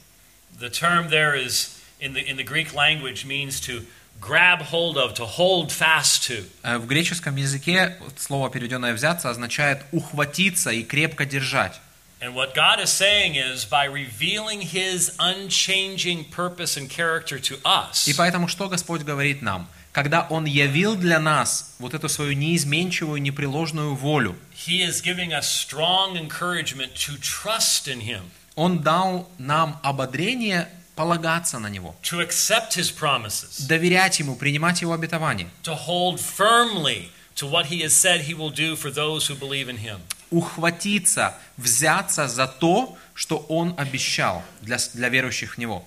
The 0.59 0.69
term 0.69 1.09
there 1.09 1.35
is 1.35 1.69
in 1.99 2.13
the 2.13 2.25
in 2.25 2.37
the 2.37 2.43
Greek 2.43 2.73
language 2.73 3.25
means 3.25 3.59
to 3.61 3.85
grab 4.21 4.61
hold 4.61 4.97
of, 4.97 5.13
to 5.15 5.25
hold 5.25 5.71
fast 5.71 6.23
to. 6.29 6.45
Э, 6.63 6.77
В 6.77 6.87
греческом 6.87 7.35
языке 7.35 7.97
слово, 8.17 8.49
переведенное 8.49 8.93
«взяться», 8.93 9.29
означает 9.29 9.83
ухватиться 9.91 10.71
и 10.71 10.83
крепко 10.83 11.25
держать. 11.25 11.79
And 12.20 12.34
what 12.34 12.54
God 12.54 12.80
is 12.80 12.90
saying 12.90 13.34
is 13.36 13.64
by 13.64 13.86
revealing 13.86 14.60
his 14.60 15.16
unchanging 15.18 16.24
purpose 16.24 16.76
and 16.76 16.90
character 16.90 17.38
to 17.38 17.58
us, 17.64 18.06
И 18.06 18.12
поэтому 18.12 18.46
что 18.46 18.68
Господь 18.68 19.02
говорит 19.02 19.40
нам? 19.40 19.68
Когда 19.92 20.26
Он 20.28 20.44
явил 20.44 20.96
для 20.96 21.18
нас 21.18 21.74
вот 21.78 21.94
эту 21.94 22.08
свою 22.08 22.34
неизменчивую, 22.34 23.20
непреложную 23.22 23.94
волю, 23.94 24.36
he 24.54 24.82
is 24.82 25.00
giving 25.00 25.32
us 25.32 25.48
strong 25.48 26.16
encouragement 26.16 26.94
to 26.94 27.16
trust 27.18 27.88
in 27.88 28.00
him, 28.00 28.22
Он 28.54 28.80
дал 28.80 29.26
нам 29.38 29.80
ободрение 29.82 30.68
полагаться 30.94 31.58
на 31.58 31.68
Него, 31.68 31.94
to 32.02 32.20
accept 32.20 32.74
his 32.74 32.90
promises, 32.90 33.66
доверять 33.66 34.20
Ему, 34.20 34.36
принимать 34.36 34.82
Его 34.82 34.92
обетование, 34.92 35.48
to 35.62 35.74
hold 35.74 36.20
firmly 36.20 37.08
to 37.34 37.46
what 37.46 37.66
he 37.66 37.80
has 37.80 37.94
said 37.94 38.20
he 38.22 38.34
will 38.34 38.50
do 38.50 38.76
for 38.76 38.90
those 38.90 39.26
who 39.26 39.34
believe 39.34 39.70
in 39.70 39.78
him. 39.78 40.00
ухватиться, 40.31 41.35
взяться 41.57 42.27
за 42.27 42.47
то, 42.47 42.97
что 43.13 43.37
Он 43.49 43.73
обещал 43.77 44.43
для, 44.61 44.77
для 44.93 45.09
верующих 45.09 45.55
в 45.55 45.57
Него. 45.57 45.85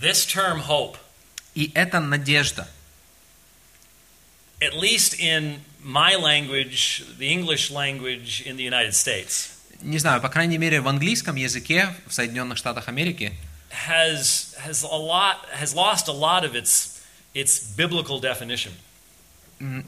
This 0.00 0.26
term 0.26 0.66
hope, 0.66 0.96
И 1.54 1.70
это 1.74 2.00
надежда. 2.00 2.68
at 4.60 4.74
least 4.74 5.14
in 5.18 5.60
my 5.82 6.14
language, 6.16 7.02
the 7.18 7.28
English 7.32 7.70
language 7.70 8.42
in 8.44 8.56
the 8.56 8.62
United 8.64 8.94
States, 8.94 9.50
Не 9.82 9.98
знаю, 9.98 10.20
по 10.20 10.28
крайней 10.28 10.58
мере, 10.58 10.80
в 10.82 10.88
английском 10.88 11.36
языке 11.36 11.94
в 12.06 12.12
Соединенных 12.12 12.58
Штатах 12.58 12.88
Америки 12.88 13.32
has 13.70 14.54
has 14.66 14.82
a 14.84 14.96
lot 14.96 15.36
has 15.54 15.74
lost 15.74 16.08
a 16.08 16.12
lot 16.12 16.44
of 16.44 16.54
its 16.54 17.00
its 17.34 17.58
biblical 17.76 18.20
definition. 18.20 18.72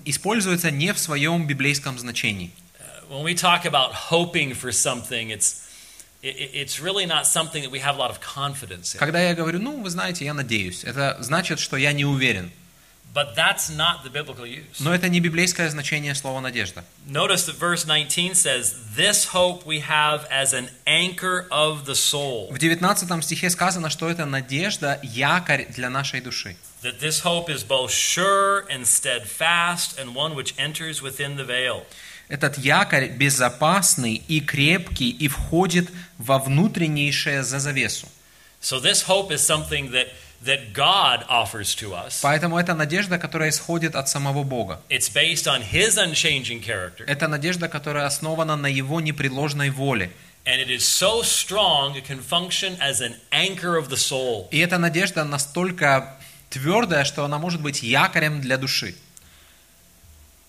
используется 0.06 0.70
не 0.70 0.92
в 0.94 0.98
своем 0.98 1.46
библейском 1.46 1.98
значении. 1.98 2.50
Uh, 3.01 3.01
When 3.09 3.23
we 3.23 3.33
talk 3.35 3.65
about 3.65 3.93
hoping 4.11 4.53
for 4.53 4.71
something, 4.71 5.29
it's 5.31 5.63
it, 6.21 6.35
it- 6.35 6.51
it's 6.53 6.79
really 6.81 7.05
not 7.05 7.25
something 7.25 7.63
that 7.63 7.71
we 7.71 7.79
have 7.79 7.95
a 7.95 7.99
lot 7.99 8.09
of 8.11 8.19
confidence 8.19 8.93
in. 8.95 8.99
Когда 8.99 9.21
я 9.21 9.33
говорю, 9.35 9.59
ну, 9.59 9.81
вы 9.81 9.89
знаете, 9.89 10.25
я 10.25 10.33
надеюсь, 10.33 10.83
это 10.83 11.15
значит, 11.21 11.59
что 11.59 11.77
я 11.77 11.93
не 11.93 12.05
уверен. 12.05 12.51
But 13.13 13.35
that's 13.35 13.69
not 13.69 14.03
the 14.03 14.11
biblical 14.11 14.45
use. 14.45 14.79
Но 14.79 14.93
это 14.93 15.09
не 15.09 15.19
библейское 15.19 15.69
значение 15.71 16.13
слова 16.13 16.39
«надежда». 16.41 16.83
Notice 17.07 17.45
that 17.47 17.55
verse 17.57 17.85
19 17.85 18.33
says, 18.35 18.75
"This 18.95 19.27
hope 19.33 19.65
we 19.65 19.79
have 19.87 20.27
as 20.29 20.53
an 20.53 20.69
anchor 20.85 21.47
of 21.49 21.85
the 21.85 21.95
soul." 21.95 22.51
В 22.51 22.59
19 22.59 23.23
стихе 23.23 23.49
сказано, 23.49 23.89
что 23.89 24.09
это 24.09 24.25
надежда, 24.25 24.99
якорь 25.01 25.65
для 25.69 25.89
нашей 25.89 26.19
души. 26.21 26.57
That 26.83 26.99
this 26.99 27.21
hope 27.23 27.49
is 27.49 27.63
both 27.65 27.89
sure 27.91 28.67
and 28.69 28.85
steadfast, 28.85 29.97
and 29.97 30.13
one 30.13 30.35
which 30.35 30.53
enters 30.57 31.01
within 31.01 31.37
the 31.37 31.45
veil. 31.45 31.85
Этот 32.32 32.56
якорь 32.56 33.08
безопасный 33.10 34.14
и 34.26 34.40
крепкий 34.40 35.10
и 35.10 35.28
входит 35.28 35.90
во 36.16 36.38
внутреннейшее 36.38 37.42
за 37.42 37.58
завесу. 37.60 38.08
So 38.62 38.80
this 38.80 39.02
hope 39.06 39.30
is 39.30 39.40
something 39.46 39.90
that 39.90 40.06
that 40.46 40.72
God 40.72 41.26
offers 41.28 41.74
to 41.76 41.92
us. 41.94 42.20
Поэтому 42.22 42.58
это 42.58 42.74
надежда, 42.74 43.18
которая 43.18 43.50
исходит 43.50 43.94
от 43.94 44.08
самого 44.08 44.44
Бога. 44.44 44.80
It's 44.88 45.12
based 45.12 45.46
on 45.46 45.62
His 45.62 45.98
unchanging 45.98 46.64
character, 46.64 47.04
Это 47.06 47.28
надежда, 47.28 47.68
которая 47.68 48.06
основана 48.06 48.56
на 48.56 48.66
Его 48.66 49.02
непреложной 49.02 49.68
воле. 49.68 50.10
and 50.46 50.58
it 50.58 50.70
is 50.70 50.84
so 50.84 51.22
strong 51.22 51.94
it 51.96 52.04
can 52.06 52.18
function 52.18 52.76
as 52.80 53.00
an 53.02 53.14
anchor 53.30 53.76
of 53.76 53.90
the 53.90 53.96
soul. 53.98 54.48
И 54.50 54.58
эта 54.58 54.78
надежда 54.78 55.24
настолько 55.24 56.16
твердая, 56.48 57.04
что 57.04 57.24
она 57.24 57.38
может 57.38 57.60
быть 57.60 57.82
якорем 57.82 58.40
для 58.40 58.56
души. 58.56 58.94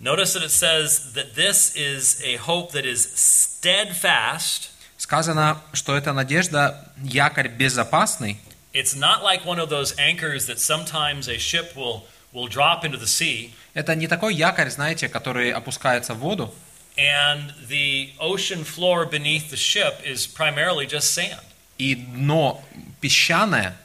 Notice 0.02 0.34
that 0.34 0.44
it 0.44 0.50
says 0.50 1.12
that 1.14 1.34
this 1.34 1.74
is 1.74 2.22
a 2.24 2.36
hope 2.36 2.72
that 2.72 2.84
is 2.84 3.00
steadfast. 3.14 4.70
Сказано, 4.96 5.58
что 5.72 5.96
эта 5.96 6.12
надежда 6.12 6.92
якорь 7.02 7.48
безопасный. 7.48 8.38
It's 8.72 8.94
not 8.94 9.22
like 9.22 9.44
one 9.44 9.58
of 9.58 9.70
those 9.70 9.94
anchors 9.98 10.46
that 10.46 10.58
sometimes 10.60 11.28
a 11.28 11.38
ship 11.38 11.74
will 11.76 12.04
will 12.32 12.46
drop 12.46 12.84
into 12.84 12.96
the 12.98 13.06
sea 13.06 13.52
Это 13.74 13.94
не 13.94 14.06
такой 14.06 14.34
якорь, 14.34 14.70
знаете, 14.70 15.08
который 15.08 15.50
опускается 15.52 16.14
в 16.14 16.18
воду, 16.18 16.52
and 16.96 17.52
the 17.68 18.10
ocean 18.18 18.64
floor 18.64 19.06
beneath 19.06 19.50
the 19.50 19.56
ship 19.56 20.00
is 20.04 20.26
primarily 20.26 20.86
just 20.86 21.12
sand. 21.12 21.40
и 21.78 21.94
дно 21.94 22.60
песчаное. 23.00 23.76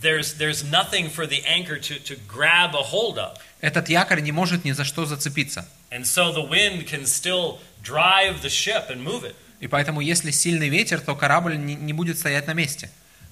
There's 0.00 0.34
there's 0.34 0.62
nothing 0.64 1.08
for 1.08 1.26
the 1.26 1.42
anchor 1.46 1.78
to, 1.78 1.98
to 2.00 2.16
grab 2.28 2.74
a 2.74 2.82
hold 2.82 3.18
of. 3.18 3.38
Этот 3.61 3.89
якорь 3.89 4.21
не 4.21 4.31
может 4.31 4.65
ни 4.65 4.71
за 4.71 4.83
что 4.83 5.05
зацепиться. 5.05 5.67
И 9.59 9.67
поэтому, 9.67 10.01
если 10.01 10.31
сильный 10.31 10.69
ветер, 10.69 10.99
то 10.99 11.15
корабль 11.15 11.57
не, 11.57 11.75
не 11.75 11.93
будет 11.93 12.17
стоять 12.17 12.47
на 12.47 12.53
месте. 12.53 12.89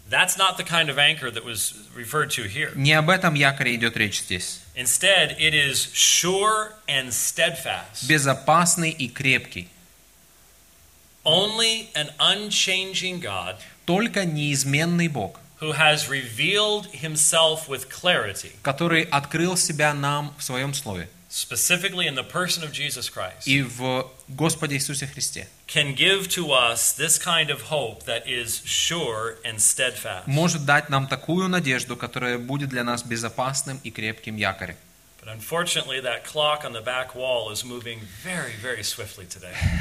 That's 0.09 0.37
not 0.37 0.57
the 0.57 0.63
kind 0.63 0.89
of 0.89 0.97
anchor 0.97 1.29
that 1.29 1.45
was 1.45 1.75
referred 1.95 2.31
to 2.31 2.47
here. 2.47 2.71
Не 2.75 2.93
об 2.93 3.11
этом 3.11 3.35
якоре 3.35 3.75
идет 3.75 3.95
речь 3.95 4.21
здесь. 4.21 4.61
Instead, 4.75 5.37
it 5.37 5.53
is 5.53 5.91
sure 5.93 6.71
and 6.87 7.11
steadfast. 7.11 8.07
Безопасный 8.07 8.89
и 8.89 9.07
крепкий. 9.07 9.67
Only 11.23 11.89
an 11.93 12.11
unchanging 12.17 13.21
God 13.21 13.57
Только 13.85 14.25
неизменный 14.25 15.09
Бог, 15.09 15.39
who 15.59 15.73
has 15.73 16.09
revealed 16.09 16.87
himself 16.87 17.67
with 17.67 17.89
clarity, 17.89 18.51
который 18.63 19.03
открыл 19.03 19.57
себя 19.57 19.93
нам 19.93 20.33
в 20.37 20.43
своем 20.43 20.73
Слове 20.73 21.07
specifically 21.29 22.07
in 22.07 22.15
the 22.15 22.23
person 22.23 22.63
of 22.63 22.71
Jesus 22.71 23.07
Christ, 23.09 23.47
и 23.47 23.61
в 23.61 24.07
Господе 24.27 24.75
Иисусе 24.75 25.05
Христе, 25.07 25.47
can 25.67 25.93
give 25.93 26.27
to 26.29 26.51
us 26.51 26.93
this 26.93 27.19
kind 27.19 27.51
of 27.51 27.69
hope 27.69 28.03
that 28.05 28.27
is 28.27 28.61
sure 28.65 29.37
and 29.45 29.59
steadfast. 29.59 30.27
может 30.27 30.65
дать 30.65 30.89
нам 30.89 31.07
такую 31.07 31.47
надежду, 31.47 31.95
которая 31.95 32.37
будет 32.39 32.69
для 32.69 32.83
нас 32.83 33.03
безопасным 33.03 33.79
и 33.83 33.91
крепким 33.91 34.35
якорем. 34.35 34.75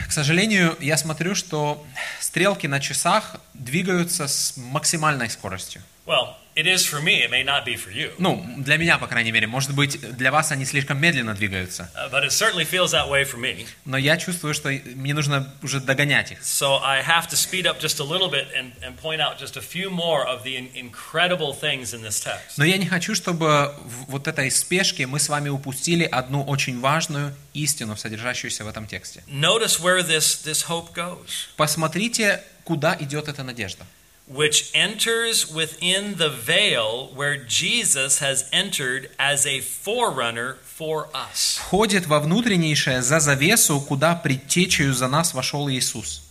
К 0.09 0.12
сожалению, 0.12 0.76
я 0.80 0.97
смотрю, 0.97 1.34
что 1.34 1.86
стрелки 2.20 2.66
на 2.66 2.80
часах 2.80 3.36
двигаются 3.55 4.26
с 4.26 4.57
максимальной 4.57 5.30
скоростью. 5.30 5.82
Well, 6.09 6.36
it 6.56 6.66
is 6.66 6.84
for 6.86 7.00
me, 7.00 7.22
it 7.22 7.30
may 7.30 7.44
not 7.44 7.64
be 7.64 7.76
for 7.76 7.92
you. 7.92 8.11
Ну, 8.18 8.44
для 8.56 8.78
меня, 8.78 8.98
по 8.98 9.06
крайней 9.06 9.30
мере. 9.30 9.46
Может 9.46 9.74
быть, 9.74 10.00
для 10.16 10.32
вас 10.32 10.50
они 10.50 10.64
слишком 10.64 10.98
медленно 10.98 11.34
двигаются. 11.34 11.90
Uh, 11.94 12.11
but 12.11 12.24
it 12.24 12.32
certainly 12.32 12.64
feels 12.64 12.92
that 12.92 13.09
way 13.09 13.24
for 13.24 13.36
me. 13.38 13.66
Но 13.84 13.96
я 13.98 14.16
чувствую, 14.16 14.54
что 14.54 14.70
мне 14.70 15.12
нужно 15.14 15.54
уже 15.62 15.80
догонять 15.80 16.32
их. 16.32 16.40
So 16.40 16.80
I 16.82 17.02
have 17.02 17.28
to 17.28 17.36
speed 17.36 17.66
up 17.66 17.78
just 17.78 18.00
a 18.00 18.04
little 18.04 18.30
bit 18.30 18.48
and, 18.56 18.72
and 18.82 18.96
point 19.00 19.20
out 19.20 19.38
just 19.38 19.56
a 19.56 19.61
few 19.61 19.90
more 19.90 20.26
of 20.26 20.42
the 20.44 20.56
in- 20.56 20.70
incredible 20.74 21.52
things 21.52 21.92
in 21.92 22.02
this 22.02 22.18
text. 22.20 22.56
Но 22.56 22.64
я 22.64 22.78
не 22.78 22.86
хочу, 22.86 23.14
чтобы 23.14 23.74
в 23.84 24.11
вот 24.11 24.26
этой 24.26 24.50
спешке 24.50 25.06
мы 25.06 25.20
с 25.20 25.28
вами 25.28 25.50
упустили 25.50 26.04
одну 26.04 26.42
очень 26.42 26.80
важную 26.80 27.34
истину, 27.52 27.96
содержащуюся 27.96 28.64
в 28.64 28.68
этом 28.68 28.86
тексте. 28.86 29.22
Notice 29.28 29.78
where 29.78 30.02
this, 30.02 30.42
this 30.44 30.66
hope 30.68 30.92
goes, 30.94 31.50
Посмотрите, 31.56 32.42
куда 32.64 32.96
идет 32.98 33.28
эта 33.28 33.44
надежда. 33.44 33.84
which 34.28 34.72
enters 34.74 35.51
within 35.53 36.16
the 36.16 36.30
veil 36.30 37.11
where 37.14 37.38
Jesus 37.38 38.20
has 38.20 38.49
entered 38.53 39.09
as 39.20 39.45
a 39.45 39.59
forerunner 39.59 40.55
for 40.64 41.07
us. 41.14 41.57
Входит 41.59 42.07
во 42.07 42.20
внутреннейшее 42.20 43.01
за 43.01 43.20
завесу, 43.20 43.80
куда 43.82 44.16
предтечею 44.16 44.93
за 44.93 45.07
нас 45.07 45.34
вошел 45.34 45.70
Иисус. 45.70 46.22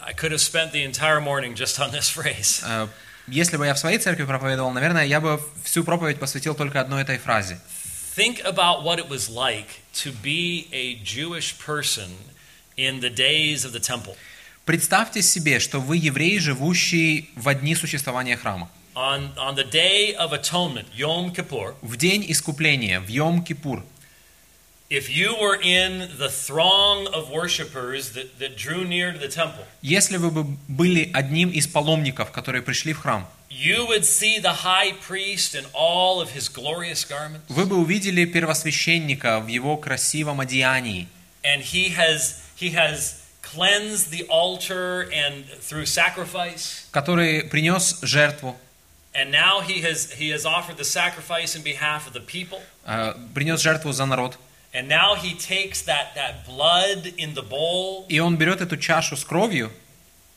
I 0.00 0.12
could 0.12 0.32
have 0.32 0.40
spent 0.40 0.72
the 0.72 0.82
entire 0.84 1.20
morning 1.20 1.54
just 1.54 1.78
on 1.78 1.90
this 1.92 2.08
phrase. 2.08 2.62
Э, 2.64 2.88
Если 3.30 3.58
бы 3.58 3.66
я 3.66 3.74
в 3.74 3.78
своей 3.78 3.98
церкви 3.98 4.24
проповедовал, 4.24 4.70
наверное, 4.70 5.04
я 5.04 5.20
бы 5.20 5.40
всю 5.62 5.84
проповедь 5.84 6.18
посвятил 6.18 6.54
только 6.54 6.80
одной 6.80 7.02
этой 7.02 7.18
фразе. 7.18 7.60
Think 8.16 8.40
about 8.44 8.82
what 8.82 8.98
it 8.98 9.08
was 9.08 9.28
like 9.28 9.82
to 10.02 10.10
be 10.10 10.66
a 10.72 10.94
Jewish 11.04 11.54
person 11.58 12.16
in 12.76 13.00
the 13.00 13.10
days 13.10 13.64
of 13.64 13.72
the 13.72 13.80
temple. 13.80 14.16
Представьте 14.65 15.21
себе, 15.21 15.59
что 15.59 15.79
вы 15.79 15.97
еврей, 15.97 16.39
живущий 16.39 17.29
в 17.35 17.53
дни 17.53 17.75
существования 17.75 18.37
храма. 18.37 18.69
On, 18.95 19.33
on 19.35 19.55
the 19.55 19.69
day 19.69 20.15
of 20.15 20.31
atonement, 20.31 20.85
Yom 20.95 21.33
Kippur, 21.35 21.73
В 21.81 21.97
день 21.97 22.23
искупления, 22.29 22.99
в 23.01 23.07
Йом-Кипур, 23.09 23.83
If 24.89 25.09
you 25.09 25.35
were 25.41 25.59
in 25.59 26.11
the 26.19 26.29
throng 26.29 27.07
of 27.07 27.29
worshipers 27.31 28.11
that, 28.11 28.37
that 28.37 28.55
drew 28.55 28.85
near 28.85 29.11
to 29.11 29.17
the 29.19 29.27
temple, 29.27 29.65
Если 29.81 30.17
вы 30.17 30.29
бы 30.29 30.43
были 30.67 31.09
одним 31.11 31.49
из 31.49 31.67
паломников, 31.67 32.31
которые 32.31 32.61
пришли 32.61 32.93
в 32.93 32.99
храм, 32.99 33.27
you 33.49 33.87
would 33.87 34.05
see 34.05 34.39
the 34.39 34.53
high 34.63 34.93
priest 35.05 35.55
in 35.55 35.65
all 35.73 36.21
of 36.21 36.29
his 36.33 36.47
glorious 36.47 37.03
garments. 37.03 37.41
вы 37.49 37.65
бы 37.65 37.77
увидели 37.77 38.23
первосвященника 38.25 39.39
в 39.39 39.47
его 39.47 39.75
красивом 39.75 40.39
одеянии, 40.39 41.07
And 41.43 41.61
he 41.63 41.89
has 41.97 42.35
he 42.55 42.69
has 42.75 43.15
cleansed 43.52 44.10
the 44.10 44.24
altar 44.28 45.08
and 45.12 45.44
through 45.60 45.86
sacrifice. 45.86 46.84
который 46.92 47.42
принес 47.44 47.98
жертву, 48.02 48.56
And 49.14 49.30
now 49.32 49.60
he 49.62 49.80
has 49.82 50.12
he 50.12 50.30
has 50.30 50.44
offered 50.44 50.76
the 50.76 50.84
sacrifice 50.84 51.56
in 51.56 51.62
behalf 51.62 52.06
of 52.06 52.12
the 52.12 52.20
people. 52.20 52.60
э, 52.86 53.14
принес 53.34 53.60
жертву 53.60 53.92
за 53.92 54.04
народ. 54.06 54.36
And 54.74 54.86
now 54.86 55.14
he 55.14 55.34
takes 55.34 55.80
that, 55.82 56.14
that 56.14 56.44
blood 56.46 57.14
in 57.16 57.32
the 57.34 57.42
bowl 57.42 58.04
И 58.08 58.18
он 58.20 58.36
берет 58.36 58.60
эту 58.60 58.76
чашу 58.76 59.16
с 59.16 59.24
кровью 59.24 59.70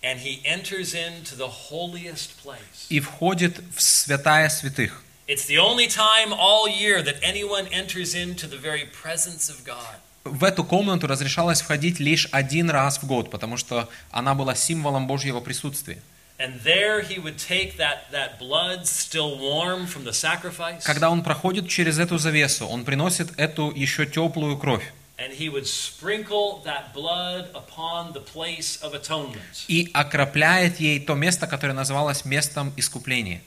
and 0.01 0.19
he 0.19 0.41
enters 0.45 0.95
into 0.95 1.35
the 1.35 1.47
holiest 1.69 2.31
place. 2.41 2.87
и 2.89 2.99
входит 3.01 3.59
в 3.75 3.81
святая 3.81 4.49
святых. 4.49 5.03
It's 5.27 5.45
the 5.45 5.59
only 5.59 5.87
time 5.87 6.33
all 6.33 6.67
year 6.67 7.01
that 7.03 7.17
anyone 7.21 7.67
enters 7.67 8.15
into 8.15 8.47
the 8.47 8.57
very 8.57 8.85
presence 8.85 9.47
of 9.49 9.63
God. 9.63 9.97
В 10.26 10.44
эту 10.44 10.64
комнату 10.64 11.06
разрешалось 11.06 11.60
входить 11.60 12.00
лишь 12.00 12.28
один 12.32 12.70
раз 12.70 12.98
в 12.98 13.06
год, 13.06 13.30
потому 13.30 13.56
что 13.56 13.88
она 14.10 14.34
была 14.34 14.54
символом 14.54 15.06
Божьего 15.06 15.40
присутствия. 15.40 15.98
And 16.38 16.60
there 16.64 17.00
he 17.00 17.18
would 17.18 17.38
take 17.38 17.78
that, 17.78 18.10
that 18.12 18.38
blood 18.38 18.86
still 18.86 19.38
warm 19.38 19.86
from 19.86 20.04
the 20.04 20.12
sacrifice 20.12 20.84
Когда 20.84 21.08
он 21.08 21.22
проходит 21.22 21.66
через 21.68 21.98
эту 21.98 22.18
завесу, 22.18 22.66
он 22.66 22.84
приносит 22.84 23.28
эту 23.38 23.72
еще 23.74 24.04
теплую 24.04 24.58
кровь 24.58 24.84
and 25.18 25.32
he 25.32 25.48
would 25.48 25.66
sprinkle 25.66 26.62
that 26.64 26.92
blood 26.92 27.48
upon 27.54 28.12
the 28.12 28.20
place 28.20 28.78
of 28.82 28.94
atonement. 28.94 29.64
и 29.68 29.90
окропляет 29.94 30.78
ей 30.78 31.00
то 31.00 31.14
место, 31.14 31.46
которое 31.46 31.72
называлось 31.72 32.24
местом 32.24 32.72
искупления. 32.76 33.40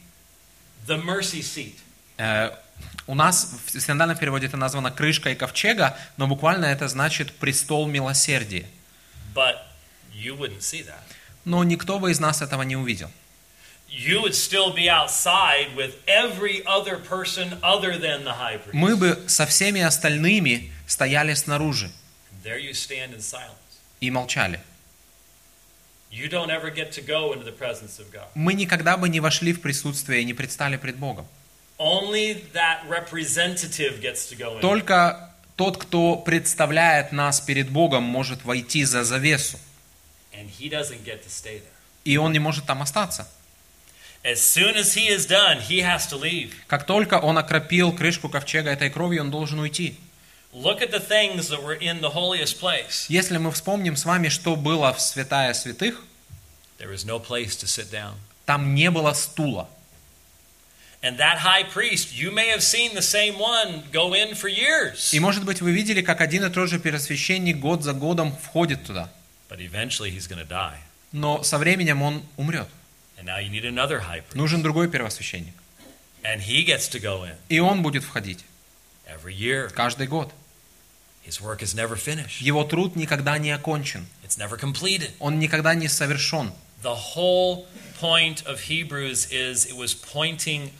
The 0.88 0.98
mercy 1.04 1.42
seat. 1.42 1.76
У 3.08 3.16
нас 3.16 3.56
в 3.66 3.80
синодальном 3.80 4.18
переводе 4.18 4.48
это 4.48 4.58
названо 4.58 4.92
крышкой 4.92 5.36
ковчега, 5.36 5.98
но 6.18 6.28
буквально 6.28 6.66
это 6.66 6.88
значит 6.88 7.34
престол 7.34 7.88
милосердия. 7.88 8.66
But 9.34 9.58
you 10.14 10.38
wouldn't 10.38 10.62
see 10.62 10.86
that. 10.86 11.02
Но 11.46 11.64
никто 11.64 12.00
бы 12.00 12.12
из 12.12 12.20
нас 12.20 12.42
этого 12.42 12.64
не 12.64 12.76
увидел. 12.76 13.10
you 13.92 14.22
would 14.22 14.36
still 14.36 14.72
be 14.72 14.88
outside 14.88 15.76
with 15.76 15.96
every 16.06 16.64
other 16.66 16.98
person 16.98 17.58
other 17.64 17.98
than 17.98 18.24
the 18.24 18.34
high 18.34 18.58
priest. 18.58 18.74
Мы 18.74 18.96
бы 18.96 19.24
со 19.28 19.46
всеми 19.46 19.82
остальными 19.82 20.72
стояли 20.86 21.34
снаружи 21.34 21.90
there 22.44 22.60
you 22.60 22.74
stand 22.74 23.14
in 23.14 23.20
silence. 23.20 23.56
и 24.00 24.12
молчали. 24.12 24.60
You 26.12 26.28
don't 26.28 26.50
ever 26.50 26.72
get 26.72 26.92
to 26.94 27.02
go 27.02 27.34
into 27.34 27.46
the 27.46 27.52
presence 27.52 28.00
of 28.00 28.12
God. 28.12 28.28
Мы 28.34 28.54
никогда 28.54 28.98
бы 28.98 29.10
не 29.10 29.20
вошли 29.20 29.54
в 29.54 29.62
присутствие 29.62 30.22
и 30.22 30.26
не 30.26 30.34
предстали 30.34 30.78
пред 30.78 30.98
Богом. 30.98 31.28
Только 34.62 35.32
тот, 35.56 35.78
кто 35.78 36.18
представляет 36.18 37.12
нас 37.14 37.40
перед 37.40 37.70
Богом, 37.70 38.04
может 38.04 38.44
войти 38.44 38.84
за 38.84 39.04
завесу, 39.04 39.58
и 42.04 42.18
он 42.18 42.32
не 42.34 42.40
может 42.40 42.66
там 42.66 42.82
остаться. 42.82 43.28
Как 46.68 46.86
только 46.86 47.16
он 47.20 47.38
окропил 47.38 47.94
крышку 47.94 48.28
ковчега 48.30 48.70
этой 48.72 48.90
кровью, 48.90 49.22
он 49.22 49.32
должен 49.32 49.60
уйти. 49.60 49.98
Если 53.10 53.38
мы 53.38 53.52
вспомним 53.52 53.96
с 53.96 54.04
вами, 54.06 54.30
что 54.30 54.56
было 54.56 54.92
в 54.94 55.00
святая 55.00 55.54
святых, 55.54 56.04
там 58.46 58.74
не 58.76 58.90
было 58.92 59.14
стула. 59.14 59.70
И, 65.12 65.20
может 65.20 65.46
быть, 65.46 65.62
вы 65.62 65.72
видели, 65.72 66.02
как 66.02 66.20
один 66.22 66.44
и 66.46 66.50
тот 66.50 66.70
же 66.70 66.80
первосвященник 66.80 67.58
год 67.60 67.84
за 67.84 67.94
годом 67.94 68.36
входит 68.36 68.84
туда. 68.84 69.10
But 69.50 69.60
eventually 69.62 70.12
he's 70.12 70.28
going 70.28 70.40
to 70.40 70.48
die. 70.48 70.78
Но 71.12 71.42
со 71.44 71.58
временем 71.58 72.02
он 72.02 72.24
умрет. 72.38 72.68
And 73.18 73.26
now 73.26 73.40
you 73.40 73.50
need 73.50 73.66
another 73.66 74.00
high 74.00 74.22
priest. 74.22 74.36
Нужен 74.36 74.62
другой 74.62 74.90
первосвященник. 74.90 75.54
And 76.24 76.42
he 76.42 76.64
gets 76.64 76.90
to 76.90 77.00
go 77.00 77.24
in 77.26 77.36
И 77.48 77.60
он 77.60 77.82
будет 77.82 78.04
входить 78.04 78.44
every 79.08 79.34
year. 79.34 79.70
каждый 79.70 80.08
год. 80.08 80.32
His 81.26 81.42
work 81.42 81.62
is 81.62 81.74
never 81.74 81.96
finished. 81.96 82.42
Его 82.42 82.64
труд 82.64 82.96
никогда 82.96 83.38
не 83.38 83.52
окончен. 83.52 84.06
It's 84.24 84.38
never 84.38 84.58
completed. 84.60 85.12
Он 85.20 85.40
никогда 85.40 85.74
не 85.76 85.88
совершен. 85.88 86.52
The 86.82 86.96
whole 87.16 87.68
point 88.00 88.46
of 88.46 88.62
Hebrews 88.70 89.28
is 89.32 89.66
it 89.66 89.76
was 89.76 89.94
pointing 89.94 90.72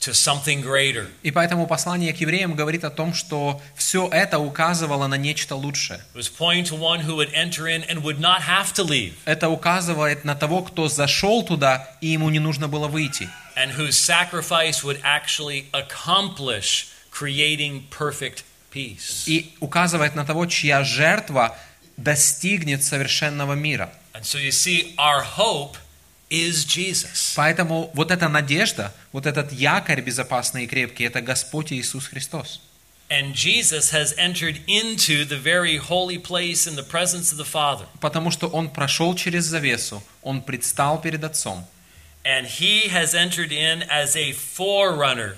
to 0.00 0.12
something 0.12 0.62
greater. 0.62 1.06
И 1.22 1.30
поэтому 1.30 1.66
послание 1.66 2.12
к 2.12 2.18
евреям 2.18 2.54
говорит 2.54 2.84
о 2.84 2.90
том, 2.90 3.14
что 3.14 3.60
все 3.74 4.08
это 4.08 4.38
указывало 4.38 5.06
на 5.06 5.16
нечто 5.16 5.56
лучшее. 5.56 6.00
Это 9.24 9.48
указывает 9.48 10.24
на 10.24 10.34
того, 10.34 10.62
кто 10.62 10.88
зашел 10.88 11.42
туда, 11.42 11.88
и 12.00 12.08
ему 12.08 12.30
не 12.30 12.38
нужно 12.38 12.68
было 12.68 12.88
выйти. 12.88 13.28
and 13.56 13.72
whose 13.72 13.96
sacrifice 13.96 14.84
would 14.84 15.00
actually 15.02 15.66
accomplish 15.72 16.92
creating 17.10 17.86
perfect 17.90 18.44
peace. 18.70 19.24
И 19.26 19.54
указывает 19.60 20.14
на 20.14 20.24
того, 20.24 20.46
чья 20.46 20.84
жертва 20.84 21.56
достигнет 21.96 22.84
совершенного 22.84 23.54
мира. 23.54 23.90
And 24.12 24.24
so 24.24 24.38
you 24.38 24.50
see, 24.52 24.94
our 24.98 25.22
hope 25.22 25.78
is 26.30 26.64
Jesus. 26.64 27.34
Поэтому 27.36 27.90
вот 27.94 28.10
эта 28.10 28.28
надежда, 28.28 28.92
вот 29.12 29.26
этот 29.26 29.52
якорь 29.52 30.00
безопасный 30.00 30.64
и 30.64 30.66
крепкий, 30.66 31.04
это 31.04 31.20
Господь 31.20 31.72
Иисус 31.72 32.06
Христос. 32.06 32.60
And 33.08 33.34
Jesus 33.34 33.92
has 33.92 34.14
entered 34.18 34.60
into 34.66 35.24
the 35.24 35.38
very 35.38 35.76
holy 35.76 36.18
place 36.18 36.66
in 36.66 36.74
the 36.74 36.82
presence 36.82 37.30
of 37.30 37.38
the 37.38 37.44
Father. 37.44 37.86
Потому 38.00 38.32
что 38.32 38.48
Он 38.48 38.68
прошел 38.68 39.14
через 39.14 39.44
завесу, 39.44 40.02
Он 40.22 40.42
предстал 40.42 41.00
перед 41.00 41.22
Отцом. 41.22 41.64
And 42.24 42.46
he 42.46 42.88
has 42.88 43.14
entered 43.14 43.52
in 43.52 43.84
as 43.88 44.16
a 44.16 44.32
forerunner. 44.32 45.36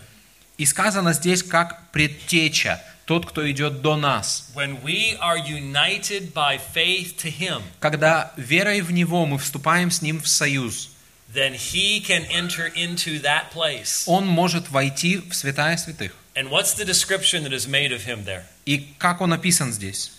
И 0.56 0.64
сказано 0.64 1.12
здесь 1.12 1.42
как 1.42 1.90
предтеча, 1.92 2.82
тот, 3.08 3.24
кто 3.24 3.50
идет 3.50 3.80
до 3.80 3.96
нас. 3.96 4.50
Him, 7.24 7.62
Когда 7.80 8.32
верой 8.36 8.82
в 8.82 8.92
Него 8.92 9.24
мы 9.24 9.38
вступаем 9.38 9.90
с 9.90 10.02
Ним 10.02 10.20
в 10.20 10.28
союз, 10.28 10.90
then 11.32 11.54
he 11.54 12.00
can 12.00 12.26
enter 12.30 12.70
into 12.74 13.20
that 13.22 13.50
place. 13.52 14.04
Он 14.06 14.26
может 14.26 14.70
войти 14.70 15.16
в 15.16 15.32
святая 15.32 15.78
святых. 15.78 16.14
And 16.34 16.50
what's 16.50 16.74
the 16.74 16.84
description 16.84 17.44
that 17.44 17.52
is 17.52 17.66
made 17.66 17.92
of 17.92 18.04
him 18.04 18.24
there? 18.26 18.44
И 18.66 18.94
как 18.98 19.22
Он 19.22 19.32
описан 19.32 19.72
здесь? 19.72 20.12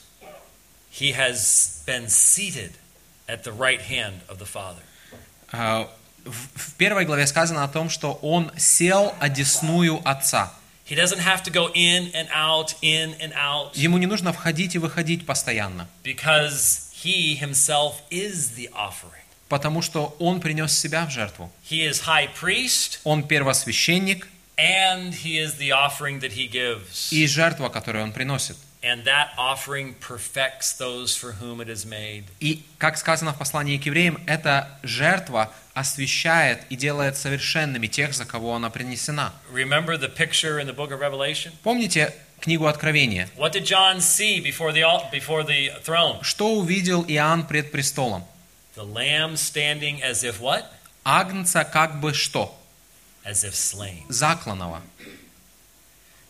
He 0.92 1.14
has 1.14 1.84
been 1.86 2.10
seated 2.10 2.72
at 3.28 3.44
the 3.44 3.54
right 3.54 3.82
hand 3.82 4.22
of 4.28 4.40
the 4.40 4.48
Father. 4.52 4.82
А, 5.52 5.88
В 6.26 6.50
в 6.56 6.74
первой 6.74 7.06
главе 7.06 7.28
сказано 7.28 7.64
о 7.64 7.68
том, 7.68 7.90
что 7.90 8.14
Он 8.22 8.52
сел 8.58 9.14
одесную 9.20 10.02
Отца. 10.04 10.52
He 10.90 10.96
doesn't 10.96 11.20
have 11.20 11.44
to 11.44 11.52
go 11.52 11.70
in 11.76 12.12
and 12.16 12.28
out, 12.34 12.74
in 12.82 13.14
and 13.22 13.32
out, 13.36 13.76
Ему 13.76 13.98
не 14.00 14.08
нужно 14.08 14.34
входить 14.34 14.74
и 14.76 14.80
выходить 14.80 15.26
постоянно, 15.26 15.88
because 16.04 16.90
he 17.04 17.36
himself 17.40 17.96
is 18.10 18.56
the 18.58 18.70
offering. 18.74 19.22
потому 19.50 19.82
что 19.84 20.16
Он 20.20 20.40
принес 20.42 20.78
себя 20.78 21.06
в 21.06 21.12
жертву. 21.12 21.52
He 21.70 21.88
is 21.88 22.02
high 22.08 22.30
priest, 22.34 23.00
Он 23.04 23.24
первосвященник 23.24 24.28
and 24.58 25.14
he 25.14 25.38
is 25.38 25.58
the 25.58 25.72
offering 25.72 26.20
that 26.22 26.34
he 26.34 26.48
gives. 26.52 27.12
и 27.12 27.28
жертва, 27.28 27.70
которую 27.70 28.04
Он 28.04 28.12
приносит. 28.12 28.58
And 28.82 29.04
that 29.04 29.32
offering 29.38 29.96
perfects 30.00 30.72
those 30.72 31.14
for 31.14 31.34
whom 31.34 31.60
it 31.60 31.68
is 31.68 31.86
made. 31.86 32.24
И, 32.40 32.64
как 32.78 32.98
сказано 32.98 33.34
в 33.34 33.38
послании 33.38 33.78
к 33.78 33.86
евреям, 33.86 34.22
эта 34.26 34.70
жертва 34.84 35.52
освящает 35.74 36.62
и 36.70 36.78
делает 36.78 37.18
совершенными 37.18 37.88
тех, 37.88 38.14
за 38.14 38.24
кого 38.24 38.56
она 38.56 38.70
принесена. 38.70 39.34
Remember 39.52 39.98
the 39.98 40.08
picture 40.08 40.60
in 40.60 40.68
the 40.68 40.74
book 40.74 40.92
of 40.92 41.00
Revelation? 41.02 41.52
Помните 41.62 42.14
книгу 42.40 42.68
Откровения? 42.68 43.30
What 43.36 43.52
did 43.52 43.66
John 43.66 44.00
see 44.00 44.40
before 44.40 44.72
the 44.72 44.84
before 45.12 45.44
the 45.44 45.74
throne? 45.84 46.24
Что 46.24 46.54
увидел 46.54 47.04
Иоанн 47.06 47.46
пред 47.46 47.72
престолом? 47.74 48.26
The 48.78 48.86
lamb 48.86 49.36
standing 49.36 50.02
as 50.02 50.24
if 50.24 50.40
what? 50.40 50.64
Агнца 51.04 51.66
как 51.66 52.00
бы 52.00 52.14
что? 52.14 52.58
As 53.26 53.44
if 53.44 53.54
slain. 53.54 54.06
Закланного. 54.08 54.82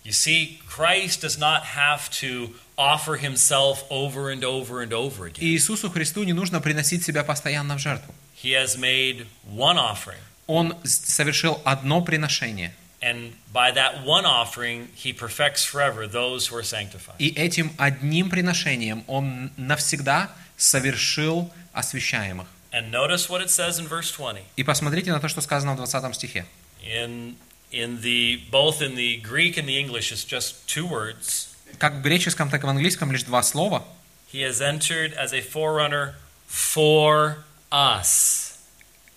You 0.10 0.14
see, 0.14 0.60
Christ 0.66 1.22
does 1.22 1.38
not 1.38 1.62
have 1.78 2.10
to 2.22 2.56
offer 2.80 3.18
himself 3.18 3.84
over 3.92 4.32
and 4.32 4.44
over 4.44 4.82
and 4.82 4.92
over 4.92 5.28
again. 5.28 5.44
Иисусу 5.44 5.92
Христу 5.92 6.24
не 6.24 6.34
нужно 6.34 6.62
приносить 6.62 7.04
себя 7.06 7.24
постоянно 7.24 7.78
в 7.78 7.80
жертву. 7.80 8.12
He 8.44 8.54
has 8.54 8.76
made 8.76 9.28
one 9.46 9.78
offering, 9.78 10.18
Он 10.48 10.76
совершил 10.84 11.62
одно 11.64 12.02
приношение, 12.02 12.74
And 13.02 13.34
by 13.54 13.72
that 13.76 14.04
one 14.04 14.26
offering, 14.26 14.88
he 14.96 15.14
perfects 15.14 15.64
forever 15.64 16.08
those 16.08 16.48
who 16.48 16.58
are 16.58 16.64
sanctified. 16.64 17.14
И 17.20 17.30
этим 17.30 17.72
одним 17.78 18.32
приношением 18.32 19.04
Он 19.06 19.52
навсегда 19.58 20.32
совершил 20.58 21.52
освящаемых. 21.72 22.48
And 22.72 22.90
notice 22.90 23.30
what 23.30 23.44
it 23.44 23.52
says 23.52 23.78
in 23.78 23.88
verse 23.88 24.12
20. 24.12 24.42
И 24.56 24.64
посмотрите 24.64 25.12
на 25.12 25.20
то, 25.20 25.28
что 25.28 25.42
сказано 25.42 25.74
в 25.74 25.76
20 25.76 26.16
стихе. 26.16 26.48
In, 26.84 27.36
in 27.73 28.01
the, 28.03 28.41
both 28.51 28.81
in 28.83 28.95
the 28.95 29.17
Greek 29.19 29.57
and 29.57 29.67
the 29.69 29.79
English, 29.79 30.13
it's 30.13 30.25
just 30.25 30.67
two 30.67 30.87
words. 30.87 31.49
Как 31.79 31.95
в 31.95 32.03
греческом, 32.03 32.51
так 32.51 32.63
и 32.63 32.67
в 32.67 32.69
английском 32.71 33.11
лишь 33.13 33.25
два 33.25 33.43
слова. 33.43 33.85
He 34.33 34.41
has 34.43 34.61
entered 34.61 35.15
as 35.15 35.33
a 35.33 35.41
forerunner 35.43 36.15
for 36.49 37.45
us 37.71 38.53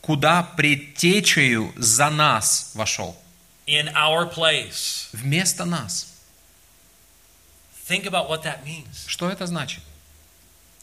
Куда 0.02 0.42
предтечею 0.44 1.74
за 1.76 2.10
нас 2.10 2.72
вошел. 2.74 3.16
in 3.68 3.90
our 3.94 4.26
place. 4.34 5.10
Вместо 5.14 5.66
нас. 5.66 6.14
Think 7.88 8.06
about 8.06 8.30
what 8.30 8.44
that 8.44 8.64
means. 8.66 9.06
Что 9.08 9.30
это 9.30 9.46
значит? 9.48 9.82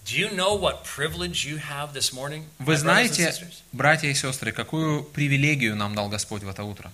Do 0.06 0.16
you 0.18 0.30
know 0.34 0.54
what 0.54 0.84
privilege 0.84 1.46
you 1.46 1.56
have 1.58 1.94
this 1.94 2.12
morning? 2.12 2.44
my 2.58 2.64
Вы 2.66 2.74
brothers 2.74 2.76
and 2.76 2.78
знаете, 2.80 3.22
sisters? 3.30 3.62
братья 3.72 4.08
и 4.08 4.14
сестры, 4.14 4.52
какую 4.52 5.02
привилегию 5.02 5.74
нам 5.76 5.94
дал 5.94 6.08
Господь 6.10 6.42
в 6.42 6.48
это 6.48 6.62
утро? 6.64 6.92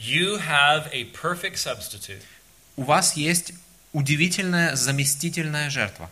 You 0.00 0.38
have 0.38 0.88
a 0.92 1.04
perfect 1.04 1.56
substitute 1.58 2.22
У 2.76 2.84
вас 2.84 3.16
есть 3.16 3.52
удивительная 3.92 4.76
заместительная 4.76 5.70
жертва, 5.70 6.10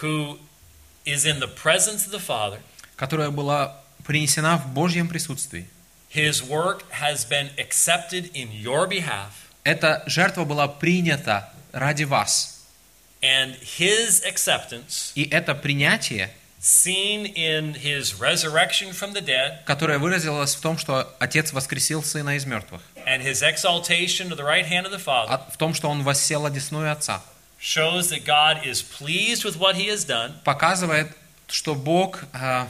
who 0.00 0.38
is 1.06 1.24
in 1.24 1.40
the 1.40 1.48
presence 1.48 2.06
of 2.06 2.10
the 2.10 2.18
Father. 2.24 2.60
которая 2.96 3.30
была 3.30 3.80
принесена 4.04 4.58
в 4.58 4.66
Божьем 4.74 5.08
присутствии. 5.08 5.66
His 6.14 6.42
work 6.42 6.84
has 7.00 7.24
been 7.26 7.50
accepted 7.56 8.30
in 8.34 8.50
your 8.52 8.86
behalf, 8.86 9.30
Эта 9.64 10.02
жертва 10.06 10.44
была 10.44 10.68
принята 10.68 11.48
ради 11.72 12.04
вас. 12.04 12.66
and 13.22 13.56
his 13.78 14.22
acceptance, 14.26 15.12
И 15.14 15.22
это 15.30 15.54
принятие, 15.54 16.30
seen 16.62 17.26
in 17.26 17.74
his 17.74 18.20
resurrection 18.20 18.92
from 18.92 19.12
the 19.12 19.20
dead 19.20 19.64
которое 19.66 19.98
выразилось 19.98 20.54
в 20.54 20.60
том, 20.60 20.78
что 20.78 21.12
Отец 21.18 21.52
воскресил 21.52 22.02
Сына 22.04 22.36
из 22.36 22.46
мертвых, 22.46 22.80
and 23.04 23.20
his 23.20 23.42
exaltation 23.42 24.28
to 24.28 24.36
the 24.36 24.44
right 24.44 24.64
hand 24.66 24.86
of 24.86 24.92
the 24.92 25.02
Father, 25.04 25.26
а 25.28 25.50
в 25.52 25.56
том, 25.56 25.74
что 25.74 25.88
Он 25.88 26.02
воссел 26.04 26.46
одесную 26.46 26.92
Отца, 26.92 27.20
shows 27.60 28.10
that 28.10 28.24
God 28.24 28.64
is 28.64 28.80
pleased 28.82 29.44
with 29.44 29.56
what 29.58 29.74
he 29.74 29.88
has 29.88 30.04
done, 30.06 30.32
показывает, 30.44 31.08
что 31.48 31.74
Бог 31.74 32.24
э, 32.32 32.66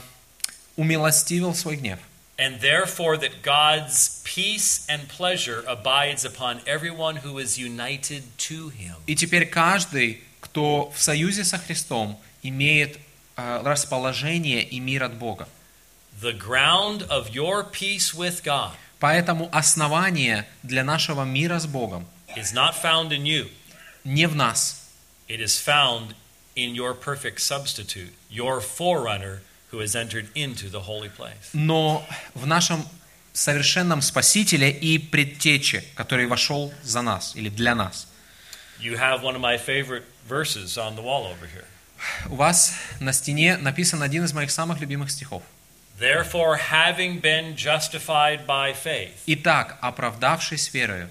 умилостивил 0.75 1.53
свой 1.53 1.75
гнев. 1.77 1.99
and 2.39 2.59
therefore 2.61 3.15
that 3.15 3.43
God's 3.43 4.19
peace 4.25 4.87
and 4.89 5.07
pleasure 5.07 5.63
abides 5.67 6.25
upon 6.25 6.61
everyone 6.65 7.17
who 7.17 7.37
is 7.37 7.59
united 7.59 8.23
to 8.39 8.69
him. 8.69 8.95
И 9.05 9.15
теперь 9.15 9.45
каждый, 9.45 10.23
кто 10.41 10.91
в 10.95 11.01
союзе 11.01 11.43
со 11.43 11.59
Христом, 11.59 12.19
имеет 12.41 12.97
э, 12.97 12.99
расположение 13.35 14.63
и 14.63 14.79
мир 14.79 15.03
от 15.03 15.13
Бога. 15.15 15.47
The 16.21 16.33
ground 16.37 17.07
of 17.09 17.29
your 17.31 17.63
peace 17.71 18.13
with 18.13 18.43
God 18.43 18.71
Поэтому 18.99 19.49
основание 19.51 20.47
для 20.61 20.83
нашего 20.83 21.23
мира 21.23 21.59
с 21.59 21.65
Богом 21.67 22.05
is 22.37 22.53
not 22.53 22.73
found 22.81 23.09
in 23.09 23.23
you. 23.25 23.49
не 24.03 24.27
в 24.27 24.35
нас, 24.35 24.79
It 25.27 25.39
is 25.41 25.57
found 25.59 26.15
in 26.55 26.75
your 26.75 26.93
perfect 26.93 27.39
substitute, 27.41 28.13
your 28.29 28.61
forerunner 28.61 29.41
who 29.71 29.79
has 29.79 29.95
entered 29.95 30.27
into 30.35 30.69
the 30.69 30.81
holy 30.81 31.09
place. 31.09 31.49
но 31.53 32.05
в 32.35 32.45
нашем 32.45 32.87
совершенном 33.33 34.01
Спасителе 34.03 34.69
и 34.69 34.99
предтече, 34.99 35.83
который 35.95 36.27
вошел 36.27 36.71
за 36.83 37.01
нас 37.01 37.35
или 37.35 37.49
для 37.49 37.73
нас. 37.73 38.07
You 38.79 38.97
have 38.97 39.23
one 39.23 39.35
of 39.35 39.41
my 39.41 39.57
favorite 39.57 40.03
verses 40.27 40.77
on 40.77 40.95
the 40.95 41.01
wall 41.01 41.25
over 41.25 41.47
here. 41.47 41.65
У 42.29 42.35
вас 42.35 42.73
на 42.99 43.13
стене 43.13 43.57
написан 43.57 44.01
один 44.03 44.23
из 44.25 44.33
моих 44.33 44.51
самых 44.51 44.79
любимых 44.81 45.11
стихов. 45.11 45.43
Therefore, 45.99 46.57
having 46.71 47.21
been 47.21 47.55
justified 47.55 48.45
by 48.47 48.73
faith, 48.73 49.11
Итак, 49.27 49.77
оправдавшись 49.81 50.73
верою, 50.73 51.09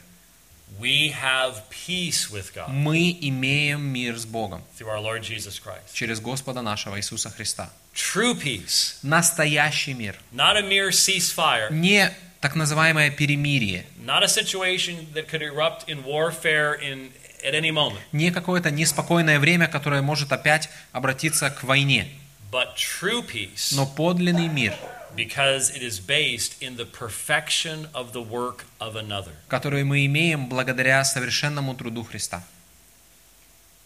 we 0.81 1.11
have 1.13 1.63
peace 1.71 2.31
with 2.31 2.53
God 2.55 2.69
мы 2.69 3.17
имеем 3.21 3.83
мир 3.83 4.17
с 4.19 4.25
Богом 4.25 4.63
through 4.79 4.89
our 4.89 5.01
Lord 5.01 5.23
Jesus 5.23 5.59
Christ. 5.61 5.93
через 5.95 6.19
Господа 6.21 6.63
нашего 6.63 6.97
Иисуса 6.99 7.31
Христа. 7.31 7.71
True 7.95 8.35
peace, 8.35 8.97
Настоящий 9.03 9.95
мир. 9.95 10.17
not 10.33 10.57
a 10.57 10.63
mere 10.63 10.91
ceasefire, 10.91 11.71
Не 11.71 12.11
так 12.41 12.57
называемое 12.57 13.11
перемирие, 13.11 13.85
not 14.05 14.25
a 14.25 14.29
situation 14.29 15.07
that 15.15 15.29
could 15.29 15.43
erupt 15.43 15.89
in 15.89 16.03
warfare 16.05 16.75
in, 16.75 17.13
at 17.45 17.55
any 17.55 17.71
moment, 17.71 18.01
не 18.13 18.31
какое-то 18.31 18.71
неспокойное 18.71 19.39
время, 19.39 19.69
которое 19.69 20.03
может 20.03 20.33
опять 20.33 20.69
обратиться 20.93 21.51
к 21.51 21.63
войне, 21.65 22.09
but 22.51 22.75
true 22.77 23.23
peace 23.27 23.73
но 23.73 23.87
подлинный 23.87 24.49
мир, 24.49 24.75
because 25.17 25.71
it 25.75 25.83
is 25.83 26.01
based 26.01 26.55
in 26.61 26.77
the 26.77 26.87
perfection 26.87 27.89
of 27.93 28.13
the 28.13 28.23
work 28.23 28.65
of 28.81 28.97
another. 28.97 29.33
который 29.49 29.85
мы 29.85 30.07
имеем 30.07 30.49
благодаря 30.49 31.05
совершенному 31.05 31.75
труду 31.75 32.05
Христа. 32.05 32.43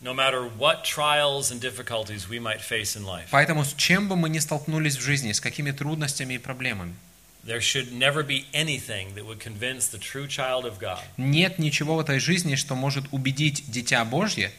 No 0.02 0.12
matter 0.12 0.46
what 0.58 0.84
trials 0.84 1.50
and 1.50 1.58
difficulties 1.58 2.28
we 2.28 2.38
might 2.38 2.60
face 2.60 2.96
in 2.96 3.04
life, 3.04 3.28
Поэтому 3.30 3.64
с 3.64 3.72
чем 3.74 4.08
бы 4.08 4.16
мы 4.16 4.28
ни 4.28 4.38
столкнулись 4.38 4.96
в 4.96 5.00
жизни, 5.00 5.32
с 5.32 5.40
какими 5.40 5.70
трудностями 5.70 6.34
и 6.34 6.38
проблемами, 6.38 6.94
there 7.46 7.60
should 7.60 7.92
never 7.92 8.22
be 8.22 8.44
anything 8.52 9.14
that 9.14 9.24
would 9.24 9.38
convince 9.40 9.86
the 9.88 9.98
true 9.98 10.26
child 10.26 10.64
of 10.64 10.78
God 10.80 11.00
нет 11.16 11.58
ничего 11.58 11.96
в 11.96 12.00
этой 12.00 12.18
жизни, 12.18 12.54
что 12.56 12.74
может 12.74 13.04
убедить 13.12 13.70
Дитя 13.70 14.04
Божье, 14.04 14.50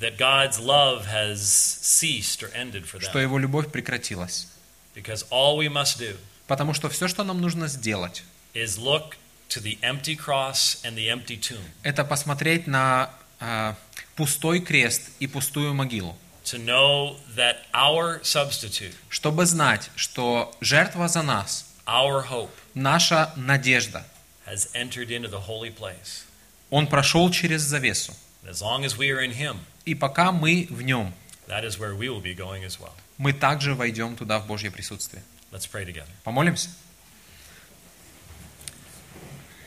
that 0.00 0.16
God's 0.18 0.58
love 0.58 1.06
has 1.06 1.38
ceased 1.40 2.42
or 2.42 2.52
ended 2.54 2.84
for 2.86 3.00
что 3.00 3.18
them. 3.18 3.22
его 3.22 3.38
любовь 3.38 3.70
прекратилась. 3.70 4.48
Because 4.94 5.26
all 5.30 5.56
we 5.56 5.68
must 5.68 5.98
do 5.98 6.16
Потому 6.46 6.74
что 6.74 6.88
все, 6.90 7.08
что 7.08 7.24
нам 7.24 7.40
нужно 7.40 7.68
сделать, 7.68 8.22
is 8.52 8.78
look 8.78 9.16
to 9.48 9.60
the 9.62 9.78
empty 9.82 10.14
cross 10.16 10.78
and 10.84 10.94
the 10.96 11.08
empty 11.08 11.38
tomb 11.40 11.60
это 11.82 12.04
посмотреть 12.04 12.66
на 12.66 13.10
а, 13.40 13.76
пустой 14.16 14.60
крест 14.60 15.10
и 15.20 15.26
пустую 15.26 15.74
могилу, 15.74 16.16
to 16.44 16.58
know 16.58 17.16
that 17.36 17.56
our 17.72 18.20
substitute, 18.22 18.94
чтобы 19.08 19.46
знать, 19.46 19.90
что 19.96 20.54
жертва 20.60 21.08
за 21.08 21.22
нас, 21.22 21.66
our 21.86 22.22
hope, 22.28 22.50
наша 22.74 23.32
надежда, 23.36 24.04
has 24.46 24.68
entered 24.74 25.10
into 25.10 25.28
the 25.28 25.40
holy 25.46 25.70
place. 25.70 26.24
он 26.70 26.86
прошел 26.86 27.30
через 27.30 27.62
завесу. 27.62 28.14
As 28.46 28.60
long 28.62 28.84
as 28.84 28.96
we 28.98 29.10
are 29.10 29.20
in 29.24 29.32
Him, 29.32 29.58
И 29.84 29.94
пока 29.94 30.32
мы 30.32 30.66
в 30.70 30.82
нем, 30.82 31.12
that 31.48 31.64
is 31.64 31.78
where 31.78 31.94
we 31.94 32.08
will 32.08 32.22
be 32.22 32.34
going 32.34 32.64
as 32.64 32.78
well. 32.80 32.92
мы 33.18 33.32
также 33.32 33.74
войдем 33.74 34.16
туда 34.16 34.38
в 34.38 34.46
Божье 34.46 34.70
присутствие. 34.70 35.22
Let's 35.52 35.66
pray 35.70 35.84
together. 35.84 36.08
Помолимся? 36.24 36.68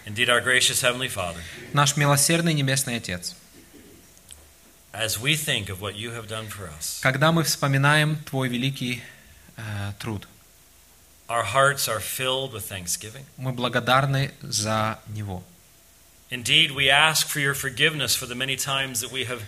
Indeed, 0.06 0.30
our 0.30 0.42
gracious 0.42 0.82
Heavenly 0.82 1.10
Father, 1.10 1.42
Наш 1.74 1.98
милосердный 1.98 2.54
Небесный 2.54 2.96
Отец, 2.96 3.36
as 4.94 5.20
we 5.20 5.36
think 5.36 5.70
of 5.70 5.82
what 5.82 5.96
you 5.96 6.12
have 6.12 6.28
done 6.28 6.48
for 6.50 6.70
us, 6.80 7.00
когда 7.02 7.32
мы 7.32 7.44
вспоминаем 7.44 8.16
Твой 8.26 8.48
великий 8.48 9.02
э, 9.58 9.94
труд, 10.00 10.28
our 11.29 11.45
hearts 11.45 11.89
are 11.89 12.01
filled 12.01 12.53
with 12.53 12.65
thanksgiving. 12.69 13.25
мы 13.37 13.53
благодарны 13.53 14.33
за 14.43 14.99
него. 15.09 15.43
Indeed, 16.31 16.71
we 16.75 16.89
ask 16.91 17.29
for 17.29 17.41
your 17.41 17.55
forgiveness 17.55 18.15
for 18.17 18.27
the 18.27 18.35
many 18.35 18.57
times 18.57 19.01
that 19.01 19.13
we 19.13 19.25
have, 19.27 19.43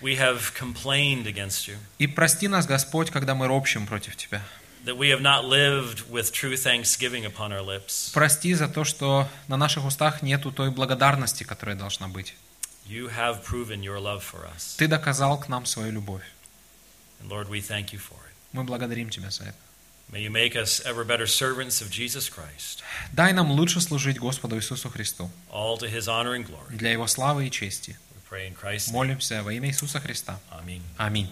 we 0.00 0.16
have 0.16 0.52
complained 0.54 1.26
against 1.26 1.66
you, 1.68 1.76
И 1.98 2.06
прости 2.06 2.46
нас, 2.48 2.66
Господь, 2.66 3.10
когда 3.10 3.34
мы 3.34 3.46
ропщим 3.48 3.86
против 3.86 4.16
Тебя. 4.16 4.42
that 4.84 4.96
we 4.96 5.08
have 5.10 5.20
not 5.20 5.44
lived 5.44 6.08
with 6.08 6.32
true 6.32 6.56
thanksgiving 6.56 7.24
upon 7.26 7.52
our 7.52 7.60
lips. 7.62 8.10
Прости 8.14 8.54
за 8.54 8.68
то, 8.68 8.84
что 8.84 9.28
на 9.48 9.56
наших 9.56 9.84
устах 9.84 10.22
нету 10.22 10.52
той 10.52 10.70
благодарности, 10.70 11.42
которая 11.44 11.76
должна 11.76 12.06
быть. 12.08 12.34
You 12.86 13.08
have 13.14 13.44
proven 13.44 13.82
your 13.82 13.98
love 13.98 14.22
for 14.22 14.46
us. 14.56 14.76
Ты 14.78 14.86
доказал 14.86 15.38
к 15.38 15.48
нам 15.48 15.66
свою 15.66 15.92
любовь. 15.92 16.22
And 17.20 17.28
Lord, 17.28 17.48
we 17.50 17.60
thank 17.60 17.92
you 17.92 17.98
for 17.98 18.14
it. 18.14 18.32
Мы 18.52 18.62
благодарим 18.64 19.10
Тебя 19.10 19.30
за 19.30 19.42
это. 19.44 19.56
May 20.12 20.22
you 20.22 20.30
make 20.30 20.56
us 20.56 20.80
ever 20.86 21.04
better 21.04 21.26
servants 21.26 21.82
of 21.82 21.90
Jesus 21.90 22.30
Christ, 22.30 22.82
Дай 23.12 23.32
нам 23.32 23.50
лучше 23.50 23.80
служить 23.80 24.18
Господу 24.18 24.56
Иисусу 24.56 24.88
Христу 24.88 25.30
all 25.52 25.76
to 25.78 25.86
his 25.88 26.08
honor 26.08 26.34
and 26.34 26.46
glory. 26.46 26.76
для 26.76 26.92
Его 26.92 27.06
славы 27.06 27.46
и 27.46 27.50
чести. 27.50 27.96
We 28.14 28.22
pray 28.30 28.46
in 28.48 28.54
Christ's 28.54 28.88
name. 28.90 28.94
Молимся 28.94 29.42
во 29.42 29.52
имя 29.52 29.68
Иисуса 29.68 30.00
Христа. 30.00 30.38
Amen. 30.50 30.80
Аминь. 30.96 31.28